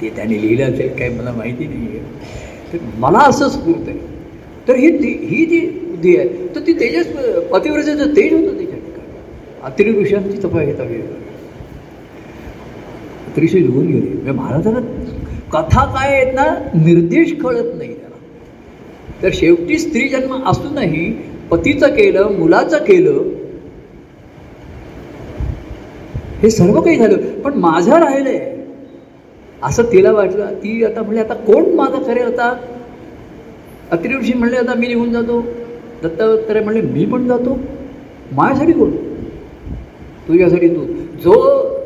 ते 0.00 0.10
त्याने 0.16 0.40
लिहिलं 0.40 0.64
असेल 0.64 0.88
काय 0.98 1.08
मला 1.08 1.32
माहिती 1.32 1.66
नाही 1.66 1.86
आहे 1.88 2.72
तर 2.72 2.78
मला 2.98 3.18
असं 3.28 3.48
स्फूर्त 3.48 3.88
आहे. 3.88 3.98
तर 4.68 4.74
ही 4.76 4.86
ही 5.26 5.44
जी 5.46 5.60
बुद्धी 5.60 6.16
आहे 6.16 6.46
तर 6.54 6.60
ती 6.66 6.72
तेजस 6.80 7.06
पतिव्रतेचं 7.52 8.14
तेज 8.16 8.32
होतं 8.32 8.56
त्याच्या 8.56 8.78
ठिकाणी. 8.78 9.12
अत्रि 9.62 9.92
ऋषांची 9.92 10.38
तपा 10.44 10.64
घेता 10.64 10.82
अतिशय 13.26 13.58
लिहून 13.58 13.86
गेले 13.86 14.08
म्हणजे 14.08 14.32
महाराजांना 14.32 14.80
कथा 15.52 15.84
काय 15.94 16.12
आहेत 16.12 16.32
ना 16.34 16.44
निर्देश 16.74 17.32
कळत 17.42 17.74
नाही 17.76 17.94
त्याला 17.94 19.22
तर 19.22 19.30
शेवटी 19.34 19.78
स्त्री 19.78 20.08
जन्म 20.08 20.42
असूनही 20.50 21.10
पतीचं 21.50 21.94
केलं 21.94 22.32
मुलाचं 22.38 22.84
केलं 22.84 23.22
हे 26.42 26.50
सर्व 26.50 26.80
काही 26.80 26.96
झालं. 26.96 27.16
पण 27.44 27.54
माझं 27.58 27.92
राहिलं 27.92 28.28
आहे 28.28 28.54
असं 29.66 29.82
तिला 29.82 30.12
वाटलं 30.12 30.54
ती 30.54 30.84
आता 30.84 31.02
म्हणले 31.02 31.20
आता 31.20 31.34
कोण 31.34 31.64
माझं 31.74 32.02
करेल 32.02 32.26
आता? 32.26 32.54
अत्रि 33.90 34.32
म्हणले 34.34 34.56
आता 34.56 34.74
मी 34.74 34.86
निघून 34.86 35.12
जातो. 35.12 35.40
दत्तात्रय 36.02 36.60
म्हणले 36.60 36.80
मी 36.80 37.04
पण 37.04 37.26
जातो? 37.28 37.58
माझ्यासाठी 38.32 38.72
कोण? 38.72 38.90
तुझ्यासाठी 40.28 40.68
तू. 40.68 40.84
जो 41.22 41.32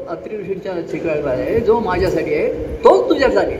अत्रिऋषींच्या 0.09 0.73
शिकायला 0.91 1.31
आहे 1.31 1.61
जो 1.61 1.79
माझ्यासाठी 1.81 2.35
आहे 2.35 2.49
तोच 2.85 3.09
तुझ्यासाठी. 3.09 3.57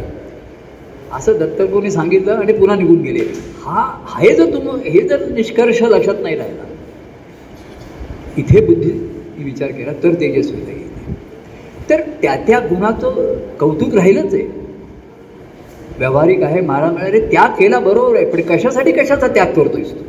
असं 1.13 1.39
दत्तगुरूंनी 1.39 1.91
सांगितलं 1.91 2.33
आणि 2.33 2.53
पुन्हा 2.53 2.77
निघून 2.77 3.01
गेले. 3.03 3.25
हा 3.65 3.85
हे 4.19 4.35
जर 4.37 4.53
तुम 4.53 4.69
हे 4.85 5.01
जर 5.09 5.29
निष्कर्ष 5.29 5.83
लक्षात 5.83 6.23
नाही 6.23 6.37
राहिला 6.37 6.65
इथे 8.39 8.67
बुद्धी 8.67 8.91
विचार 9.45 9.71
केला 9.71 9.93
तर 10.03 10.15
तेजस्वी 10.15 10.59
येते 10.59 10.80
तर 11.91 12.01
त्या 12.23 12.35
त्या 12.47 12.59
गुणाचं 12.61 13.35
कौतुक 13.61 13.95
राहिलंच 13.95 14.35
आहे. 14.35 14.43
व्यावहारिक 15.99 16.43
आहे 16.43 16.61
मारा 16.61 16.91
मिळाले 16.91 17.21
त्याग 17.21 17.51
केला 17.51 17.79
बरोबर 17.79 18.17
आहे 18.17 18.25
पण 18.25 18.41
कशासाठी 18.41 18.93
कशाचा 18.93 19.27
त्याग 19.27 19.47
करतोयस 19.47 19.91
तू? 19.91 20.05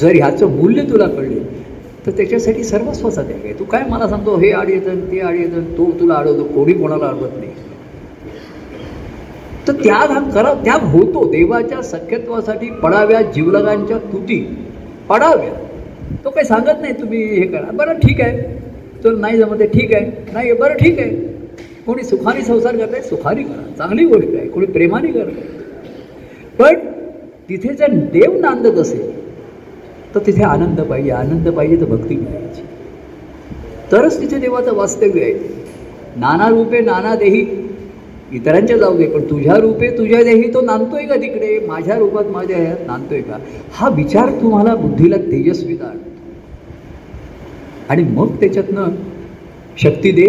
जर 0.00 0.14
ह्याचं 0.14 0.50
मूल्य 0.56 0.82
तुला 0.82 1.06
कळले 1.06 1.40
तर 2.06 2.10
त्याच्यासाठी 2.10 2.64
सर्वस्वाचा 2.64 3.22
त्याग 3.22 3.44
आहे. 3.44 3.52
तू 3.58 3.64
काय 3.64 3.82
मला 3.88 4.08
सांगतो 4.08 4.36
हे 4.36 4.50
आड 4.52 4.68
येतं 4.70 5.00
ते 5.12 5.20
आड 5.20 5.34
येतं 5.34 5.64
तो 5.78 5.90
तुला 6.00 6.14
अडवतो 6.14 6.44
कोणी 6.44 6.72
कोणाला 6.72 7.06
अडवत 7.06 7.36
नाही. 7.38 7.50
तर 9.68 9.72
त्याग 9.72 10.10
हा 10.10 10.20
करा 10.30 10.54
त्याग 10.54 10.84
होतो. 10.84 11.24
देवाच्या 11.30 11.82
सख्यत्वासाठी 11.82 12.70
पडाव्या 12.82 13.22
जीवलगांच्या 13.22 13.98
तुटी 13.98 14.38
पडाव्या. 15.08 15.52
तो 16.24 16.30
काही 16.30 16.46
सांगत 16.46 16.80
नाही 16.80 16.92
तुम्ही 16.92 17.24
हे 17.24 17.46
करा. 17.46 17.70
बरं 17.72 17.92
ठीक 17.92 18.20
आहे. 18.20 18.58
तर 19.04 19.14
नाही 19.14 19.38
जमत 19.38 19.60
आहे 19.60 19.66
ठीक 19.66 19.94
आहे. 19.94 20.10
नाही 20.32 20.52
बरं 20.52 20.74
ठीक 20.74 20.98
आहे. 20.98 21.10
कोणी 21.86 22.02
सुखाने 22.02 22.42
संसार 22.42 22.76
करत 22.76 22.92
आहे 22.92 23.02
सुखाने 23.02 23.42
करा. 23.42 23.62
चांगली 23.78 24.04
गोष्ट 24.04 24.34
आहे. 24.34 24.48
कोणी 24.48 24.66
प्रेमाने 24.66 25.08
करत 25.08 25.32
आहे. 25.36 25.58
पण 26.58 26.74
तिथे 27.48 27.74
जर 27.74 27.94
देव 28.12 28.40
नांदत 28.40 28.78
असेल 28.78 29.08
तर 30.14 30.20
तिथे 30.26 30.42
आनंद 30.42 30.80
पाहिजे. 30.80 31.10
आनंद 31.10 31.48
पाहिजे 31.48 31.76
तर 31.76 31.84
भक्ती 31.84 32.16
मिळायची. 32.16 32.62
तरच 33.92 34.20
तिथे 34.20 34.38
देवाचं 34.38 34.74
वास्तव्य 34.74 35.22
आहे. 35.22 35.32
नाना 36.16 36.48
रूपे 36.48 36.80
नाना 36.80 37.14
देही. 37.14 37.46
इतरांच्या 38.32 38.76
जाऊ 38.76 38.96
दे 38.96 39.06
पण 39.06 39.20
तुझ्या 39.30 39.56
रूपे 39.56 39.88
तुझ्या 39.98 40.22
देही 40.22 40.54
तो 40.54 40.60
नांदतोय 40.60 41.06
का 41.06 41.16
तिकडे? 41.16 41.58
माझ्या 41.68 41.98
रूपात 41.98 42.24
माझ्या 42.24 42.56
ह्यात 42.56 42.86
नांदतोय 42.86 43.20
का? 43.20 43.38
हा 43.72 43.88
विचार 43.88 44.30
तुम्हाला 44.30 44.74
बुद्धीला 44.74 45.16
तेजस्वी 45.16 45.76
आणतो 45.82 46.10
आणि 47.90 48.02
मग 48.02 48.34
त्याच्यातनं 48.40 48.94
शक्ती 49.78 50.10
दे 50.12 50.26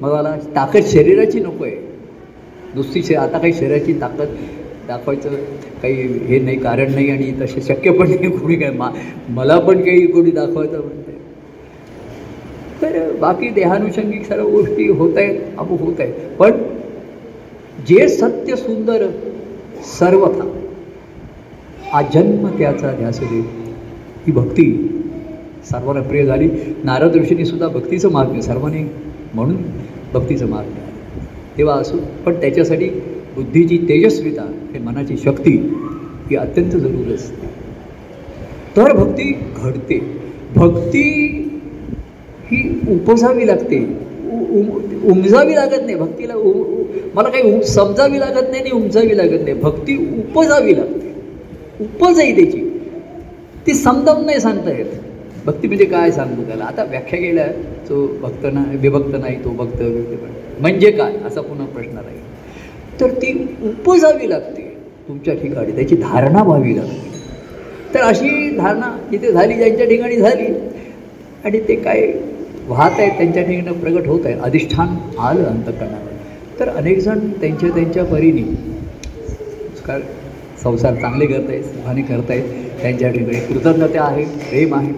मला 0.00 0.36
ताकद 0.56 0.84
शरीराची 0.84 1.40
नको 1.40 1.64
आहे 1.64 1.76
नुसती 2.74 3.02
शे 3.02 3.14
आता 3.14 3.38
काही 3.38 3.52
शरीराची 3.52 3.92
ताकद 4.00 4.34
दाखवायचं 4.88 5.34
काही 5.82 5.94
हे 6.26 6.38
नाही 6.38 6.56
कारण 6.56 6.92
नाही 6.94 7.10
आणि 7.10 7.32
तसे 7.40 7.60
शक्य 7.60 7.90
पण 7.90 8.08
नाही 8.08 8.30
कोणी 8.30 8.56
काय 8.56 8.70
मा 8.70 8.90
मला 9.28 9.58
पण 9.58 9.82
काही 9.82 10.06
कोणी 10.06 10.30
दाखवायचं 10.30 10.80
म्हणते 10.80 11.12
तर 12.82 13.10
बाकी 13.20 13.48
देहानुषंगिक 13.48 14.24
सर्व 14.26 14.48
गोष्टी 14.50 14.88
होत 14.88 15.16
आहेत 15.18 15.40
अमुक 15.58 15.80
होत 15.80 16.00
आहेत. 16.00 16.12
पण 16.38 16.52
जे 17.88 18.08
सत्य 18.08 18.56
सुंदर 18.56 19.06
सर्वथा 19.98 20.50
आजन्म 21.98 22.46
त्याचा 22.48 22.90
ध्यास 22.92 23.20
देव 23.20 23.42
ही 24.26 24.32
भक्ती 24.32 24.64
सर्वांना 25.70 26.02
प्रिय 26.02 26.24
झाली. 26.24 26.48
नारद 26.84 27.16
ऋषींनी 27.16 27.44
सुद्धा 27.44 27.68
भक्तीचं 27.68 28.10
मार्ग 28.10 28.40
सर्वांनी 28.40 28.90
म्हणून 29.34 29.56
भक्तीचं 30.14 30.46
मार्ग 30.46 30.68
तेव्हा 31.58 31.74
असो 31.74 31.96
पण 32.26 32.34
त्याच्यासाठी 32.34 32.88
बुद्धीची 33.34 33.78
तेजस्विता 33.78 34.52
हे 34.72 34.78
मनाची 34.78 35.16
शक्ती 35.16 35.78
ही 36.30 36.36
अत्यंत 36.36 36.70
जरूर 36.70 37.14
असते. 37.14 37.46
तर 38.76 38.92
भक्ती 38.92 39.38
घडते. 39.56 40.18
भक्ती 40.56 41.40
ही 42.44 42.80
उपजावी 42.88 43.46
लागते. 43.46 43.96
उ- 44.32 44.60
उम- 44.60 45.12
उमजावी 45.12 45.54
लागत 45.54 45.80
नाही. 45.82 45.96
भक्तीला 45.96 46.34
उ- 46.34 46.64
उ- 46.64 46.84
मला 47.14 47.28
काही 47.28 47.54
उम 47.54 47.60
समजावी 47.60 48.20
लागत 48.20 48.48
नाही 48.50 48.62
आणि 48.62 48.70
उमजावी 48.70 49.16
लागत 49.16 49.40
नाही. 49.42 49.54
भक्ती 49.54 50.14
उपजावी 50.18 50.76
लागते. 50.76 51.14
उपज 51.80 52.18
आहे 52.18 52.34
त्याची. 52.34 52.80
ती 53.66 53.74
समजावून 53.74 54.26
नाही 54.26 54.40
सांगता 54.40 54.70
येत. 54.70 54.86
भक्ती 55.46 55.68
म्हणजे 55.68 55.84
काय 55.84 56.10
सांगतो 56.10 56.42
त्याला? 56.46 56.64
आता 56.64 56.84
व्याख्या 56.84 57.18
केल्या 57.20 57.46
तो 57.88 58.06
भक्त 58.22 58.46
ना 58.52 58.62
विभक्त 58.82 59.16
नाही 59.16 59.36
तो 59.44 59.50
भक्त 59.50 59.80
विभक्त 59.80 60.60
म्हणजे 60.60 60.90
काय? 60.90 61.12
असा 61.26 61.40
पुन्हा 61.40 61.66
प्रश्न 61.66 61.96
राहील. 61.96 62.20
तर 63.00 63.10
ती 63.22 63.32
उपजावी 63.62 64.28
लागते 64.30 64.62
तुमच्या 65.08 65.34
ठिकाणी 65.34 65.72
त्याची 65.72 65.96
धारणा 65.96 66.42
व्हावी 66.42 66.76
लागते. 66.76 67.12
तर 67.94 68.00
अशी 68.00 68.50
धारणा 68.56 68.96
जिथे 69.10 69.32
झाली 69.32 69.54
ज्यांच्या 69.54 69.86
ठिकाणी 69.86 70.16
झाली 70.16 70.46
आणि 71.44 71.60
ते 71.68 71.74
काय 71.74 72.06
वाहत 72.68 73.00
आहेत 73.00 73.12
त्यांच्या 73.16 73.42
ठिकाणी 73.42 73.78
प्रगट 73.80 74.06
होत 74.08 74.26
आहे 74.26 74.34
अधिष्ठान 74.42 74.96
आलं 75.18 75.44
अंतकरणावर. 75.44 76.12
तर 76.60 76.68
अनेकजण 76.68 77.18
त्यांच्या 77.40 77.68
त्यांच्या 77.74 78.04
परीने 78.04 78.42
काय 79.86 80.00
संसार 80.62 80.94
चांगले 80.94 81.26
करत 81.26 81.48
आहेत 81.48 81.64
सुखाने 81.64 82.02
करत 82.02 82.30
आहेत 82.30 82.80
त्यांच्या 82.80 83.10
ठिकाणी 83.10 83.40
कृतज्ञता 83.48 84.02
आहे 84.04 84.24
प्रेम 84.24 84.74
आहे. 84.74 84.92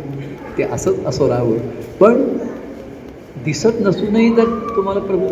ते 0.58 0.62
असंच 0.62 1.04
असं 1.06 1.28
राहावं. 1.28 1.58
पण 2.00 2.22
दिसत 3.44 3.80
नसूनही 3.80 4.28
जर 4.34 4.44
तुम्हाला 4.76 5.00
प्रभू 5.00 5.26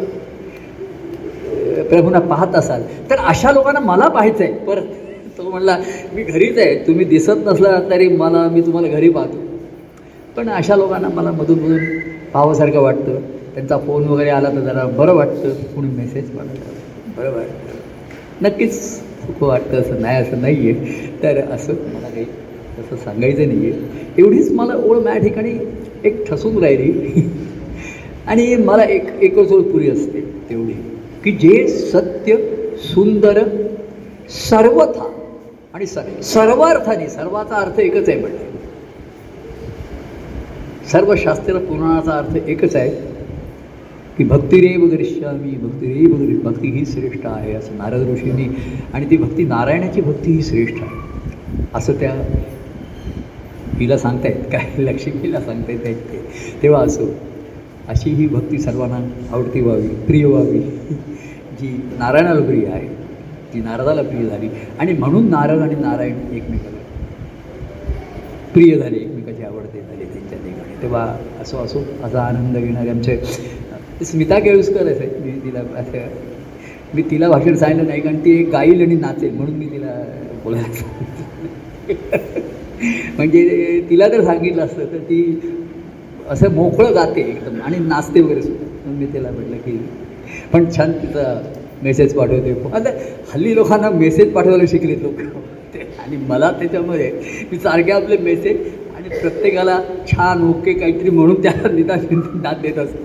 प्रभूंना 1.89 2.19
पाहत 2.21 2.55
असाल 2.57 2.83
तर 3.11 3.19
अशा 3.29 3.51
लोकांना 3.53 3.81
मला 3.81 4.09
पाहायचं 4.09 4.45
आहे 4.45 4.53
परत 4.67 4.83
तो 5.39 5.51
म्हणला 5.51 5.77
मी 6.15 6.23
घरीच 6.23 6.59
आहे. 6.59 6.75
तुम्ही 6.87 7.05
दिसत 7.05 7.47
नसला 7.47 7.79
तरी 7.91 8.09
मला 8.09 8.49
मी 8.49 8.61
तुम्हाला 8.61 8.89
घरी 8.89 9.09
पाहतो. 9.11 9.39
पण 10.37 10.49
अशा 10.49 10.77
लोकांना 10.77 11.09
मला 11.09 11.31
मधून 11.31 11.59
मधून 11.59 11.79
पाहावंसारखं 12.33 12.81
वाटतं. 12.81 13.21
त्यांचा 13.55 13.79
फोन 13.79 14.05
वगैरे 14.09 14.31
आला 14.31 14.49
तर 14.49 14.61
जरा 14.61 14.85
बरं 14.99 15.15
वाटतं. 15.15 15.53
कोणी 15.75 15.89
मेसेज 15.89 16.31
पाठवलं 16.31 17.17
बरं 17.17 17.35
वाटतं. 17.35 17.77
नक्कीच 18.43 18.81
खूप 19.27 19.43
वाटतं 19.45 19.81
असं 19.81 20.01
नाही 20.03 20.23
असं 20.23 20.41
नाही 20.41 20.71
आहे 20.71 21.07
तर 21.23 21.41
असं 21.51 21.73
मला 21.73 22.09
काही 22.09 22.25
तसं 22.79 22.97
सांगायचं 22.97 23.49
नाही 23.49 23.71
आहे 23.71 24.05
एवढीच 24.19 24.51
मला 24.53 24.75
ओळ 24.77 24.99
माझ्या 24.99 25.23
ठिकाणी 25.23 25.53
एक 26.05 26.25
ठसून 26.29 26.59
राहिली. 26.65 27.29
आणि 28.27 28.55
मला 28.57 28.85
एक 28.85 29.07
एकच 29.23 29.53
ओळ 29.53 29.63
पुरी 29.63 29.91
असते 29.91 30.21
तेवढी 30.51 30.73
की 31.25 31.33
जे 31.41 31.67
सत्य 31.69 32.37
सुंदर 32.85 33.43
सर्वथा 34.31 35.11
आणि 35.75 35.87
स 35.87 35.99
सर्वार्थाने 36.23 37.09
सर्वाचा 37.09 37.57
अर्थ 37.57 37.81
एकच 37.81 38.09
आहे 38.09 38.21
म्हणजे 38.21 38.53
सर्व 40.93 41.15
शास्त्र 41.17 41.59
पुराणाचा 41.59 42.13
अर्थ 42.13 42.37
एकच 42.49 42.77
आहे 42.77 42.91
की 44.19 44.25
भक्तिरेव 44.25 44.85
गरिष्यामी 44.87 45.57
भक्तिरेव 45.63 46.15
गरी 46.17 46.35
भक्ती 46.43 46.71
ही 46.71 46.85
श्रेष्ठ 46.87 47.27
आहे 47.27 47.55
असं 47.55 47.77
नारद 47.79 48.09
ऋषींनी 48.11 48.47
आणि 48.93 49.07
ती 49.11 49.17
भक्ती 49.17 49.45
नारायणाची 49.45 50.01
भक्ती 50.01 50.33
ही 50.33 50.43
श्रेष्ठ 50.43 50.83
आहे. 50.83 51.03
असं 51.75 51.93
त्या 51.93 52.13
तिला 53.79 53.97
सांगतायत. 53.99 54.43
काय 54.53 54.67
लक्ष्मीला 54.79 55.41
सांगतायत 55.41 55.85
आहेत 55.85 55.97
ते. 56.11 56.23
तेव्हा 56.63 56.83
असो 56.83 57.07
अशी 57.89 58.11
ही 58.11 58.27
भक्ती 58.27 58.59
सर्वांना 58.59 58.97
आवडती 59.33 59.61
व्हावी 59.61 59.89
प्रिय 60.07 60.25
व्हावी. 60.25 60.61
जी 61.61 61.69
नारायणाला 61.99 62.45
प्रिय 62.47 62.67
आहे 62.67 62.87
ती 63.55 63.61
नारदाला 63.61 64.03
प्रिय 64.03 64.29
झाली. 64.29 64.49
आणि 64.79 64.93
म्हणून 64.99 65.29
नारद 65.31 65.61
आणि 65.63 65.75
नारायण 65.81 66.17
एकमेकाला 66.37 66.73
प्रिय 68.55 68.75
झाले 68.77 68.97
एकमेकाची 68.97 69.43
आवडते 69.45 69.81
झाले 69.81 70.05
त्यांच्या 70.05 70.39
ठिकाणी. 70.39 70.81
तेव्हा 70.83 71.05
असो 71.43 71.59
असो 71.59 71.83
असा 72.05 72.23
आनंद 72.23 72.57
घेणारे 72.57 72.89
आमचे 72.91 73.21
स्मिता 74.05 74.39
केळुसकर 74.39 74.87
असे 74.93 75.07
मी 75.25 75.33
तिला 75.45 75.61
असं 75.81 76.09
मी 76.95 77.03
तिला 77.11 77.29
भाषण 77.29 77.55
सांगितलं 77.57 77.87
नाही 77.89 78.01
कारण 78.01 78.19
ती 78.25 78.39
एक 78.41 78.51
गाईल 78.51 78.83
आणि 78.83 78.95
नाचेल 78.97 79.35
म्हणून 79.35 79.55
मी 79.57 79.67
तिला 79.67 79.95
बोलायला 80.45 80.69
म्हणजे 83.17 83.81
तिला 83.91 84.09
जर 84.09 84.25
सांगितलं 84.25 84.63
असतं 84.63 84.93
तर 84.93 84.99
ती 84.99 85.41
असं 86.31 86.51
मोकळं 86.55 86.95
गाते 86.95 87.21
एकदम 87.21 87.61
आणि 87.63 87.79
नाचते 87.79 88.21
वगैरे 88.21 88.43
सुद्धा. 88.43 88.91
मी 88.91 89.07
तिला 89.07 89.31
म्हटलं 89.31 89.57
की 89.57 89.79
पण 90.53 90.65
छान 90.77 90.93
तिचा 90.93 91.43
मेसेज 91.83 92.15
पाठवते. 92.15 92.55
आता 92.73 92.91
हल्ली 93.35 93.55
लोकांना 93.55 93.91
मेसेज 93.91 94.33
पाठवायला 94.33 94.65
शिकलेत 94.69 95.03
लोक. 95.03 95.21
आणि 95.99 96.17
मला 96.29 96.51
त्याच्यामध्ये 96.51 97.11
मी 97.53 97.59
सारखे 97.59 97.93
आपले 97.93 98.17
मेसेज 98.17 98.57
आणि 98.97 99.05
आणि 99.05 99.21
प्रत्येकाला 99.21 99.79
छान 100.07 100.43
ओके 100.49 100.73
काहीतरी 100.73 101.11
म्हणून 101.11 101.43
त्याला 101.43 101.69
निदान 101.69 102.41
दाद 102.43 102.61
देत 102.63 102.79
असतो. 102.79 103.05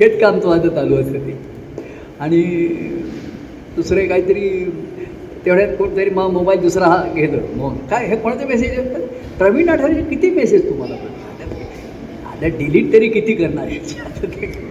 हेच 0.00 0.20
काम 0.20 0.38
तो 0.38 0.48
आता 0.48 0.68
चालू 0.68 0.96
असतं 0.96 1.26
ते. 1.26 1.36
आणि 2.20 2.42
दुसरे 3.76 4.06
काहीतरी 4.06 4.48
तेवढ्यात 5.46 5.68
कोणतरी 5.78 6.10
मग 6.10 6.30
मोबाईल 6.30 6.60
दुसरा 6.60 6.86
हा 6.86 7.02
घेतो. 7.14 7.36
मग 7.56 7.76
काय 7.90 8.06
हे 8.06 8.16
कोणाचे 8.16 8.44
मेसेज 8.44 8.78
आहेत 8.78 9.08
प्रवीण 9.38 9.68
आठवले 9.68 10.02
किती 10.02 10.30
मेसेज 10.30 10.68
तुम्हाला? 10.68 10.94
आता 12.26 12.48
डिलीट 12.58 12.92
तरी 12.92 13.08
किती 13.08 13.34
करणार 13.34 13.64
आहे? 13.64 13.78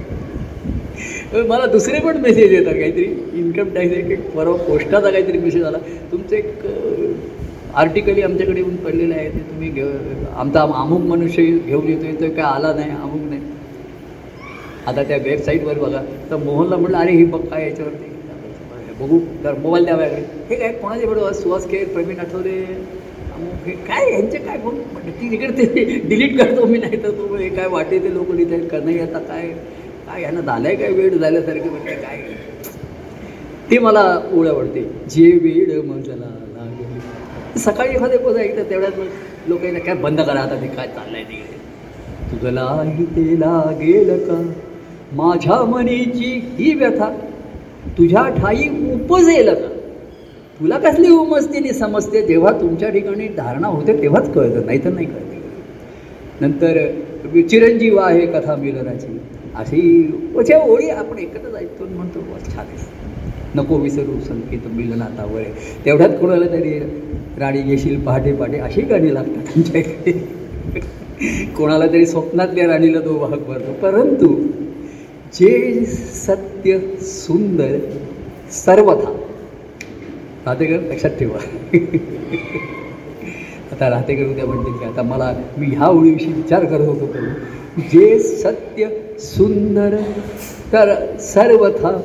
आता 1.33 1.43
मला 1.47 1.65
दुसरे 1.65 1.99
पण 1.99 2.17
मेसेज 2.17 2.53
येतात 2.53 2.73
काहीतरी. 2.73 3.05
इन्कम 3.33 3.69
टॅक्स 3.75 3.93
एक 3.93 4.29
परवा 4.31 4.55
पोस्टाचा 4.57 5.09
काहीतरी 5.11 5.37
मेसेज 5.37 5.63
आला. 5.63 5.77
तुमचं 6.11 6.35
एक 6.35 6.65
आर्टिकली 7.73 8.21
आमच्याकडे 8.21 8.59
येऊन 8.59 8.75
पडलेलं 8.75 9.15
आहे. 9.15 9.29
ते 9.29 9.39
तुम्ही 9.39 9.69
घेऊ 9.69 9.87
आमचा 10.35 10.61
अमुक 10.61 11.01
मनुष्य 11.01 11.43
घेऊन 11.43 11.87
येतोय 11.89 12.11
तो 12.11 12.33
काय 12.35 12.45
आला 12.45 12.73
नाही 12.73 12.91
अमुक 12.91 13.29
नाही. 13.29 13.41
आता 14.87 15.03
त्या 15.03 15.17
वेबसाईटवर 15.17 15.79
बघा. 15.79 16.01
तर 16.31 16.35
मोहनला 16.35 16.77
म्हटलं 16.77 16.97
अरे 16.97 17.11
ही 17.11 17.25
बघ 17.25 17.39
काय 17.39 17.63
याच्यावरती. 17.63 18.09
बघू 18.99 19.19
तर 19.43 19.53
मोबाईल 19.59 19.85
द्यावा 19.85 20.03
हे 20.49 20.55
काय 20.55 20.71
कोणाचे 20.71 21.05
बरोबर 21.05 21.31
सुहास 21.33 21.69
खेळ 21.69 21.85
प्रवीण 21.93 22.19
आठवले? 22.19 22.49
हे 23.65 23.71
काय 23.87 24.11
यांचे 24.11 24.37
काय 24.37 24.57
बघ 24.57 24.73
ती 25.09 25.33
इकडे 25.35 25.65
ते 25.65 25.83
डिलीट 26.09 26.37
करतो 26.39 26.65
मी 26.65 26.77
नाही 26.77 27.01
तर 27.03 27.11
तो 27.11 27.35
हे 27.35 27.49
काय 27.49 27.67
वाटे 27.67 27.99
ते 27.99 28.13
लोक 28.13 28.31
लिहित 28.31 28.51
आहेत 28.53 28.67
का 28.69 28.79
नाही 28.79 28.99
आता 28.99 29.19
काय 29.19 29.47
काय 30.07 30.21
यांना 30.21 30.51
आहे 30.53 30.75
काय 30.75 30.91
वेळ 30.91 31.17
झाल्यासारखं 31.17 31.69
म्हणजे 31.69 31.95
काय? 31.95 32.17
ते 33.71 33.77
मला 33.79 34.01
ओळ 34.33 34.47
आवडते. 34.47 34.81
जे 35.09 35.31
वेळ 35.43 35.81
मजला 35.81 36.15
लागली. 36.15 37.59
सकाळी 37.59 37.95
एखादे 37.95 38.17
पद 38.17 38.37
ऐकतं 38.37 38.69
तेवढ्यात 38.69 39.47
लोक 39.49 39.63
येतात 39.63 39.85
काय 39.85 39.95
बंद 39.95 40.21
करा 40.21 40.39
आता 40.39 40.61
ते 40.61 40.67
काय 40.67 40.87
चाललंय 40.87 41.23
तिकडे 41.23 41.59
तुझलाही 42.31 43.05
ते 43.05 43.39
लागेल 43.39 44.17
का? 44.27 44.41
माझ्या 45.15 45.63
मनीची 45.65 46.31
ही 46.57 46.73
व्यथा. 46.73 47.09
तुझ्या 47.97 48.27
ठाई 48.37 48.67
उपजेल 48.93 49.53
का? 49.53 49.67
तुला 50.59 50.77
कसली 50.79 51.09
उमजते 51.09 51.73
समजते? 51.73 52.21
जेव्हा 52.27 52.51
तुमच्या 52.61 52.89
ठिकाणी 52.89 53.27
धारणा 53.37 53.67
होते 53.67 54.01
तेव्हाच 54.01 54.33
कळतं. 54.33 54.65
नाही 54.65 54.83
तर 54.83 54.89
नाही 54.89 55.05
कळते. 55.05 55.39
नंतर 56.41 56.77
चिरंजीव 57.49 57.97
आहे 57.99 58.25
कथा 58.27 58.55
मिलनाची. 58.55 59.17
अशी 59.55 59.81
वच्या 60.35 60.59
ओळी 60.63 60.89
आपण 60.89 61.17
एकत्रच 61.19 61.55
ऐकतो 61.55 61.85
म्हणतो 61.85 62.19
बस 62.19 62.53
छान 62.53 62.65
आहे. 62.65 62.89
नको 63.55 63.77
विसरू 63.77 64.19
संकेत 64.27 64.67
मिलनाता 64.73 65.25
वळे 65.33 65.51
तेवढ्यात 65.85 66.09
कोणाला 66.19 66.45
तरी 66.45 66.79
राणी 67.39 67.69
येशील 67.69 67.99
पहाटे 68.05 68.33
पहाटे. 68.33 68.57
अशी 68.59 68.81
गाणी 68.81 69.13
लागतात 69.13 69.53
त्यांच्याकडे 69.53 70.11
कोणाला 71.57 71.87
तरी 71.87 72.05
स्वप्नातल्या 72.05 72.67
राणीला 72.67 72.99
तो 72.99 73.17
वाहक 73.19 73.47
भरतो 73.47 73.73
परंतु 73.81 74.27
जे 75.33 75.49
सत्य 76.61 76.79
सुंदर 77.01 77.77
सर्वथा. 78.53 79.11
राहतेकर 80.45 80.81
लक्षात 80.89 81.11
ठेवा. 81.19 81.39
आता 83.71 83.89
राहतेकर 83.89 84.29
उद्या 84.31 84.45
म्हणतील 84.45 84.73
की 84.73 84.85
आता 84.85 85.03
मला 85.03 85.31
मी 85.57 85.67
ह्या 85.67 85.87
ओळीविषयी 85.87 86.33
विचार 86.33 86.65
करत 86.65 86.87
होतो 86.87 87.05
करू 87.13 87.81
जे 87.91 88.19
सत्य 88.19 88.87
सुंदर 89.19 89.95
तर 90.73 90.93
सर्वथा. 91.25 91.95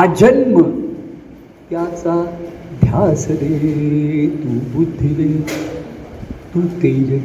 आजन्म 0.00 0.60
त्याचा 1.70 2.16
ध्यास 2.82 3.26
दे 3.30 4.26
तू 4.42 4.58
बुद्धी 4.74 5.14
दे 5.14 5.30
तू 6.54 6.60
तेज 6.82 7.08
दे 7.10 7.18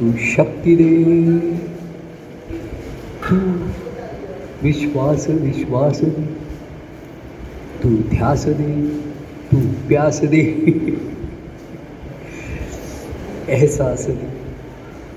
तू 0.00 0.10
शक्ती 0.34 0.76
दे. 0.76 1.40
तू 3.24 3.36
विश्वास 4.64 5.28
विश्वास 5.28 6.00
दे। 6.02 6.22
तू 7.82 7.88
ध्यास 7.88 8.46
दे 8.46 8.86
तू 9.52 9.56
प्यास 9.88 10.20
दे। 10.22 10.42
एहसास 13.48 14.06
दे। 14.06 14.28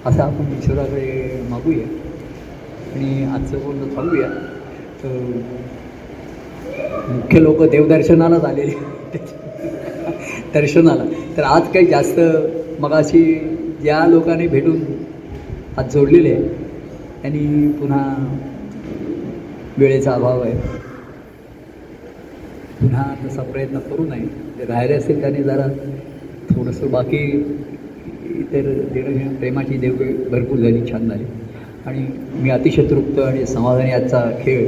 असं 0.06 0.22
आपण 0.22 0.58
ईश्वराकडे 0.58 1.41
मागूया. 1.50 1.88
आणि 2.93 3.24
आजचं 3.24 3.58
बोलणं 3.58 3.95
थांबूया. 3.95 4.28
तर 5.04 5.32
मुख्य 7.12 7.43
लोक 7.43 7.64
देवदर्शनालाच 7.64 8.45
आलेले. 8.45 8.74
दर्शनाला. 10.54 11.04
तर 11.38 11.43
आज 11.43 11.62
काही 11.62 11.86
जास्त 11.86 12.20
मगाशी 12.80 13.39
ज्या 13.82 14.08
लोकांनी 14.08 14.48
भेटून 14.48 14.82
हात 15.78 15.89
जोडलेले. 15.89 16.34
आहे 16.34 16.48
त्यांनी 17.22 17.72
पुन्हा 17.72 18.38
वेळेचा 19.80 20.13
अभाव 20.13 20.41
आहे. 20.41 20.53
पुन्हा 22.82 23.03
तसा 23.25 23.41
प्रयत्न 23.43 23.80
करू 23.80 24.05
नये. 24.05 24.25
जे 24.57 24.65
राहिले 24.65 24.93
असेल 24.93 25.19
त्यांनी 25.21 25.43
जरा 25.43 25.67
थोडंसं 26.49 26.91
बाकी 26.91 27.17
इतर 28.39 28.71
देणं 28.93 29.34
प्रेमाची 29.34 29.78
देवघेळ 29.78 30.13
भरपूर 30.30 30.57
झाली 30.57 30.82
छान 30.91 31.09
झाली. 31.09 31.23
आणि 31.86 32.05
मी 32.41 32.49
अतिशय 32.49 32.84
तृप्त 32.89 33.19
आणि 33.19 33.45
समाधानी 33.45 33.91
आजचा 33.91 34.30
खेळ 34.41 34.65